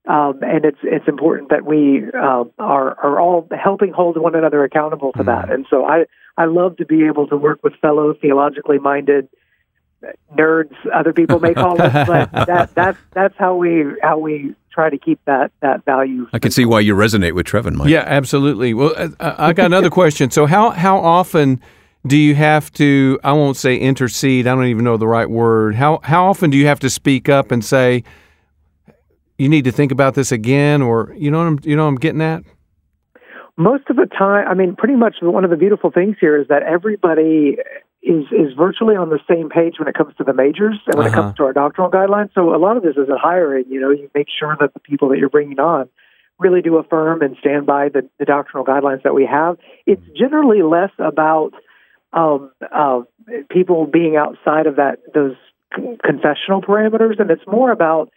um, 0.08 0.40
and 0.40 0.64
it's 0.64 0.78
it's 0.82 1.06
important 1.06 1.50
that 1.50 1.66
we 1.66 2.04
uh, 2.06 2.44
are 2.58 2.98
are 2.98 3.20
all 3.20 3.46
helping 3.52 3.92
hold 3.92 4.16
one 4.16 4.34
another 4.34 4.64
accountable 4.64 5.12
to 5.12 5.24
that. 5.24 5.52
And 5.52 5.66
so 5.68 5.84
I 5.84 6.06
I 6.38 6.46
love 6.46 6.78
to 6.78 6.86
be 6.86 7.04
able 7.04 7.26
to 7.28 7.36
work 7.36 7.62
with 7.62 7.74
fellow 7.82 8.14
theologically 8.14 8.78
minded 8.78 9.28
nerds 10.32 10.72
other 10.94 11.12
people 11.12 11.40
may 11.40 11.52
call 11.54 11.80
us 11.82 12.06
but 12.06 12.30
that 12.46 12.72
that's 12.72 12.98
that's 13.12 13.34
how 13.36 13.56
we 13.56 13.84
how 14.00 14.16
we 14.16 14.54
try 14.78 14.88
to 14.88 14.98
keep 14.98 15.18
that 15.24 15.50
that 15.60 15.84
value 15.84 16.28
I 16.32 16.38
can 16.38 16.52
see 16.52 16.64
why 16.64 16.78
you 16.80 16.94
resonate 16.94 17.34
with 17.34 17.46
Trevin, 17.46 17.74
Mike. 17.74 17.88
Yeah, 17.88 18.04
absolutely. 18.06 18.74
Well, 18.74 18.94
uh, 18.96 19.08
I 19.18 19.48
I 19.48 19.52
got 19.52 19.66
another 19.66 19.90
question. 19.90 20.30
So, 20.30 20.46
how 20.46 20.70
how 20.70 20.98
often 20.98 21.60
do 22.06 22.16
you 22.16 22.36
have 22.36 22.70
to? 22.74 23.18
I 23.24 23.32
won't 23.32 23.56
say 23.56 23.76
intercede. 23.76 24.46
I 24.46 24.54
don't 24.54 24.66
even 24.66 24.84
know 24.84 24.96
the 24.96 25.08
right 25.08 25.28
word. 25.28 25.74
How 25.74 25.98
how 26.04 26.26
often 26.26 26.50
do 26.50 26.56
you 26.56 26.66
have 26.66 26.78
to 26.80 26.90
speak 26.90 27.28
up 27.28 27.50
and 27.50 27.64
say, 27.64 28.04
"You 29.36 29.48
need 29.48 29.64
to 29.64 29.72
think 29.72 29.90
about 29.90 30.14
this 30.14 30.30
again," 30.30 30.80
or 30.80 31.12
you 31.18 31.32
know 31.32 31.38
what 31.38 31.46
I'm 31.48 31.58
you 31.64 31.74
know 31.74 31.82
what 31.82 31.88
I'm 31.88 31.96
getting 31.96 32.22
at? 32.22 32.44
most 33.60 33.82
of 33.90 33.96
the 33.96 34.06
time 34.06 34.46
i 34.46 34.54
mean 34.54 34.76
pretty 34.76 34.94
much 34.94 35.16
one 35.20 35.42
of 35.42 35.50
the 35.50 35.56
beautiful 35.56 35.90
things 35.90 36.14
here 36.20 36.40
is 36.40 36.46
that 36.46 36.62
everybody 36.62 37.56
is 38.08 38.24
is 38.32 38.50
virtually 38.56 38.96
on 38.96 39.10
the 39.10 39.20
same 39.28 39.48
page 39.50 39.74
when 39.78 39.86
it 39.86 39.94
comes 39.94 40.14
to 40.16 40.24
the 40.24 40.32
majors 40.32 40.78
and 40.86 40.96
when 40.96 41.06
it 41.06 41.12
Uh-huh. 41.12 41.22
comes 41.22 41.36
to 41.36 41.44
our 41.44 41.52
doctrinal 41.52 41.90
guidelines. 41.90 42.30
So 42.34 42.54
a 42.54 42.60
lot 42.66 42.76
of 42.78 42.82
this 42.82 42.96
isn't 42.96 43.20
hiring 43.20 43.66
you 43.68 43.80
know 43.80 43.90
you 43.90 44.10
make 44.14 44.28
sure 44.40 44.56
that 44.60 44.72
the 44.74 44.80
people 44.80 45.08
that 45.10 45.18
you're 45.18 45.28
bringing 45.38 45.60
on 45.60 45.88
really 46.38 46.62
do 46.62 46.76
affirm 46.76 47.20
and 47.20 47.36
stand 47.40 47.66
by 47.66 47.88
the, 47.88 48.08
the 48.18 48.24
doctrinal 48.24 48.64
guidelines 48.64 49.02
that 49.02 49.14
we 49.14 49.26
have. 49.26 49.58
It's 49.86 50.06
generally 50.16 50.62
less 50.62 50.92
about 50.98 51.50
um, 52.12 52.52
uh, 52.72 53.00
people 53.50 53.86
being 53.86 54.16
outside 54.16 54.66
of 54.66 54.76
that 54.76 54.96
those 55.14 55.36
confessional 56.02 56.62
parameters 56.62 57.20
and 57.20 57.30
it's 57.30 57.46
more 57.46 57.70
about 57.70 58.10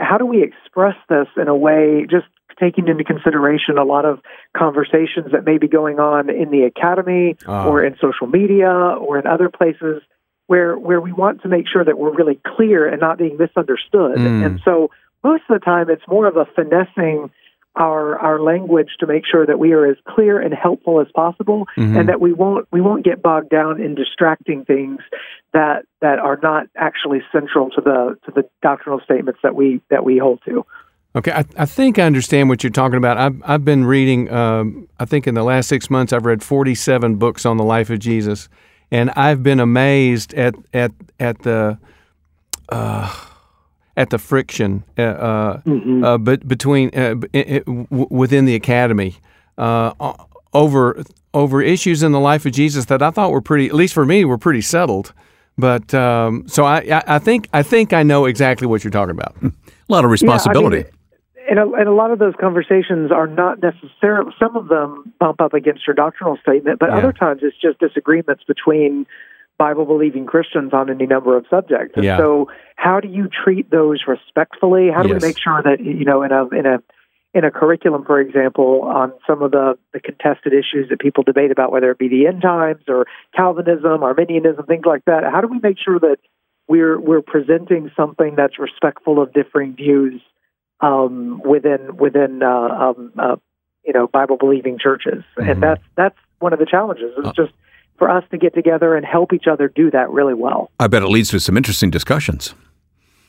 how 0.00 0.16
do 0.16 0.26
we 0.26 0.42
express 0.42 0.94
this 1.08 1.26
in 1.36 1.48
a 1.48 1.56
way 1.56 2.06
just 2.08 2.26
taking 2.58 2.88
into 2.88 3.04
consideration 3.04 3.78
a 3.78 3.84
lot 3.84 4.04
of 4.04 4.20
conversations 4.56 5.32
that 5.32 5.44
may 5.44 5.58
be 5.58 5.68
going 5.68 5.98
on 5.98 6.30
in 6.30 6.50
the 6.50 6.62
academy 6.62 7.36
Ah. 7.46 7.66
or 7.66 7.84
in 7.84 7.96
social 8.00 8.26
media 8.26 8.70
or 8.70 9.18
in 9.18 9.26
other 9.26 9.48
places 9.48 10.02
where 10.46 10.76
where 10.78 11.00
we 11.00 11.12
want 11.12 11.42
to 11.42 11.48
make 11.48 11.66
sure 11.66 11.84
that 11.84 11.98
we're 11.98 12.12
really 12.14 12.38
clear 12.46 12.86
and 12.86 13.00
not 13.00 13.18
being 13.18 13.36
misunderstood 13.38 14.16
Mm. 14.18 14.44
and 14.46 14.60
so 14.64 14.90
most 15.22 15.42
of 15.48 15.58
the 15.58 15.64
time 15.64 15.88
it's 15.90 16.06
more 16.08 16.26
of 16.26 16.36
a 16.36 16.44
finessing 16.44 17.30
our 17.76 18.16
our 18.18 18.38
language 18.40 18.90
to 19.00 19.06
make 19.06 19.24
sure 19.26 19.44
that 19.46 19.58
we 19.58 19.72
are 19.72 19.84
as 19.86 19.96
clear 20.06 20.38
and 20.38 20.54
helpful 20.54 21.00
as 21.00 21.08
possible 21.12 21.66
Mhm. 21.76 21.98
and 21.98 22.08
that 22.08 22.20
we 22.20 22.32
won't 22.32 22.66
we 22.72 22.80
won't 22.80 23.04
get 23.04 23.20
bogged 23.22 23.48
down 23.48 23.80
in 23.80 23.94
distracting 23.96 24.64
things 24.64 25.00
that 25.52 25.84
that 26.00 26.18
are 26.18 26.38
not 26.42 26.66
actually 26.76 27.22
central 27.32 27.70
to 27.70 27.80
the 27.80 28.16
to 28.26 28.30
the 28.30 28.44
doctrinal 28.62 29.00
statements 29.00 29.40
that 29.42 29.54
we 29.56 29.80
that 29.90 30.04
we 30.04 30.18
hold 30.18 30.40
to. 30.44 30.64
Okay, 31.16 31.30
I, 31.30 31.44
I 31.56 31.64
think 31.66 31.98
I 31.98 32.02
understand 32.02 32.48
what 32.48 32.64
you're 32.64 32.70
talking 32.70 32.96
about. 32.96 33.18
I've, 33.18 33.40
I've 33.44 33.64
been 33.64 33.84
reading, 33.84 34.30
um, 34.32 34.88
I 34.98 35.04
think 35.04 35.26
in 35.28 35.34
the 35.34 35.44
last 35.44 35.68
six 35.68 35.88
months, 35.88 36.12
I've 36.12 36.26
read 36.26 36.42
47 36.42 37.16
books 37.16 37.46
on 37.46 37.56
the 37.56 37.62
life 37.64 37.88
of 37.90 38.00
Jesus. 38.00 38.48
And 38.90 39.10
I've 39.10 39.42
been 39.42 39.60
amazed 39.60 40.34
at, 40.34 40.54
at, 40.72 40.92
at 41.20 41.40
the. 41.42 41.78
Uh, 42.68 43.14
at 43.96 44.10
the 44.10 44.18
friction 44.18 44.82
uh, 44.98 45.02
uh, 45.02 45.60
uh, 46.04 46.18
but 46.18 46.48
between 46.48 46.90
uh, 46.98 47.14
b- 47.14 47.28
i- 47.32 47.38
i- 47.56 47.58
w- 47.60 48.08
within 48.10 48.44
the 48.44 48.56
academy 48.56 49.14
uh, 49.56 49.92
over 50.52 51.04
over 51.32 51.62
issues 51.62 52.02
in 52.02 52.10
the 52.10 52.18
life 52.18 52.44
of 52.44 52.50
Jesus 52.50 52.86
that 52.86 53.02
I 53.02 53.10
thought 53.10 53.30
were 53.30 53.40
pretty, 53.40 53.66
at 53.68 53.74
least 53.74 53.94
for 53.94 54.04
me, 54.04 54.24
were 54.24 54.36
pretty 54.38 54.62
settled. 54.62 55.12
But 55.56 55.94
um, 55.94 56.48
so 56.48 56.64
I, 56.64 56.78
I, 56.78 57.02
I 57.06 57.18
think 57.20 57.48
I 57.52 57.62
think 57.62 57.92
I 57.92 58.02
know 58.02 58.24
exactly 58.24 58.66
what 58.66 58.82
you're 58.82 58.90
talking 58.90 59.12
about. 59.12 59.36
A 59.42 59.52
lot 59.88 60.04
of 60.04 60.10
responsibility. 60.10 60.78
Yeah, 60.78 60.82
I 60.82 60.84
mean, 60.84 60.93
and, 61.48 61.58
a, 61.58 61.70
and 61.72 61.88
a 61.88 61.92
lot 61.92 62.10
of 62.10 62.18
those 62.18 62.34
conversations 62.40 63.10
are 63.12 63.26
not 63.26 63.62
necessarily. 63.62 64.32
Some 64.38 64.56
of 64.56 64.68
them 64.68 65.12
bump 65.18 65.40
up 65.40 65.54
against 65.54 65.86
your 65.86 65.94
doctrinal 65.94 66.36
statement, 66.42 66.78
but 66.78 66.90
Yeah. 66.90 66.96
other 66.98 67.12
times 67.12 67.42
it's 67.42 67.56
just 67.56 67.78
disagreements 67.78 68.44
between 68.44 69.06
Bible 69.58 69.84
believing 69.84 70.26
Christians 70.26 70.72
on 70.72 70.90
any 70.90 71.06
number 71.06 71.36
of 71.36 71.46
subjects. 71.48 71.96
And 71.96 72.04
Yeah. 72.04 72.16
so, 72.16 72.48
how 72.76 72.98
do 73.00 73.08
you 73.08 73.28
treat 73.28 73.70
those 73.70 74.06
respectfully? 74.06 74.90
How 74.90 75.02
do 75.02 75.10
Yes. 75.10 75.22
we 75.22 75.28
make 75.28 75.38
sure 75.38 75.62
that 75.62 75.80
you 75.80 76.04
know 76.04 76.22
in 76.22 76.32
a 76.32 76.48
in 76.48 76.66
a 76.66 76.82
in 77.34 77.44
a 77.44 77.50
curriculum, 77.50 78.04
for 78.04 78.20
example, 78.20 78.82
on 78.82 79.12
some 79.26 79.42
of 79.42 79.50
the, 79.50 79.76
the 79.92 79.98
contested 79.98 80.52
issues 80.52 80.88
that 80.88 81.00
people 81.00 81.24
debate 81.24 81.50
about, 81.50 81.72
whether 81.72 81.90
it 81.90 81.98
be 81.98 82.06
the 82.06 82.28
end 82.28 82.40
times 82.42 82.82
or 82.86 83.06
Calvinism, 83.34 84.04
Arminianism, 84.04 84.64
things 84.66 84.84
like 84.86 85.04
that, 85.06 85.24
how 85.24 85.40
do 85.40 85.48
we 85.48 85.58
make 85.60 85.76
sure 85.78 85.98
that 85.98 86.18
we're 86.68 86.98
we're 86.98 87.22
presenting 87.22 87.90
something 87.96 88.34
that's 88.36 88.58
respectful 88.58 89.20
of 89.20 89.32
differing 89.32 89.74
views 89.74 90.20
um, 90.80 91.40
within 91.44 91.96
within 91.96 92.42
uh, 92.42 92.48
um, 92.50 93.12
uh, 93.18 93.36
you 93.84 93.92
know 93.92 94.06
Bible 94.06 94.36
believing 94.36 94.78
churches, 94.78 95.22
Mhm. 95.38 95.50
and 95.52 95.62
that's 95.62 95.82
that's 95.96 96.16
one 96.40 96.52
of 96.52 96.58
the 96.58 96.66
challenges. 96.66 97.12
It's 97.18 97.28
Uh. 97.28 97.32
just 97.32 97.52
for 97.96 98.10
us 98.10 98.24
to 98.32 98.38
get 98.38 98.54
together 98.54 98.96
and 98.96 99.06
help 99.06 99.32
each 99.32 99.46
other 99.46 99.68
do 99.68 99.90
that 99.92 100.10
really 100.10 100.34
well. 100.34 100.70
I 100.80 100.88
bet 100.88 101.02
it 101.02 101.08
leads 101.08 101.30
to 101.30 101.38
some 101.38 101.56
interesting 101.56 101.90
discussions. 101.90 102.54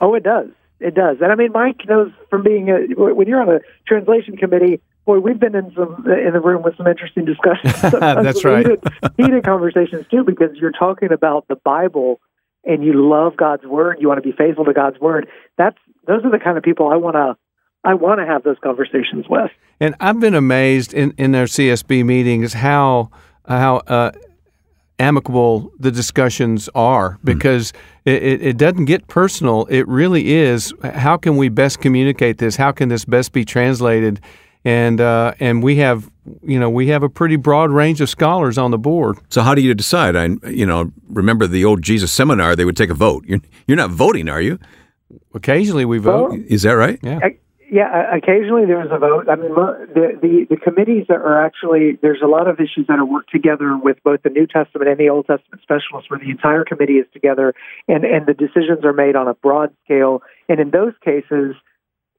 Oh, 0.01 0.15
it 0.15 0.23
does. 0.23 0.47
It 0.79 0.95
does. 0.95 1.17
And 1.21 1.31
I 1.31 1.35
mean, 1.35 1.51
Mike 1.53 1.87
knows 1.87 2.11
from 2.31 2.41
being 2.43 2.69
a, 2.69 2.87
when 2.95 3.27
you're 3.27 3.41
on 3.41 3.49
a 3.49 3.59
translation 3.87 4.35
committee. 4.37 4.81
Boy, 5.05 5.19
we've 5.19 5.39
been 5.39 5.53
in 5.55 5.71
some 5.75 6.03
in 6.07 6.33
the 6.33 6.41
room 6.41 6.63
with 6.63 6.75
some 6.77 6.87
interesting 6.87 7.25
discussions. 7.25 7.79
That's 7.91 8.43
right. 8.43 8.65
Heated, 8.65 8.83
heated 9.17 9.43
conversations 9.45 10.07
too, 10.09 10.23
because 10.23 10.57
you're 10.57 10.71
talking 10.71 11.11
about 11.11 11.47
the 11.47 11.55
Bible 11.57 12.19
and 12.65 12.83
you 12.83 12.93
love 13.09 13.37
God's 13.37 13.65
word. 13.65 13.97
You 13.99 14.07
want 14.07 14.17
to 14.17 14.27
be 14.27 14.35
faithful 14.35 14.65
to 14.65 14.73
God's 14.73 14.99
word. 14.99 15.27
That's 15.57 15.77
those 16.07 16.23
are 16.23 16.31
the 16.31 16.39
kind 16.43 16.57
of 16.57 16.63
people 16.63 16.89
I 16.89 16.95
want 16.95 17.15
to 17.15 17.35
I 17.83 17.93
want 17.93 18.19
to 18.19 18.25
have 18.25 18.43
those 18.43 18.57
conversations 18.63 19.25
with. 19.29 19.51
And 19.79 19.95
I've 19.99 20.19
been 20.19 20.33
amazed 20.33 20.93
in, 20.93 21.13
in 21.17 21.31
their 21.31 21.45
CSB 21.45 22.03
meetings 22.03 22.53
how 22.53 23.11
how 23.47 23.77
uh, 23.87 24.11
amicable 24.97 25.71
the 25.79 25.91
discussions 25.91 26.69
are 26.73 27.19
because 27.23 27.73
it, 28.05 28.23
it, 28.23 28.41
it 28.41 28.57
doesn't 28.57 28.85
get 28.85 29.07
personal. 29.07 29.65
It 29.65 29.87
really 29.87 30.33
is 30.33 30.73
how 30.83 31.17
can 31.17 31.37
we 31.37 31.49
best 31.49 31.79
communicate 31.79 32.37
this? 32.37 32.55
How 32.55 32.71
can 32.71 32.89
this 32.89 33.05
best 33.05 33.31
be 33.31 33.45
translated? 33.45 34.19
And 34.63 34.99
uh, 34.99 35.35
and 35.39 35.61
we 35.61 35.75
have 35.77 36.09
you 36.43 36.59
know 36.59 36.69
we 36.69 36.87
have 36.87 37.03
a 37.03 37.09
pretty 37.09 37.35
broad 37.35 37.71
range 37.71 38.01
of 38.01 38.09
scholars 38.09 38.57
on 38.57 38.71
the 38.71 38.77
board. 38.77 39.17
So 39.29 39.41
how 39.41 39.53
do 39.55 39.61
you 39.61 39.73
decide? 39.73 40.15
I, 40.15 40.29
you 40.49 40.65
know, 40.65 40.91
remember 41.09 41.47
the 41.47 41.65
old 41.65 41.81
Jesus 41.81 42.11
seminar? 42.11 42.55
They 42.55 42.65
would 42.65 42.77
take 42.77 42.89
a 42.89 42.95
vote. 42.95 43.25
You're, 43.27 43.39
you're 43.67 43.77
not 43.77 43.91
voting, 43.91 44.29
are 44.29 44.41
you? 44.41 44.59
Occasionally 45.33 45.85
we 45.85 45.97
vote. 45.97 46.31
Well, 46.31 46.43
Is 46.47 46.63
that 46.63 46.71
right? 46.73 46.99
Yeah. 47.03 47.19
I- 47.23 47.37
Yeah, 47.71 48.15
occasionally 48.15 48.65
there's 48.67 48.91
a 48.91 48.99
vote. 48.99 49.27
I 49.27 49.35
mean, 49.35 49.49
the, 49.55 50.19
the 50.21 50.45
the 50.51 50.57
committees 50.57 51.05
that 51.09 51.17
are 51.17 51.43
actually 51.43 51.97
there's 52.03 52.21
a 52.23 52.27
lot 52.27 52.47
of 52.47 52.59
issues 52.59 52.85
that 52.87 52.99
are 52.99 53.05
worked 53.05 53.31
together 53.31 53.75
with 53.75 53.97
both 54.03 54.21
the 54.21 54.29
New 54.29 54.45
Testament 54.45 54.87
and 54.87 54.99
the 54.99 55.09
Old 55.09 55.25
Testament 55.25 55.61
specialists, 55.63 56.09
where 56.09 56.19
the 56.19 56.29
entire 56.29 56.63
committee 56.63 56.99
is 57.03 57.07
together, 57.11 57.53
and 57.87 58.05
and 58.05 58.27
the 58.27 58.35
decisions 58.35 58.85
are 58.85 58.93
made 58.93 59.15
on 59.15 59.27
a 59.27 59.33
broad 59.33 59.73
scale. 59.83 60.21
And 60.47 60.59
in 60.59 60.69
those 60.69 60.93
cases, 61.03 61.55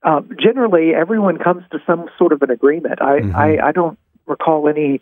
um, 0.06 0.30
generally 0.40 0.94
everyone 0.94 1.36
comes 1.36 1.64
to 1.72 1.78
some 1.86 2.08
sort 2.16 2.32
of 2.32 2.40
an 2.42 2.50
agreement. 2.50 3.02
I 3.02 3.20
Mhm. 3.20 3.34
I, 3.34 3.68
I 3.68 3.72
don't 3.72 3.98
recall 4.26 4.68
any 4.68 5.00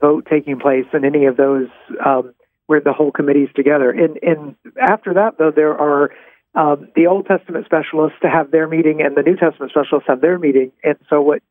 vote 0.00 0.26
taking 0.30 0.58
place 0.58 0.86
in 0.92 1.04
any 1.04 1.24
of 1.26 1.36
those 1.36 1.68
um, 2.04 2.32
where 2.66 2.80
the 2.80 2.92
whole 2.92 3.10
committee 3.10 3.44
is 3.44 3.52
together. 3.54 3.90
And 3.90 4.18
and 4.22 4.54
after 4.78 5.14
that, 5.14 5.38
though, 5.38 5.50
there 5.50 5.76
are 5.76 6.10
um, 6.54 6.88
the 6.94 7.06
Old 7.06 7.26
Testament 7.26 7.64
specialists 7.64 8.18
to 8.22 8.28
have 8.28 8.50
their 8.50 8.68
meeting 8.68 9.00
and 9.02 9.16
the 9.16 9.22
New 9.22 9.36
Testament 9.36 9.70
specialists 9.72 10.08
have 10.08 10.20
their 10.20 10.38
meeting. 10.38 10.70
And 10.84 10.96
so, 11.08 11.22
what 11.22 11.42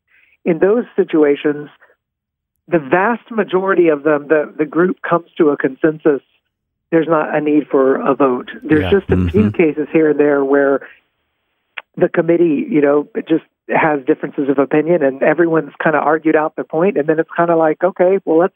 in 0.45 0.59
those 0.59 0.86
situations, 0.95 1.70
the 2.67 2.80
vast 2.80 3.30
majority 3.32 3.88
of 3.89 4.03
them, 4.03 4.28
the 4.28 4.53
the 4.57 4.65
group 4.65 5.01
comes 5.01 5.30
to 5.38 5.49
a 5.49 5.57
consensus. 5.57 6.22
There's 6.91 7.07
not 7.07 7.36
a 7.36 7.41
need 7.41 7.67
for 7.67 7.95
a 7.95 8.15
vote. 8.15 8.49
There's 8.63 8.91
Yeah. 8.91 8.99
just 8.99 9.11
a 9.11 9.17
few 9.30 9.51
Mhm. 9.51 9.53
cases 9.53 9.88
here 9.91 10.09
and 10.09 10.20
there 10.20 10.43
where 10.43 10.82
the 12.00 12.10
committee, 12.10 12.66
you 12.70 12.82
know, 12.82 13.08
just 13.28 13.43
has 13.70 14.04
differences 14.06 14.50
of 14.50 14.58
opinion, 14.58 15.04
and 15.04 15.22
everyone's 15.22 15.74
kind 15.84 15.95
of 15.95 16.04
argued 16.04 16.36
out 16.36 16.56
their 16.56 16.66
point, 16.66 16.97
and 16.97 17.08
then 17.08 17.20
it's 17.20 17.30
kind 17.36 17.50
of 17.52 17.58
like, 17.58 17.84
okay, 17.84 18.20
well, 18.26 18.38
let's 18.39 18.56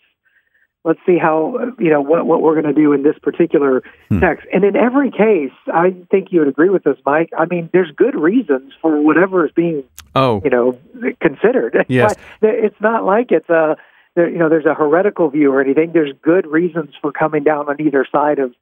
let's 0.86 1.00
see 1.06 1.18
how 1.18 1.58
you 1.80 1.90
know 1.90 2.02
what 2.02 2.26
what 2.26 2.42
we're 2.42 2.60
going 2.60 2.74
to 2.74 2.80
do 2.82 2.92
in 2.94 3.04
this 3.04 3.18
particular 3.22 3.84
Hmm. 4.10 4.20
text. 4.20 4.46
And 4.54 4.64
in 4.64 4.76
every 4.76 5.12
case, 5.12 5.52
I 5.74 5.96
think 6.12 6.32
you 6.32 6.40
would 6.40 6.50
agree 6.50 6.70
with 6.70 6.84
this, 6.84 6.98
Mike. 7.06 7.30
I 7.38 7.46
mean, 7.46 7.70
there's 7.72 7.92
good 7.92 8.16
reasons 8.16 8.74
for 8.82 9.00
whatever 9.02 9.46
is 9.46 9.52
being 9.52 9.84
Oh, 10.16 10.42
you 10.44 10.50
know 10.50 10.78
considered. 11.22 11.86
Yes. 11.90 12.16
it's 12.42 12.80
not 12.82 13.04
like 13.06 13.32
it's 13.32 13.50
a 13.50 13.78
there, 14.16 14.30
you 14.30 14.38
know 14.38 14.50
there's 14.50 14.66
a 14.66 14.74
heretical 14.76 15.30
view 15.30 15.52
or 15.54 15.62
anything. 15.62 15.92
There's 15.94 16.14
good 16.22 16.46
reasons 16.48 16.94
for 17.02 17.12
coming 17.12 17.44
down 17.44 17.70
on 17.70 17.80
either 17.82 18.06
side 18.12 18.40
of 18.40 18.54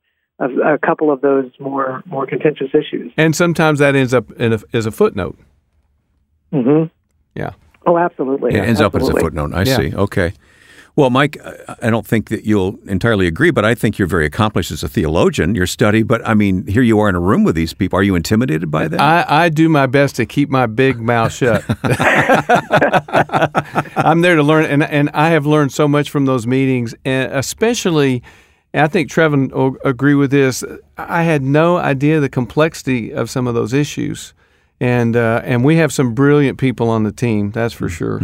of 0.41 0.51
a 0.57 0.77
couple 0.77 1.11
of 1.11 1.21
those 1.21 1.49
more 1.59 2.03
more 2.05 2.25
contentious 2.27 2.69
issues. 2.73 3.11
and 3.17 3.35
sometimes 3.35 3.79
that 3.79 3.95
ends 3.95 4.13
up 4.13 4.31
in 4.33 4.53
a, 4.53 4.59
as 4.73 4.85
a 4.85 4.91
footnote. 4.91 5.37
hmm 6.51 6.83
Yeah. 7.35 7.51
Oh, 7.87 7.97
absolutely. 7.97 8.53
It 8.53 8.59
ends 8.63 8.79
up 8.81 8.93
as 8.95 9.07
a 9.09 9.13
footnote. 9.13 9.53
I 9.53 9.63
Yeah. 9.63 9.77
see. 9.77 9.95
Okay. 9.95 10.33
Well, 10.95 11.09
Mike, 11.09 11.37
I- 11.43 11.75
I 11.83 11.89
don't 11.89 12.05
think 12.05 12.27
that 12.29 12.43
you'll 12.43 12.77
entirely 12.85 13.25
agree, 13.25 13.49
but 13.49 13.63
I 13.63 13.73
think 13.75 13.97
you're 13.97 14.09
very 14.09 14.25
accomplished 14.25 14.71
as 14.71 14.83
a 14.83 14.89
theologian, 14.89 15.55
your 15.55 15.65
study. 15.65 16.03
But 16.03 16.21
I 16.27 16.33
mean, 16.33 16.67
here 16.67 16.81
you 16.83 16.99
are 16.99 17.07
in 17.07 17.15
a 17.15 17.19
room 17.19 17.43
with 17.45 17.55
these 17.55 17.73
people. 17.73 17.97
Are 17.97 18.03
you 18.03 18.13
intimidated 18.15 18.69
by 18.69 18.89
them? 18.89 18.99
I, 18.99 19.25
I 19.45 19.49
do 19.49 19.69
my 19.69 19.85
best 19.87 20.17
to 20.17 20.25
keep 20.25 20.49
my 20.49 20.65
big 20.67 20.99
mouth 20.99 21.31
shut. 21.31 21.63
I'm 23.95 24.21
there 24.21 24.35
to 24.35 24.43
learn, 24.43 24.65
and, 24.65 24.83
and 24.83 25.09
I 25.13 25.29
have 25.29 25.45
learned 25.45 25.71
so 25.71 25.87
much 25.87 26.09
from 26.09 26.25
those 26.25 26.45
meetings, 26.45 26.93
and 27.05 27.31
especially, 27.33 28.21
and 28.73 28.83
I 28.83 28.87
think 28.87 29.09
Trevin 29.09 29.51
will 29.51 29.77
agree 29.83 30.15
with 30.15 30.31
this. 30.31 30.63
I 30.97 31.23
had 31.23 31.41
no 31.43 31.77
idea 31.77 32.19
the 32.19 32.29
complexity 32.29 33.11
of 33.13 33.29
some 33.29 33.47
of 33.47 33.53
those 33.53 33.73
issues, 33.73 34.33
and 34.79 35.15
uh, 35.15 35.41
and 35.43 35.63
we 35.63 35.77
have 35.77 35.91
some 35.91 36.13
brilliant 36.13 36.57
people 36.57 36.89
on 36.89 37.03
the 37.03 37.11
team. 37.11 37.51
That's 37.51 37.73
for 37.73 37.89
sure. 37.89 38.19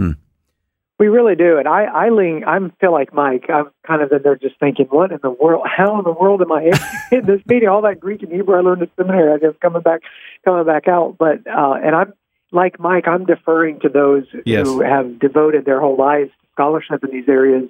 We 1.00 1.10
really 1.10 1.36
do, 1.36 1.60
and 1.60 1.68
I, 1.68 1.84
I 1.84 2.10
lean. 2.10 2.44
I 2.44 2.58
feel 2.82 2.92
like 2.92 3.14
Mike. 3.14 3.46
I'm 3.54 3.70
kind 3.86 4.02
of 4.02 4.12
in 4.12 4.24
there 4.24 4.36
just 4.36 4.60
thinking, 4.60 4.88
what 4.88 5.12
in 5.12 5.20
the 5.22 5.30
world? 5.30 5.68
How 5.68 5.96
in 6.00 6.04
the 6.04 6.12
world 6.12 6.42
am 6.42 6.52
I 6.52 6.64
in, 6.64 6.74
in 7.20 7.26
this 7.28 7.40
meeting? 7.46 7.70
All 7.70 7.84
that 7.84 8.00
Greek 8.00 8.24
and 8.24 8.32
Hebrew 8.32 8.56
I 8.58 8.62
learned 8.62 8.82
at 8.82 8.90
seminary, 8.98 9.32
I 9.32 9.38
guess 9.38 9.54
coming 9.62 9.84
back, 9.84 10.02
coming 10.44 10.66
back 10.66 10.88
out. 10.88 11.16
But 11.20 11.46
uh, 11.46 11.74
and 11.84 11.96
I'm 11.96 12.14
like 12.52 12.80
Mike. 12.80 13.08
I'm 13.08 13.26
deferring 13.26 13.80
to 13.82 13.90
those 13.90 14.24
Yes. 14.44 14.66
who 14.66 14.82
have 14.82 15.20
devoted 15.20 15.66
their 15.66 15.80
whole 15.80 15.98
lives 15.98 16.32
to 16.32 16.48
scholarship 16.54 17.04
in 17.04 17.12
these 17.12 17.30
areas. 17.30 17.70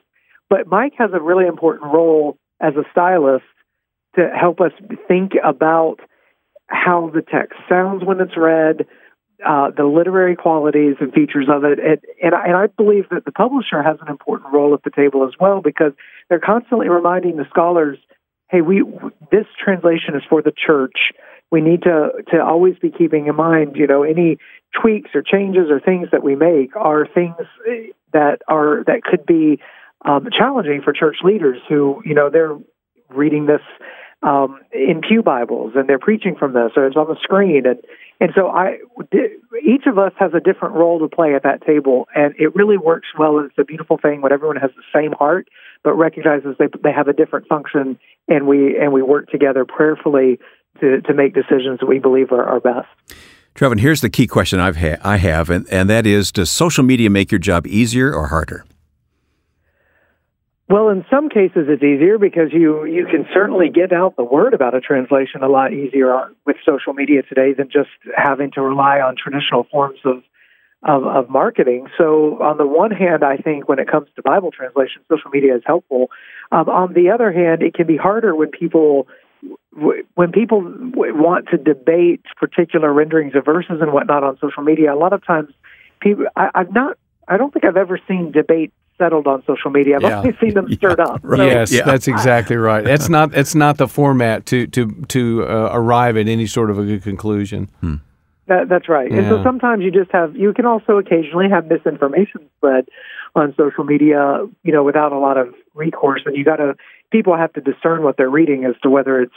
But 0.49 0.67
Mike 0.67 0.93
has 0.97 1.09
a 1.13 1.19
really 1.19 1.47
important 1.47 1.91
role 1.91 2.38
as 2.59 2.73
a 2.75 2.83
stylist 2.91 3.45
to 4.15 4.29
help 4.29 4.59
us 4.61 4.71
think 5.07 5.33
about 5.43 5.97
how 6.67 7.11
the 7.13 7.21
text 7.21 7.57
sounds 7.69 8.03
when 8.03 8.19
it's 8.19 8.35
read, 8.35 8.85
uh, 9.45 9.69
the 9.75 9.83
literary 9.83 10.35
qualities 10.35 10.95
and 10.99 11.13
features 11.13 11.47
of 11.49 11.63
it. 11.63 11.79
And, 11.79 11.99
and, 12.23 12.35
I, 12.35 12.47
and 12.47 12.55
I 12.55 12.67
believe 12.67 13.05
that 13.11 13.25
the 13.25 13.31
publisher 13.31 13.83
has 13.83 13.97
an 14.01 14.09
important 14.09 14.51
role 14.51 14.73
at 14.73 14.83
the 14.83 14.89
table 14.89 15.23
as 15.25 15.33
well 15.39 15.61
because 15.61 15.93
they're 16.29 16.39
constantly 16.39 16.89
reminding 16.89 17.37
the 17.37 17.45
scholars, 17.49 17.97
hey, 18.49 18.61
we 18.61 18.83
this 19.31 19.45
translation 19.63 20.15
is 20.15 20.23
for 20.27 20.41
the 20.41 20.51
church. 20.51 21.13
We 21.51 21.61
need 21.61 21.83
to 21.83 22.09
to 22.31 22.43
always 22.43 22.75
be 22.81 22.89
keeping 22.89 23.27
in 23.27 23.35
mind, 23.35 23.75
you 23.75 23.87
know, 23.87 24.03
any 24.03 24.37
tweaks 24.81 25.11
or 25.13 25.21
changes 25.21 25.69
or 25.69 25.79
things 25.79 26.09
that 26.11 26.23
we 26.23 26.35
make 26.35 26.75
are 26.75 27.07
things 27.07 27.35
that 28.13 28.41
are 28.47 28.83
that 28.87 29.03
could 29.03 29.25
be 29.25 29.59
um, 30.05 30.27
challenging 30.37 30.81
for 30.83 30.93
church 30.93 31.17
leaders 31.23 31.57
who, 31.67 32.01
you 32.05 32.13
know, 32.13 32.29
they're 32.29 32.57
reading 33.09 33.45
this 33.45 33.61
um, 34.23 34.59
in 34.73 35.01
pew 35.07 35.21
Bibles 35.21 35.73
and 35.75 35.87
they're 35.87 35.99
preaching 35.99 36.35
from 36.37 36.53
this, 36.53 36.71
or 36.75 36.87
it's 36.87 36.95
on 36.95 37.07
the 37.07 37.17
screen, 37.21 37.65
and 37.65 37.79
and 38.19 38.31
so 38.35 38.47
I, 38.47 38.79
each 39.63 39.85
of 39.85 39.99
us 39.99 40.11
has 40.17 40.31
a 40.33 40.39
different 40.39 40.73
role 40.73 40.99
to 40.99 41.07
play 41.07 41.35
at 41.35 41.43
that 41.43 41.63
table, 41.63 42.07
and 42.15 42.33
it 42.39 42.55
really 42.55 42.77
works 42.77 43.09
well. 43.17 43.37
It's 43.39 43.53
a 43.59 43.63
beautiful 43.63 43.99
thing 44.01 44.21
when 44.21 44.31
everyone 44.31 44.55
has 44.55 44.71
the 44.75 44.81
same 44.93 45.11
heart, 45.11 45.47
but 45.83 45.93
recognizes 45.93 46.55
they 46.57 46.65
they 46.83 46.91
have 46.91 47.07
a 47.07 47.13
different 47.13 47.47
function, 47.47 47.99
and 48.27 48.47
we 48.47 48.77
and 48.79 48.91
we 48.91 49.03
work 49.03 49.29
together 49.29 49.65
prayerfully 49.65 50.39
to 50.79 51.01
to 51.01 51.13
make 51.13 51.35
decisions 51.35 51.79
that 51.79 51.85
we 51.85 51.99
believe 51.99 52.31
are, 52.31 52.59
best. 52.59 52.87
Trevin, 53.53 53.79
here's 53.79 54.01
the 54.01 54.09
key 54.09 54.27
question 54.27 54.59
I've 54.59 54.77
ha- 54.77 54.97
I 55.03 55.17
have, 55.17 55.49
and, 55.51 55.67
and 55.71 55.89
that 55.89 56.07
is 56.07 56.31
Does 56.31 56.49
social 56.49 56.83
media 56.83 57.09
make 57.09 57.31
your 57.31 57.39
job 57.39 57.67
easier 57.67 58.13
or 58.13 58.27
harder? 58.27 58.65
Well, 60.70 60.89
in 60.89 61.05
some 61.09 61.30
cases, 61.30 61.68
it's 61.70 61.84
easier 61.84 62.18
because 62.18 62.51
you 62.51 62.84
you 62.84 63.05
can 63.05 63.26
certainly 63.34 63.70
get 63.70 63.93
out 63.93 64.18
the 64.18 64.24
word 64.24 64.53
about 64.53 64.76
a 64.76 64.82
translation 64.82 65.41
a 65.41 65.47
lot 65.47 65.72
easier 65.72 66.13
on, 66.13 66.36
with 66.45 66.57
social 66.65 66.93
media 66.93 67.24
today 67.24 67.53
than 67.53 67.70
just 67.72 67.89
having 68.15 68.51
to 68.51 68.61
rely 68.61 68.99
on 68.99 69.15
traditional 69.15 69.63
forms 69.72 69.99
of, 70.03 70.24
of 70.84 71.05
of 71.05 71.30
marketing. 71.30 71.88
So, 71.97 72.43
on 72.43 72.57
the 72.57 72.68
one 72.68 72.91
hand, 72.91 73.24
I 73.24 73.38
think 73.38 73.70
when 73.70 73.80
it 73.80 73.89
comes 73.89 74.09
to 74.18 74.22
Bible 74.22 74.51
translation, 74.51 75.03
social 75.09 75.32
media 75.32 75.55
is 75.55 75.63
helpful. 75.65 76.09
Um, 76.51 76.68
on 76.68 76.93
the 76.93 77.11
other 77.11 77.32
hand, 77.32 77.61
it 77.61 77.74
can 77.74 77.88
be 77.88 77.95
harder 77.95 78.36
when 78.36 78.49
people 78.49 79.07
when 79.72 80.32
people 80.34 80.61
want 80.91 81.47
to 81.51 81.57
debate 81.57 82.24
particular 82.36 82.91
renderings 82.91 83.36
of 83.36 83.45
verses 83.45 83.78
and 83.80 83.93
whatnot 83.93 84.26
on 84.26 84.38
social 84.41 84.63
media. 84.63 84.93
A 84.93 84.99
lot 84.99 85.13
of 85.13 85.26
times, 85.26 85.49
people 86.01 86.26
I, 86.36 86.49
I've 86.53 86.74
not 86.74 86.97
I 87.26 87.38
don't 87.38 87.53
think 87.53 87.63
I've 87.63 87.78
ever 87.78 87.97
seen 88.05 88.34
debate 88.34 88.74
settled 88.97 89.27
on 89.27 89.43
social 89.45 89.71
media. 89.71 89.95
I've 89.97 90.01
Yeah. 90.03 90.19
only 90.19 90.35
seen 90.41 90.53
them 90.53 90.71
stirred 90.73 90.99
up. 90.99 91.19
right. 91.23 91.37
So- 91.37 91.45
Yes, 91.45 91.71
Yeah. 91.73 91.83
that's 91.85 92.07
exactly 92.07 92.55
right. 92.55 92.85
It's 92.87 93.09
not 93.09 93.33
it's 93.35 93.55
not 93.55 93.77
the 93.77 93.87
format 93.87 94.45
to 94.47 94.67
to 94.67 94.91
to 95.09 95.43
uh, 95.47 95.69
arrive 95.73 96.17
at 96.17 96.27
any 96.27 96.45
sort 96.47 96.69
of 96.71 96.79
a 96.79 96.83
good 96.83 97.03
conclusion. 97.03 97.69
That, 98.47 98.69
that's 98.69 98.87
right. 98.87 99.11
And 99.11 99.27
so 99.27 99.43
sometimes 99.43 99.83
you 99.83 99.91
just 99.91 100.09
have, 100.13 100.33
you 100.37 100.53
can 100.53 100.65
also 100.65 100.97
occasionally 100.97 101.49
have 101.49 101.65
misinformation 101.67 102.47
spread 102.57 102.87
on 103.35 103.53
social 103.57 103.83
media, 103.83 104.47
you 104.63 104.71
know, 104.71 104.85
without 104.85 105.11
a 105.11 105.17
lot 105.19 105.37
of 105.37 105.53
recourse. 105.75 106.21
And 106.25 106.33
you 106.37 106.45
got 106.45 106.55
to, 106.55 106.75
people 107.11 107.35
have 107.35 107.51
to 107.53 107.61
discern 107.61 108.03
what 108.03 108.15
they're 108.15 108.29
reading 108.29 108.63
as 108.63 108.73
to 108.83 108.89
whether 108.89 109.19
it's, 109.19 109.33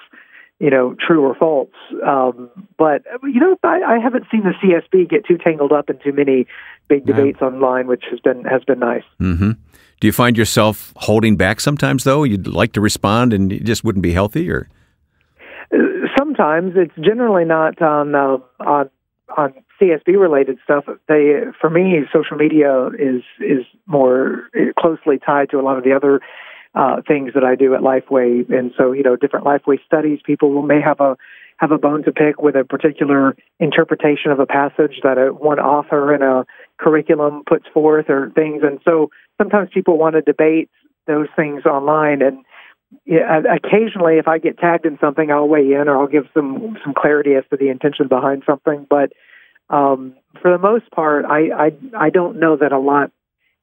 you 0.61 0.71
know, 0.71 0.95
true 1.05 1.23
or 1.25 1.35
false. 1.35 1.71
Um, 2.07 2.51
but, 2.79 3.03
you 3.25 3.41
know, 3.41 3.57
I, 3.65 3.81
I 3.83 3.99
haven't 3.99 4.27
seen 4.31 4.43
the 4.45 4.53
CSB 4.63 5.09
get 5.09 5.25
too 5.27 5.39
tangled 5.39 5.73
up 5.73 5.89
in 5.91 5.99
too 5.99 6.13
many 6.13 6.47
big 6.89 7.09
Yeah. 7.09 7.17
debates 7.17 7.41
online, 7.43 7.87
which 7.87 8.05
has 8.11 8.21
been, 8.21 8.45
has 8.45 8.63
been 8.65 8.79
nice. 8.79 9.03
hmm 9.19 9.53
Do 10.01 10.07
you 10.07 10.13
find 10.13 10.37
yourself 10.37 10.93
holding 10.97 11.37
back 11.37 11.61
sometimes, 11.61 12.05
though? 12.05 12.25
You'd 12.25 12.47
like 12.47 12.73
to 12.73 12.81
respond 12.81 13.33
and 13.33 13.51
it 13.53 13.65
just 13.65 13.85
wouldn't 13.85 14.03
be 14.03 14.13
healthy, 14.13 14.51
or? 14.51 14.69
Uh, 15.75 15.79
Sometimes 16.19 16.73
it's 16.77 16.95
generally 17.05 17.45
not 17.45 17.81
on 17.83 18.15
uh, 18.15 18.37
on 18.61 18.91
on 19.37 19.53
CSB 19.81 20.19
related 20.21 20.59
stuff. 20.65 20.85
They 21.09 21.41
for 21.61 21.71
me, 21.71 22.01
social 22.13 22.37
media 22.37 22.89
is 22.99 23.23
is 23.41 23.65
more 23.87 24.49
closely 24.79 25.19
tied 25.19 25.51
to 25.51 25.59
a 25.59 25.63
lot 25.63 25.77
of 25.79 25.85
the 25.85 25.93
other 25.93 26.21
uh, 26.75 27.03
things 27.07 27.33
that 27.35 27.45
I 27.45 27.57
do 27.57 27.75
at 27.75 27.81
Lifeway, 27.81 28.49
and 28.51 28.73
so 28.77 28.93
you 28.93 29.03
know, 29.03 29.17
different 29.17 29.47
Lifeway 29.47 29.79
studies. 29.85 30.21
People 30.25 30.63
may 30.63 30.81
have 30.81 31.01
a 31.01 31.17
have 31.57 31.73
a 31.73 31.79
bone 31.79 32.03
to 32.05 32.13
pick 32.13 32.41
with 32.41 32.57
a 32.57 32.65
particular 32.65 33.37
interpretation 33.59 34.31
of 34.31 34.41
a 34.41 34.47
passage 34.47 35.01
that 35.03 35.19
a, 35.19 35.35
one 35.35 35.59
author 35.59 36.15
in 36.15 36.23
a 36.23 36.47
curriculum 36.79 37.43
puts 37.47 37.67
forth, 37.73 38.09
or 38.09 38.31
things, 38.35 38.63
and 38.63 38.81
so 38.85 39.11
sometimes 39.39 39.71
people 39.73 39.99
want 39.99 40.15
to 40.15 40.23
debate 40.23 40.71
those 41.07 41.29
things 41.37 41.65
online 41.65 42.23
and 42.23 42.45
yeah, 43.05 43.41
occasionally 43.55 44.19
if 44.19 44.27
I 44.27 44.39
get 44.39 44.59
tagged 44.59 44.85
in 44.85 44.99
something, 45.01 45.31
I'll 45.31 45.49
weigh 45.49 45.73
in 45.73 45.89
or 45.89 45.97
I'll 45.97 46.09
give 46.09 46.27
some 46.35 46.77
some 46.83 46.93
clarity 46.95 47.35
as 47.35 47.45
to 47.51 47.57
the 47.57 47.69
intention 47.69 48.09
behind 48.09 48.43
something. 48.45 48.87
But 48.89 49.13
um, 49.69 50.17
for 50.43 50.51
the 50.51 50.59
most 50.59 50.91
part, 50.91 51.25
I, 51.25 51.51
I 51.67 51.73
I 51.97 52.11
don't 52.11 52.41
know 52.41 52.57
that 52.57 52.73
a 52.73 52.79
lot 52.79 53.13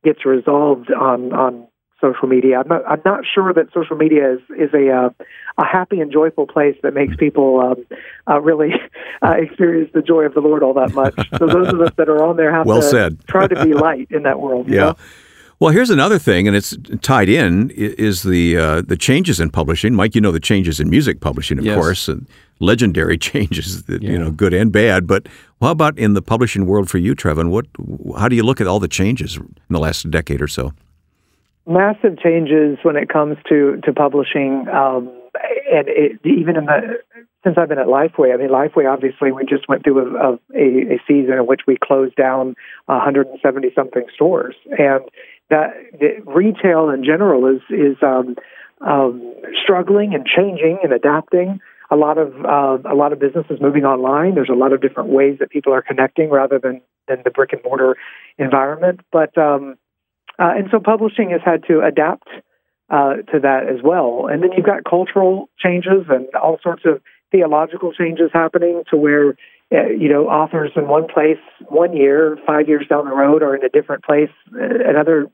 gets 0.03 0.25
resolved 0.25 0.91
on 0.91 1.33
on 1.33 1.67
social 2.01 2.27
media. 2.27 2.59
I'm 2.59 2.67
not 2.67 2.81
I'm 2.87 3.01
not 3.05 3.21
sure 3.25 3.53
that 3.53 3.67
social 3.73 3.95
media 3.97 4.33
is 4.33 4.39
is 4.57 4.73
a 4.73 4.89
uh, 4.91 5.09
a 5.57 5.65
happy 5.65 5.99
and 5.99 6.11
joyful 6.11 6.47
place 6.47 6.75
that 6.83 6.93
makes 6.93 7.15
people 7.15 7.59
um, 7.59 7.85
uh, 8.29 8.39
really 8.41 8.71
uh, 9.25 9.31
experience 9.31 9.89
the 9.93 10.01
joy 10.01 10.23
of 10.23 10.33
the 10.33 10.41
Lord 10.41 10.63
all 10.63 10.73
that 10.75 10.93
much. 10.93 11.15
So 11.39 11.47
those 11.47 11.71
of 11.73 11.81
us 11.81 11.91
that 11.97 12.09
are 12.09 12.23
on 12.23 12.37
there 12.37 12.53
have 12.53 12.65
Well 12.65 12.81
to 12.81 12.87
said. 12.87 13.17
try 13.27 13.47
to 13.47 13.63
be 13.63 13.73
light 13.73 14.07
in 14.11 14.23
that 14.23 14.39
world. 14.39 14.67
you 14.67 14.75
Yeah. 14.75 14.81
know? 14.81 14.95
Well, 15.59 15.71
here's 15.73 15.89
another 15.89 16.19
thing, 16.19 16.47
and 16.47 16.55
it's 16.55 16.77
tied 17.01 17.29
in 17.29 17.71
is 17.71 18.21
the 18.21 18.57
uh, 18.57 18.81
the 18.81 18.95
changes 18.95 19.39
in 19.39 19.49
publishing. 19.49 19.95
Mike, 19.95 20.13
you 20.13 20.21
know 20.21 20.31
the 20.31 20.39
changes 20.39 20.79
in 20.79 20.87
music 20.87 21.19
publishing, 21.19 21.57
of 21.57 21.65
Yes. 21.65 21.75
course, 21.75 22.07
and 22.07 22.27
legendary 22.59 23.17
changes, 23.31 23.83
that, 23.85 24.03
you 24.03 24.19
know, 24.19 24.29
good 24.29 24.53
and 24.53 24.71
bad. 24.71 25.07
But 25.07 25.27
how 25.59 25.71
about 25.71 25.97
in 25.97 26.13
the 26.13 26.21
publishing 26.21 26.67
world 26.67 26.91
for 26.91 26.99
you, 26.99 27.15
Trevin? 27.15 27.49
What, 27.49 27.65
how 28.19 28.27
do 28.27 28.35
you 28.35 28.43
look 28.43 28.61
at 28.61 28.67
all 28.67 28.79
the 28.79 28.87
changes 28.87 29.37
in 29.37 29.55
the 29.69 29.79
last 29.79 30.11
decade 30.11 30.43
or 30.43 30.47
so? 30.47 30.73
Massive 31.67 32.17
changes 32.19 32.77
when 32.83 32.95
it 32.95 33.09
comes 33.09 33.37
to 33.49 33.79
to 33.83 33.93
publishing, 33.93 34.67
um, 34.69 35.09
and 35.71 35.87
it, 35.87 36.19
even 36.23 36.55
in 36.55 36.65
the 36.65 36.99
since 37.43 37.57
I've 37.57 37.69
been 37.69 37.79
at 37.79 37.87
Lifeway. 37.87 38.33
I 38.33 38.37
mean, 38.37 38.49
Lifeway 38.49 38.91
obviously 38.91 39.31
we 39.31 39.45
just 39.45 39.67
went 39.69 39.83
through 39.83 39.99
a, 39.99 40.33
a, 40.33 40.95
a 40.95 41.01
season 41.07 41.33
in 41.33 41.45
which 41.45 41.61
we 41.67 41.77
closed 41.81 42.15
down 42.15 42.55
170 42.85 43.69
something 43.75 44.05
stores, 44.13 44.55
and 44.77 45.03
that 45.49 45.73
retail 46.25 46.89
in 46.89 47.03
general 47.03 47.45
is 47.47 47.61
is 47.69 47.97
um, 48.01 48.35
um, 48.85 49.33
struggling 49.61 50.13
and 50.13 50.25
changing 50.25 50.79
and 50.83 50.93
adapting. 50.93 51.59
A 51.89 51.95
lot 51.95 52.17
of 52.17 52.33
uh, 52.45 52.89
a 52.89 52.95
lot 52.95 53.13
of 53.13 53.19
businesses 53.19 53.59
moving 53.61 53.85
online. 53.85 54.35
There's 54.35 54.49
a 54.51 54.57
lot 54.57 54.73
of 54.73 54.81
different 54.81 55.09
ways 55.09 55.37
that 55.39 55.49
people 55.49 55.73
are 55.73 55.81
connecting 55.81 56.29
rather 56.29 56.59
than 56.59 56.81
than 57.07 57.21
the 57.23 57.31
brick 57.31 57.53
and 57.53 57.61
mortar 57.63 57.95
environment, 58.37 58.99
but 59.11 59.37
um, 59.37 59.77
uh, 60.39 60.53
and 60.55 60.67
so 60.71 60.79
publishing 60.79 61.31
has 61.31 61.41
had 61.43 61.63
to 61.67 61.81
adapt 61.81 62.27
uh, 62.89 63.15
to 63.31 63.39
that 63.41 63.67
as 63.67 63.81
well. 63.83 64.27
And 64.31 64.43
then 64.43 64.51
you've 64.55 64.65
got 64.65 64.83
cultural 64.83 65.49
changes 65.59 66.05
and 66.09 66.27
all 66.35 66.57
sorts 66.61 66.83
of 66.85 67.01
theological 67.31 67.91
changes 67.91 68.29
happening 68.33 68.83
to 68.89 68.97
where 68.97 69.35
uh, 69.73 69.87
you 69.87 70.07
know 70.07 70.27
authors 70.27 70.71
in 70.75 70.87
one 70.87 71.07
place 71.07 71.41
one 71.67 71.95
year, 71.95 72.37
five 72.45 72.67
years 72.67 72.85
down 72.89 73.05
the 73.05 73.15
road, 73.15 73.43
are 73.43 73.55
in 73.55 73.63
a 73.63 73.69
different 73.69 74.03
place 74.03 74.29
uh, 74.53 74.89
another 74.89 75.27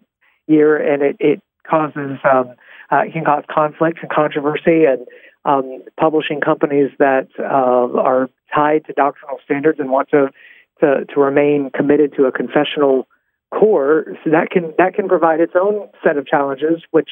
year, 0.48 0.76
and 0.76 1.04
it, 1.04 1.16
it 1.20 1.42
causes 1.70 2.18
um, 2.24 2.56
uh, 2.92 3.04
it 3.06 3.14
can 3.14 3.24
cause 3.24 3.44
conflict 3.54 4.00
and 4.02 4.10
controversy 4.10 4.86
and 4.86 5.06
um, 5.46 5.84
publishing 6.00 6.42
companies 6.42 6.90
that 7.00 7.28
uh, 7.40 8.00
are 8.00 8.30
tied 8.54 8.86
to 8.86 8.94
doctrinal 8.94 9.38
standards 9.44 9.80
and 9.80 9.92
want 9.92 10.10
to, 10.10 10.30
to 10.80 11.06
to 11.14 11.20
remain 11.20 11.70
committed 11.76 12.14
to 12.16 12.26
a 12.26 12.32
confessional 12.32 13.08
core. 13.58 14.06
So 14.24 14.32
that 14.32 14.50
can 14.52 14.74
that 14.78 14.96
can 14.96 15.08
provide 15.08 15.40
its 15.40 15.54
own 15.56 15.90
set 16.04 16.18
of 16.18 16.26
challenges, 16.28 16.82
which 16.92 17.10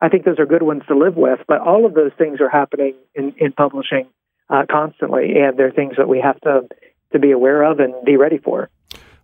I 0.00 0.08
think 0.08 0.24
those 0.24 0.38
are 0.38 0.46
good 0.46 0.62
ones 0.62 0.82
to 0.88 0.96
live 0.96 1.16
with. 1.16 1.40
But 1.48 1.60
all 1.60 1.86
of 1.86 1.94
those 1.94 2.12
things 2.18 2.40
are 2.40 2.48
happening 2.48 2.94
in, 3.14 3.34
in 3.38 3.52
publishing 3.52 4.08
uh, 4.50 4.64
constantly, 4.70 5.34
and 5.38 5.58
they're 5.58 5.72
things 5.72 5.94
that 5.96 6.08
we 6.08 6.20
have 6.20 6.40
to 6.42 6.68
to 7.12 7.18
be 7.18 7.30
aware 7.30 7.62
of 7.62 7.80
and 7.80 7.94
be 8.04 8.16
ready 8.16 8.38
for. 8.38 8.68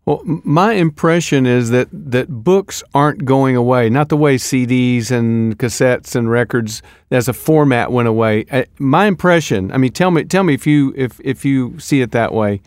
Well, 0.06 0.20
my 0.24 0.72
impression 0.72 1.46
is 1.46 1.70
that, 1.70 1.88
that 1.90 2.28
books 2.28 2.82
aren't 2.92 3.24
going 3.24 3.56
away, 3.56 3.88
not 3.88 4.10
the 4.10 4.18
way 4.18 4.36
CDs 4.36 5.10
and 5.10 5.58
cassettes 5.58 6.14
and 6.14 6.30
records 6.30 6.82
as 7.10 7.26
a 7.26 7.32
format 7.32 7.90
went 7.90 8.06
away. 8.06 8.44
Uh, 8.50 8.64
my 8.78 9.06
impression, 9.06 9.72
I 9.72 9.78
mean, 9.78 9.92
tell 9.92 10.10
me, 10.10 10.24
tell 10.24 10.44
me 10.44 10.52
if 10.52 10.66
you 10.66 10.92
if 10.94 11.20
if 11.24 11.44
you 11.46 11.78
see 11.78 12.02
it 12.02 12.10
that 12.10 12.34
way. 12.34 12.60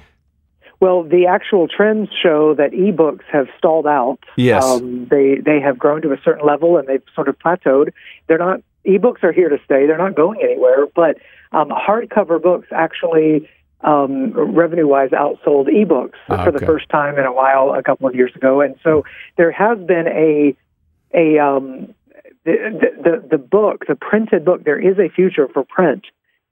Well, 0.80 1.04
the 1.04 1.26
actual 1.26 1.68
trends 1.68 2.10
show 2.22 2.54
that 2.56 2.72
ebooks 2.72 3.24
have 3.32 3.48
stalled 3.58 3.88
out. 3.88 4.20
Yes, 4.36 4.64
um, 4.64 5.08
they 5.10 5.36
they 5.44 5.60
have 5.60 5.80
grown 5.80 6.02
to 6.04 6.14
a 6.14 6.18
certain 6.24 6.46
level 6.46 6.78
and 6.78 6.88
they've 6.88 7.02
sort 7.16 7.28
of 7.28 7.40
plateaued. 7.40 7.94
They're 8.28 8.38
not 8.38 8.62
ebooks 8.86 9.24
are 9.24 9.32
here 9.32 9.50
to 9.50 9.58
stay. 9.66 9.88
They're 9.88 9.98
not 9.98 10.16
going 10.16 10.40
anywhere. 10.42 10.86
But 10.96 11.18
um, 11.52 11.70
hardcover 11.70 12.42
books 12.42 12.68
actually 12.72 13.50
um, 13.82 14.32
revenue 14.34 14.88
wise 14.88 15.12
outsold 15.12 15.68
ebooks 15.68 16.14
Ah, 16.30 16.44
for 16.44 16.52
the 16.52 16.66
first 16.66 16.90
time 16.90 17.18
in 17.18 17.26
a 17.26 17.34
while 17.34 17.74
a 17.74 17.84
couple 17.84 18.08
of 18.08 18.16
years 18.16 18.36
ago. 18.36 18.62
And 18.62 18.76
so 18.84 19.04
there 19.36 19.52
has 19.52 19.80
been 19.80 20.08
a 20.08 20.56
a 21.14 21.40
um, 21.40 21.94
the, 22.44 22.92
the 23.04 23.28
the 23.32 23.38
book, 23.38 23.86
the 23.88 23.96
printed 23.96 24.46
book. 24.46 24.64
There 24.64 24.80
is 24.80 24.98
a 25.00 25.10
future 25.10 25.48
for 25.48 25.64
print 25.64 26.06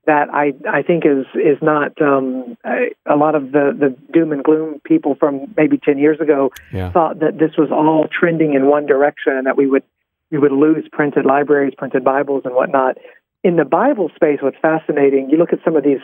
that 0.06 0.30
I 0.34 0.54
I 0.70 0.82
think 0.82 1.06
is 1.06 1.26
is 1.36 1.58
not 1.62 2.00
um, 2.02 2.58
a, 2.66 2.94
a 3.06 3.16
lot 3.16 3.36
of 3.36 3.52
the 3.52 3.76
the 3.78 3.96
doom 4.14 4.32
and 4.32 4.44
gloom 4.44 4.82
people 4.84 5.16
from 5.16 5.54
maybe 5.58 5.78
ten 5.78 5.98
years 5.98 6.20
ago 6.20 6.52
Yeah. 6.72 6.92
thought 6.92 7.20
that 7.20 7.38
this 7.38 7.52
was 7.58 7.70
all 7.72 8.08
trending 8.08 8.54
in 8.54 8.68
one 8.68 8.86
direction 8.86 9.34
and 9.34 9.46
that 9.48 9.58
we 9.58 9.68
would 9.68 9.84
we 10.32 10.38
would 10.38 10.52
lose 10.52 10.88
printed 10.92 11.26
libraries, 11.26 11.74
printed 11.78 12.04
Bibles, 12.04 12.44
and 12.46 12.56
whatnot. 12.56 12.98
In 13.44 13.58
the 13.58 13.66
Bible 13.66 14.10
space, 14.16 14.40
what's 14.42 14.58
fascinating, 14.62 15.30
you 15.30 15.38
look 15.38 15.54
at 15.54 15.60
some 15.64 15.76
of 15.76 15.84
these 15.84 16.02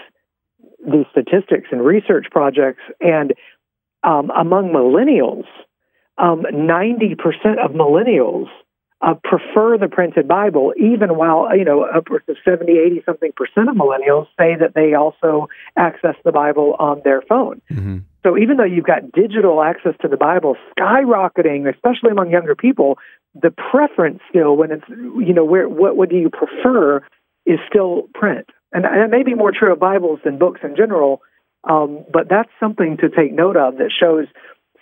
these 0.85 1.05
statistics 1.11 1.69
and 1.71 1.83
research 1.83 2.27
projects, 2.31 2.81
and 2.99 3.33
um, 4.03 4.31
among 4.35 4.69
millennials, 4.69 5.45
um, 6.17 6.45
ninety 6.51 7.15
percent 7.15 7.59
of 7.59 7.71
millennials 7.71 8.47
uh, 9.01 9.15
prefer 9.23 9.77
the 9.77 9.87
printed 9.87 10.27
Bible, 10.27 10.73
even 10.77 11.17
while 11.17 11.55
you 11.57 11.65
know 11.65 11.83
upwards 11.83 12.25
of 12.29 12.37
70, 12.45 12.71
80 12.71 13.03
something 13.05 13.31
percent 13.35 13.69
of 13.69 13.75
millennials 13.75 14.27
say 14.37 14.55
that 14.59 14.73
they 14.75 14.93
also 14.93 15.47
access 15.75 16.15
the 16.23 16.31
Bible 16.31 16.75
on 16.77 17.01
their 17.03 17.21
phone. 17.21 17.61
hmm 17.67 17.99
So 18.23 18.37
even 18.37 18.57
though 18.57 18.65
you've 18.65 18.85
got 18.85 19.11
digital 19.11 19.63
access 19.63 19.95
to 20.01 20.07
the 20.07 20.17
Bible 20.17 20.55
skyrocketing, 20.77 21.67
especially 21.67 22.11
among 22.11 22.29
younger 22.29 22.55
people, 22.55 22.99
the 23.33 23.49
preference 23.49 24.19
still 24.29 24.55
when 24.55 24.71
it's 24.71 24.87
you 24.89 25.33
know 25.33 25.45
where 25.45 25.67
what 25.67 25.95
what 25.97 26.09
do 26.09 26.17
you 26.17 26.29
prefer 26.29 27.03
is 27.45 27.59
still 27.67 28.07
print, 28.13 28.49
and, 28.71 28.85
and 28.85 29.01
it 29.01 29.09
may 29.09 29.23
be 29.23 29.33
more 29.33 29.51
true 29.51 29.73
of 29.73 29.79
Bibles 29.79 30.19
than 30.23 30.37
books 30.37 30.61
in 30.63 30.75
general. 30.75 31.21
Um, 31.63 32.05
but 32.11 32.27
that's 32.29 32.49
something 32.59 32.97
to 32.97 33.09
take 33.09 33.33
note 33.33 33.55
of 33.55 33.77
that 33.77 33.91
shows 33.91 34.25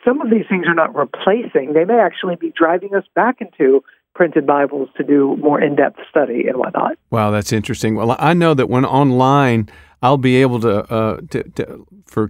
some 0.06 0.22
of 0.22 0.30
these 0.30 0.46
things 0.50 0.66
are 0.68 0.76
not 0.76 0.94
replacing; 0.94 1.72
they 1.74 1.86
may 1.86 2.00
actually 2.00 2.36
be 2.36 2.52
driving 2.56 2.96
us 2.96 3.06
back 3.16 3.40
into 3.40 3.84
printed 4.20 4.46
Bibles 4.46 4.90
to 4.98 5.04
do 5.06 5.38
more 5.38 5.62
in-depth 5.62 5.98
study 6.10 6.46
and 6.50 6.58
whatnot. 6.58 6.98
Wow, 7.10 7.32
that's 7.32 7.54
interesting. 7.54 7.96
Well, 7.96 8.18
I 8.20 8.34
know 8.34 8.54
that 8.54 8.68
when 8.68 8.84
online, 8.84 9.70
I'll 10.02 10.18
be 10.18 10.42
able 10.42 10.60
to, 10.60 10.80
uh, 10.94 11.22
to, 11.30 11.44
to 11.52 11.88
for 12.06 12.30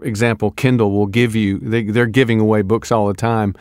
example, 0.00 0.52
Kindle 0.52 0.92
will 0.92 1.08
give 1.08 1.34
you. 1.34 1.58
They, 1.58 1.82
they're 1.82 2.06
giving 2.06 2.38
away 2.38 2.62
books 2.62 2.92
all 2.92 3.08
the 3.08 3.14
time. 3.14 3.56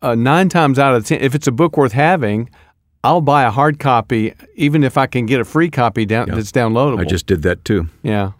Uh, 0.00 0.14
nine 0.14 0.48
times 0.48 0.78
out 0.78 0.94
of 0.94 1.04
ten, 1.04 1.20
if 1.20 1.34
it's 1.34 1.46
a 1.46 1.52
book 1.52 1.76
worth 1.76 1.92
having, 1.92 2.48
I'll 3.02 3.20
buy 3.20 3.42
a 3.42 3.50
hard 3.50 3.78
copy, 3.78 4.32
even 4.54 4.82
if 4.82 4.96
I 4.96 5.06
can 5.06 5.26
get 5.26 5.40
a 5.40 5.44
free 5.44 5.68
copy 5.68 6.06
down 6.06 6.30
that's 6.30 6.52
downloadable. 6.52 7.00
I 7.00 7.04
just 7.04 7.26
did 7.26 7.42
that 7.42 7.66
too. 7.66 7.90
yeah. 8.02 8.32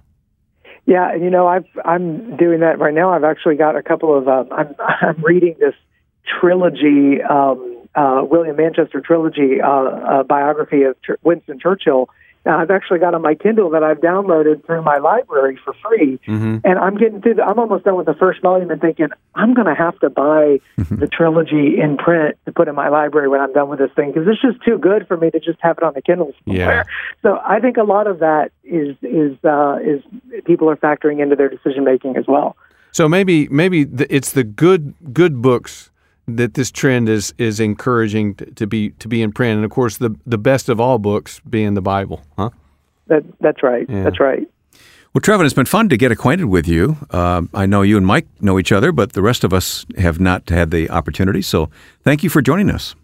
Yeah, 0.86 1.12
and 1.12 1.22
you 1.22 1.28
know, 1.28 1.46
I've 1.46 1.66
I'm 1.84 2.38
doing 2.38 2.60
that 2.60 2.78
right 2.78 2.94
now. 2.94 3.10
I've 3.10 3.24
actually 3.24 3.56
got 3.56 3.76
a 3.76 3.82
couple 3.82 4.16
of 4.16 4.26
um, 4.26 4.48
I'm 4.50 4.74
I'm 5.02 5.22
reading 5.22 5.54
this 5.60 5.74
trilogy, 6.40 7.22
um, 7.22 7.73
uh, 7.94 8.22
William 8.28 8.56
Manchester 8.56 9.00
trilogy 9.00 9.60
uh, 9.60 9.68
uh, 9.68 10.22
biography 10.22 10.82
of 10.82 10.96
Ch- 11.02 11.20
Winston 11.22 11.58
Churchill. 11.58 12.08
Now, 12.46 12.60
I've 12.60 12.70
actually 12.70 12.98
got 12.98 13.14
on 13.14 13.22
my 13.22 13.34
Kindle 13.34 13.70
that 13.70 13.82
I've 13.82 14.00
downloaded 14.00 14.66
through 14.66 14.82
my 14.82 14.98
library 14.98 15.58
for 15.64 15.72
free, 15.82 16.20
hmm 16.26 16.58
and 16.62 16.78
I'm 16.78 16.96
getting 16.98 17.22
through. 17.22 17.34
The, 17.34 17.42
I'm 17.42 17.58
almost 17.58 17.84
done 17.84 17.96
with 17.96 18.04
the 18.04 18.14
first 18.14 18.42
volume, 18.42 18.70
and 18.70 18.80
thinking 18.80 19.06
I'm 19.34 19.54
going 19.54 19.66
to 19.66 19.74
have 19.74 19.98
to 20.00 20.10
buy 20.10 20.60
the 20.76 21.08
trilogy 21.10 21.80
in 21.80 21.96
print 21.96 22.36
to 22.44 22.52
put 22.52 22.68
in 22.68 22.74
my 22.74 22.88
library 22.88 23.28
when 23.28 23.40
I'm 23.40 23.52
done 23.54 23.70
with 23.70 23.78
this 23.78 23.90
thing 23.96 24.12
because 24.12 24.28
it's 24.28 24.42
just 24.42 24.62
too 24.62 24.76
good 24.76 25.08
for 25.08 25.16
me 25.16 25.30
to 25.30 25.40
just 25.40 25.58
have 25.60 25.78
it 25.78 25.84
on 25.84 25.94
the 25.94 26.02
Kindle 26.02 26.34
somewhere. 26.44 26.84
So 27.22 27.40
I 27.46 27.60
think 27.60 27.78
a 27.78 27.82
lot 27.82 28.06
of 28.06 28.18
that 28.18 28.52
is 28.62 28.94
is 29.00 29.42
uh, 29.42 29.78
is 29.82 30.02
people 30.44 30.68
are 30.68 30.76
factoring 30.76 31.22
into 31.22 31.36
their 31.36 31.48
decision 31.48 31.84
making 31.84 32.18
as 32.18 32.26
well. 32.28 32.56
So 32.92 33.08
maybe 33.08 33.48
maybe 33.48 33.84
the, 33.84 34.14
it's 34.14 34.32
the 34.32 34.44
good 34.44 34.94
good 35.14 35.40
books 35.40 35.90
that 36.26 36.54
this 36.54 36.70
trend 36.70 37.08
is 37.08 37.34
is 37.38 37.60
encouraging 37.60 38.34
to, 38.36 38.46
to 38.52 38.66
be 38.66 38.90
to 38.90 39.08
be 39.08 39.22
in 39.22 39.32
print, 39.32 39.56
and 39.56 39.64
of 39.64 39.70
course 39.70 39.98
the 39.98 40.14
the 40.26 40.38
best 40.38 40.68
of 40.68 40.80
all 40.80 40.98
books 40.98 41.40
being 41.48 41.74
the 41.74 41.82
Bible, 41.82 42.22
huh? 42.36 42.50
That 43.06 43.24
that's 43.40 43.62
right. 43.62 43.86
Yeah. 43.88 44.02
That's 44.02 44.20
right. 44.20 44.48
Well, 45.14 45.20
Trevin, 45.22 45.44
it's 45.44 45.54
been 45.54 45.64
fun 45.66 45.88
to 45.90 45.96
get 45.96 46.10
acquainted 46.10 46.46
with 46.46 46.66
you. 46.66 46.96
Uh, 47.08 47.42
I 47.54 47.66
know 47.66 47.82
you 47.82 47.96
and 47.96 48.04
Mike 48.04 48.26
know 48.40 48.58
each 48.58 48.72
other, 48.72 48.90
but 48.90 49.12
the 49.12 49.22
rest 49.22 49.44
of 49.44 49.52
us 49.52 49.86
have 49.96 50.18
not 50.18 50.48
had 50.48 50.72
the 50.72 50.90
opportunity. 50.90 51.40
So 51.40 51.70
thank 52.02 52.24
you 52.24 52.30
for 52.30 52.42
joining 52.42 52.68
us. 52.68 52.96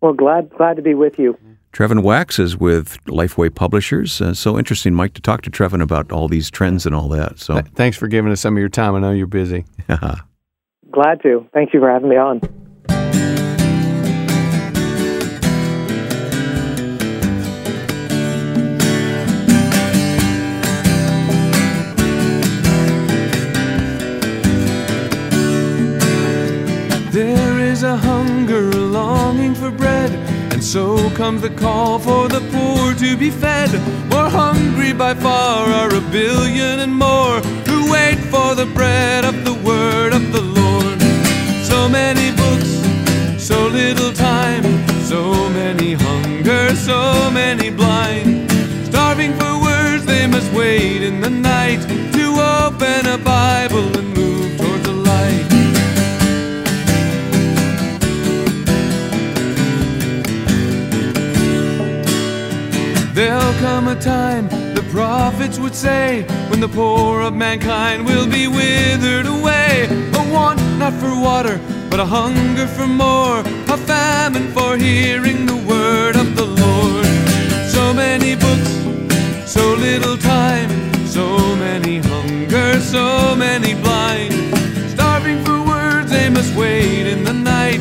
Well, 0.00 0.14
glad 0.14 0.50
glad 0.50 0.76
to 0.76 0.82
be 0.82 0.94
with 0.94 1.18
you. 1.18 1.38
Trevin 1.72 2.02
Wax 2.02 2.38
is 2.38 2.56
with 2.56 3.02
Lifeway 3.04 3.52
Publishers. 3.54 4.20
Uh, 4.20 4.32
so 4.32 4.58
interesting, 4.58 4.94
Mike, 4.94 5.14
to 5.14 5.20
talk 5.20 5.42
to 5.42 5.50
Trevin 5.50 5.82
about 5.82 6.12
all 6.12 6.28
these 6.28 6.50
trends 6.50 6.86
and 6.86 6.94
all 6.94 7.08
that. 7.08 7.38
So 7.38 7.54
Th- 7.54 7.66
Thanks 7.74 7.96
for 7.96 8.06
giving 8.06 8.30
us 8.30 8.40
some 8.40 8.54
of 8.56 8.60
your 8.60 8.68
time. 8.68 8.94
I 8.94 9.00
know 9.00 9.10
you're 9.10 9.26
busy. 9.26 9.64
Glad 10.94 11.22
to. 11.22 11.44
Thank 11.52 11.74
you 11.74 11.80
for 11.80 11.90
having 11.90 12.08
me 12.08 12.14
on. 12.14 12.38
There 27.10 27.58
is 27.58 27.82
a 27.82 27.96
hunger, 27.96 28.70
a 28.70 28.76
longing 28.76 29.56
for 29.56 29.72
bread, 29.72 30.12
and 30.52 30.62
so 30.62 31.10
comes 31.16 31.42
the 31.42 31.50
call 31.50 31.98
for 31.98 32.28
the 32.28 32.38
poor 32.52 32.94
to 32.94 33.16
be 33.16 33.30
fed. 33.30 33.72
More 34.10 34.28
hungry 34.28 34.92
by 34.92 35.14
far 35.14 35.66
are 35.66 35.92
a 35.92 36.00
billion 36.12 36.78
and 36.78 36.94
more 36.94 37.40
wait 37.90 38.18
for 38.32 38.54
the 38.54 38.66
bread 38.66 39.24
of 39.24 39.44
the 39.44 39.54
word 39.54 40.12
of 40.12 40.32
the 40.32 40.40
Lord. 40.40 41.00
So 41.62 41.88
many 41.88 42.30
books, 42.36 42.70
so 43.42 43.66
little 43.66 44.12
time, 44.12 44.64
so 45.02 45.48
many 45.50 45.94
hunger, 45.94 46.74
so 46.76 47.30
many 47.30 47.70
blind. 47.70 48.50
Starving 48.86 49.32
for 49.34 49.60
words, 49.60 50.04
they 50.06 50.26
must 50.26 50.50
wait 50.52 51.02
in 51.02 51.20
the 51.20 51.30
night 51.30 51.80
to 52.12 52.24
open 52.64 53.06
a 53.06 53.18
Bible 53.18 53.88
and 53.98 54.08
move 54.14 54.56
towards 54.58 54.84
the 54.84 54.92
light. 54.92 55.48
There'll 63.14 63.54
come 63.60 63.88
a 63.88 63.96
time, 63.96 64.48
prophets 64.94 65.58
would 65.58 65.74
say, 65.74 66.22
when 66.50 66.60
the 66.60 66.68
poor 66.68 67.20
of 67.22 67.34
mankind 67.34 68.06
will 68.06 68.28
be 68.28 68.46
withered 68.46 69.26
away. 69.26 69.88
A 70.20 70.32
want 70.32 70.60
not 70.78 70.92
for 70.92 71.12
water, 71.20 71.58
but 71.90 71.98
a 71.98 72.04
hunger 72.04 72.68
for 72.68 72.86
more, 72.86 73.40
a 73.74 73.76
famine 73.76 74.52
for 74.52 74.76
hearing 74.76 75.46
the 75.46 75.56
word 75.56 76.14
of 76.14 76.36
the 76.36 76.46
Lord. 76.46 77.06
So 77.74 77.92
many 77.92 78.36
books, 78.36 78.72
so 79.50 79.74
little 79.74 80.16
time, 80.16 80.70
so 81.08 81.26
many 81.56 81.98
hunger, 81.98 82.78
so 82.78 83.34
many 83.34 83.74
blind. 83.74 84.32
Starving 84.94 85.44
for 85.44 85.60
words, 85.60 86.12
they 86.12 86.28
must 86.28 86.54
wait 86.54 87.08
in 87.08 87.24
the 87.24 87.32
night 87.32 87.73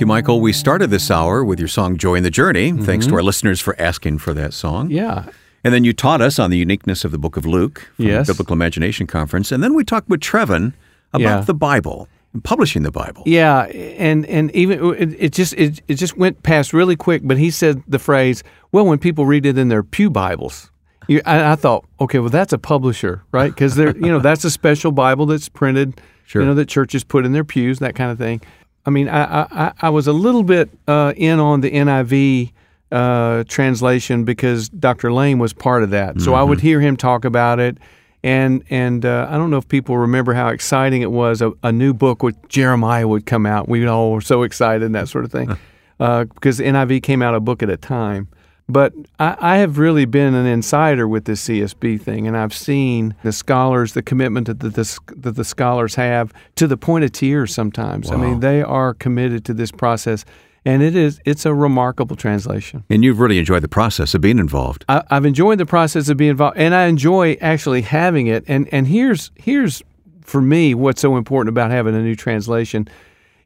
Thank 0.00 0.06
you, 0.08 0.14
Michael. 0.14 0.40
We 0.40 0.54
started 0.54 0.88
this 0.88 1.10
hour 1.10 1.44
with 1.44 1.58
your 1.58 1.68
song 1.68 1.98
Joy 1.98 2.14
in 2.14 2.22
the 2.22 2.30
Journey. 2.30 2.72
Thanks 2.72 3.06
to 3.08 3.14
our 3.16 3.22
listeners 3.22 3.60
for 3.60 3.78
asking 3.78 4.16
for 4.16 4.32
that 4.32 4.54
song. 4.54 4.86
Mm-hmm. 4.86 4.96
Yeah. 4.96 5.26
And 5.62 5.74
then 5.74 5.84
you 5.84 5.92
taught 5.92 6.22
us 6.22 6.38
on 6.38 6.48
the 6.50 6.56
uniqueness 6.56 7.04
of 7.04 7.10
the 7.12 7.18
book 7.18 7.36
of 7.36 7.44
Luke 7.44 7.90
from 7.96 8.06
Yes. 8.06 8.26
the 8.26 8.32
Biblical 8.32 8.54
Imagination 8.54 9.06
Conference. 9.06 9.52
And 9.52 9.62
then 9.62 9.74
we 9.74 9.84
talked 9.84 10.08
with 10.08 10.20
Trevin 10.20 10.72
about 11.12 11.20
Yeah. 11.20 11.40
the 11.42 11.52
Bible 11.52 12.08
publishing 12.44 12.82
the 12.82 12.90
Bible. 12.90 13.24
Yeah, 13.26 13.64
and 13.64 14.24
and 14.24 14.50
even 14.56 14.82
it, 14.94 15.16
it 15.18 15.32
just 15.34 15.52
it, 15.58 15.82
it 15.86 15.96
just 15.96 16.16
went 16.16 16.42
past 16.44 16.72
really 16.72 16.96
quick. 16.96 17.20
But 17.22 17.36
he 17.36 17.50
said 17.50 17.82
the 17.86 17.98
phrase, 17.98 18.42
"Well, 18.72 18.86
when 18.86 18.96
people 18.96 19.26
read 19.26 19.44
it 19.44 19.58
in 19.58 19.68
their 19.68 19.82
pew 19.82 20.08
Bibles." 20.08 20.70
You, 21.08 21.20
I, 21.26 21.52
I 21.52 21.56
thought, 21.56 21.84
okay, 22.00 22.20
well, 22.20 22.30
that's 22.30 22.54
a 22.54 22.58
publisher, 22.58 23.22
right? 23.32 23.52
Because 23.52 23.74
they're, 23.74 23.94
you 23.96 24.06
know, 24.08 24.20
that's 24.20 24.44
a 24.44 24.50
special 24.50 24.92
Bible 24.92 25.26
that's 25.26 25.48
printed, 25.50 26.00
Sure. 26.24 26.40
you 26.40 26.48
know, 26.48 26.54
that 26.54 26.68
churches 26.68 27.02
put 27.04 27.26
in 27.26 27.32
their 27.32 27.42
pews, 27.44 27.80
that 27.80 27.94
kind 27.96 28.10
of 28.12 28.16
thing. 28.18 28.40
I 28.86 28.90
mean, 28.90 29.08
I, 29.08 29.42
I, 29.42 29.72
I- 29.82 29.90
was 29.90 30.06
a 30.06 30.12
little 30.12 30.42
bit 30.42 30.70
uh, 30.88 31.12
in 31.16 31.38
on 31.38 31.60
the 31.60 31.70
NIV 31.70 32.52
uh, 32.92 33.44
translation 33.46 34.24
because 34.24 34.68
Dr. 34.68 35.12
Lane 35.12 35.38
was 35.38 35.52
part 35.52 35.82
of 35.82 35.90
that. 35.90 36.20
So 36.20 36.34
I 36.34 36.42
would 36.42 36.60
hear 36.60 36.80
him 36.80 36.96
talk 36.96 37.24
about 37.24 37.60
it. 37.60 37.78
And 38.22 38.64
and 38.68 39.06
uh, 39.06 39.28
I 39.30 39.38
don't 39.38 39.50
know 39.50 39.56
if 39.56 39.66
people 39.68 39.96
remember 39.96 40.34
how 40.34 40.48
exciting 40.48 41.00
it 41.00 41.10
was. 41.10 41.40
A, 41.40 41.52
a 41.62 41.72
new 41.72 41.94
book 41.94 42.22
with 42.22 42.36
Jeremiah 42.48 43.08
would 43.08 43.24
come 43.24 43.46
out. 43.46 43.66
We 43.68 43.86
all 43.86 44.12
were 44.12 44.20
so 44.20 44.42
excited 44.42 44.82
and 44.82 44.94
that 44.94 45.08
sort 45.08 45.24
of 45.24 45.32
thing, 45.32 45.56
uh, 46.00 46.24
because 46.24 46.58
NIV 46.60 47.02
came 47.02 47.22
out 47.22 47.34
a 47.34 47.40
book 47.40 47.62
at 47.62 47.70
a 47.70 47.78
time. 47.78 48.28
But 48.70 48.92
I, 49.18 49.36
I 49.40 49.56
have 49.58 49.78
really 49.78 50.04
been 50.04 50.34
an 50.34 50.46
insider 50.46 51.06
with 51.08 51.24
this 51.24 51.46
CSB 51.48 52.00
thing, 52.00 52.26
and 52.26 52.36
I've 52.36 52.54
seen 52.54 53.14
the 53.22 53.32
scholars, 53.32 53.94
the 53.94 54.02
commitment 54.02 54.46
that 54.46 54.60
the, 54.60 54.70
the, 54.70 54.98
that 55.16 55.36
the 55.36 55.44
scholars 55.44 55.94
have 55.96 56.32
to 56.56 56.66
the 56.66 56.76
point 56.76 57.04
of 57.04 57.12
tears 57.12 57.54
sometimes. 57.54 58.10
I 58.10 58.16
mean, 58.16 58.40
they 58.40 58.62
are 58.62 58.94
committed 58.94 59.44
to 59.46 59.54
this 59.54 59.70
process, 59.70 60.24
and 60.64 60.82
it 60.82 60.94
is 60.94 61.20
it's 61.24 61.46
a 61.46 61.54
remarkable 61.54 62.16
translation. 62.16 62.84
And 62.90 63.02
you've 63.02 63.18
really 63.18 63.38
enjoyed 63.38 63.62
the 63.62 63.68
process 63.68 64.14
of 64.14 64.20
being 64.20 64.38
involved. 64.38 64.84
I, 64.88 65.02
I've 65.10 65.24
enjoyed 65.24 65.58
the 65.58 65.66
process 65.66 66.08
of 66.08 66.16
being 66.16 66.30
involved, 66.30 66.58
and 66.58 66.74
I 66.74 66.86
enjoy 66.86 67.36
actually 67.40 67.82
having 67.82 68.26
it. 68.26 68.44
And 68.46 68.68
and 68.72 68.86
here's 68.86 69.30
here's 69.36 69.82
for 70.22 70.40
me 70.40 70.74
what's 70.74 71.00
so 71.00 71.16
important 71.16 71.48
about 71.48 71.70
having 71.70 71.94
a 71.94 72.02
new 72.02 72.14
translation. 72.14 72.88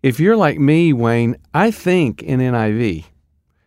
If 0.02 0.20
you're 0.20 0.36
like 0.36 0.58
me, 0.58 0.92
Wayne, 0.92 1.36
I 1.54 1.70
think 1.70 2.22
in 2.22 2.40
NIV, 2.40 3.04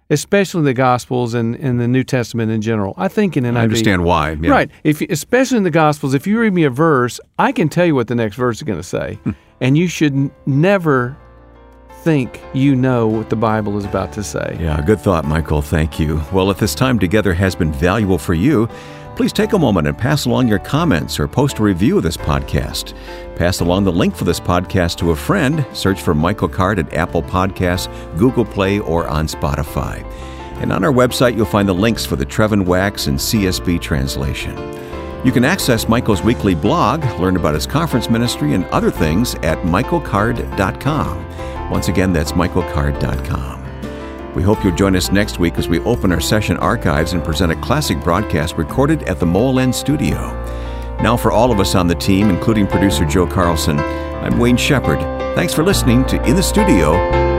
especially 0.10 0.64
the 0.64 0.74
Gospels 0.74 1.34
and, 1.34 1.56
and 1.56 1.80
the 1.80 1.88
New 1.88 2.04
Testament 2.04 2.52
in 2.52 2.62
general. 2.62 2.94
I 2.98 3.08
think 3.08 3.36
in 3.38 3.44
NIV. 3.44 3.58
I 3.58 3.62
understand 3.64 4.04
why. 4.04 4.32
yeah. 4.40 4.50
Right. 4.52 4.72
If 4.84 5.02
especially 5.02 5.58
in 5.58 5.64
the 5.64 5.72
Gospels, 5.72 6.14
if 6.14 6.26
you 6.28 6.40
read 6.40 6.54
me 6.54 6.64
a 6.64 6.70
verse, 6.70 7.20
I 7.38 7.52
can 7.52 7.70
tell 7.70 7.86
you 7.86 7.96
what 7.96 8.08
the 8.08 8.16
next 8.16 8.36
verse 8.36 8.58
is 8.58 8.64
going 8.64 8.80
to 8.80 8.84
say, 8.84 9.16
Hmm. 9.24 9.32
and 9.62 9.78
you 9.78 9.88
should 9.88 10.14
n- 10.14 10.32
never 10.46 11.18
think 12.04 12.40
you 12.54 12.76
know 12.76 13.08
what 13.08 13.30
the 13.30 13.36
Bible 13.36 13.78
is 13.78 13.84
about 13.84 14.14
to 14.14 14.24
say. 14.24 14.58
Yeah, 14.62 14.82
good 14.82 15.00
thought, 15.02 15.26
Michael. 15.26 15.62
Thank 15.62 16.00
you. 16.00 16.22
Well, 16.32 16.50
if 16.52 16.60
this 16.60 16.74
time 16.76 17.00
together 17.00 17.34
has 17.34 17.56
been 17.56 17.72
valuable 17.74 18.18
for 18.18 18.34
you, 18.34 18.70
please 19.18 19.34
take 19.34 19.54
a 19.54 19.60
moment 19.60 19.88
and 19.88 19.98
pass 19.98 20.26
along 20.26 20.48
your 20.48 20.60
comments 20.60 21.20
or 21.20 21.28
post 21.28 21.58
a 21.58 21.64
review 21.64 21.98
of 21.98 22.04
this 22.04 22.16
podcast. 22.16 22.94
Pass 23.36 23.62
along 23.62 23.84
the 23.84 23.92
link 23.92 24.16
for 24.16 24.26
this 24.26 24.40
podcast 24.40 24.98
to 24.98 25.10
a 25.10 25.16
friend. 25.16 25.66
Search 25.74 26.00
for 26.00 26.14
Michael 26.14 26.48
Card 26.48 26.78
at 26.78 26.94
Apple 26.94 27.24
Podcasts, 27.24 27.88
Google 28.20 28.46
Play, 28.46 28.78
or 28.78 29.08
on 29.08 29.26
Spotify. 29.26 30.06
And 30.62 30.72
on 30.72 30.84
our 30.84 30.94
website, 30.94 31.36
you'll 31.36 31.48
find 31.48 31.68
the 31.68 31.74
links 31.74 32.06
for 32.06 32.16
the 32.16 32.28
Trevin 32.28 32.66
Wax 32.66 33.08
and 33.08 33.18
CSB 33.18 33.82
translation. 33.82 34.56
You 35.26 35.32
can 35.32 35.44
access 35.44 35.90
Michael's 35.90 36.22
weekly 36.22 36.54
blog, 36.54 37.04
learn 37.20 37.38
about 37.38 37.56
his 37.56 37.66
conference 37.66 38.12
ministry, 38.12 38.54
and 38.54 38.66
other 38.66 38.92
things 38.92 39.34
at 39.36 39.58
michaelcard.com. 39.64 41.70
Once 41.72 41.88
again, 41.88 42.14
that's 42.14 42.34
michaelcard.com. 42.34 43.67
We 44.38 44.44
hope 44.44 44.64
you'll 44.64 44.76
join 44.76 44.96
us 44.96 45.12
next 45.12 45.40
week 45.40 45.58
as 45.58 45.68
we 45.68 45.80
open 45.80 46.12
our 46.12 46.20
session 46.20 46.58
archives 46.58 47.14
and 47.14 47.24
present 47.24 47.52
a 47.52 47.56
classic 47.56 48.00
broadcast 48.04 48.56
recorded 48.56 49.02
at 49.10 49.20
the 49.20 49.26
Mole 49.26 49.60
End 49.60 49.74
Studio. 49.74 50.16
Now, 51.02 51.18
for 51.18 51.32
all 51.32 51.52
of 51.52 51.60
us 51.60 51.74
on 51.74 51.88
the 51.88 51.96
team, 51.96 52.30
including 52.30 52.68
producer 52.68 53.04
Joe 53.04 53.26
Carlson, 53.26 53.80
I'm 53.80 54.38
Wayne 54.38 54.56
Shepherd. 54.56 55.00
Thanks 55.36 55.56
for 55.56 55.64
listening 55.64 56.06
to 56.06 56.24
In 56.24 56.36
the 56.36 56.44
Studio 56.44 56.92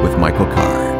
with 0.02 0.18
Michael 0.18 0.46
Card. 0.46 0.97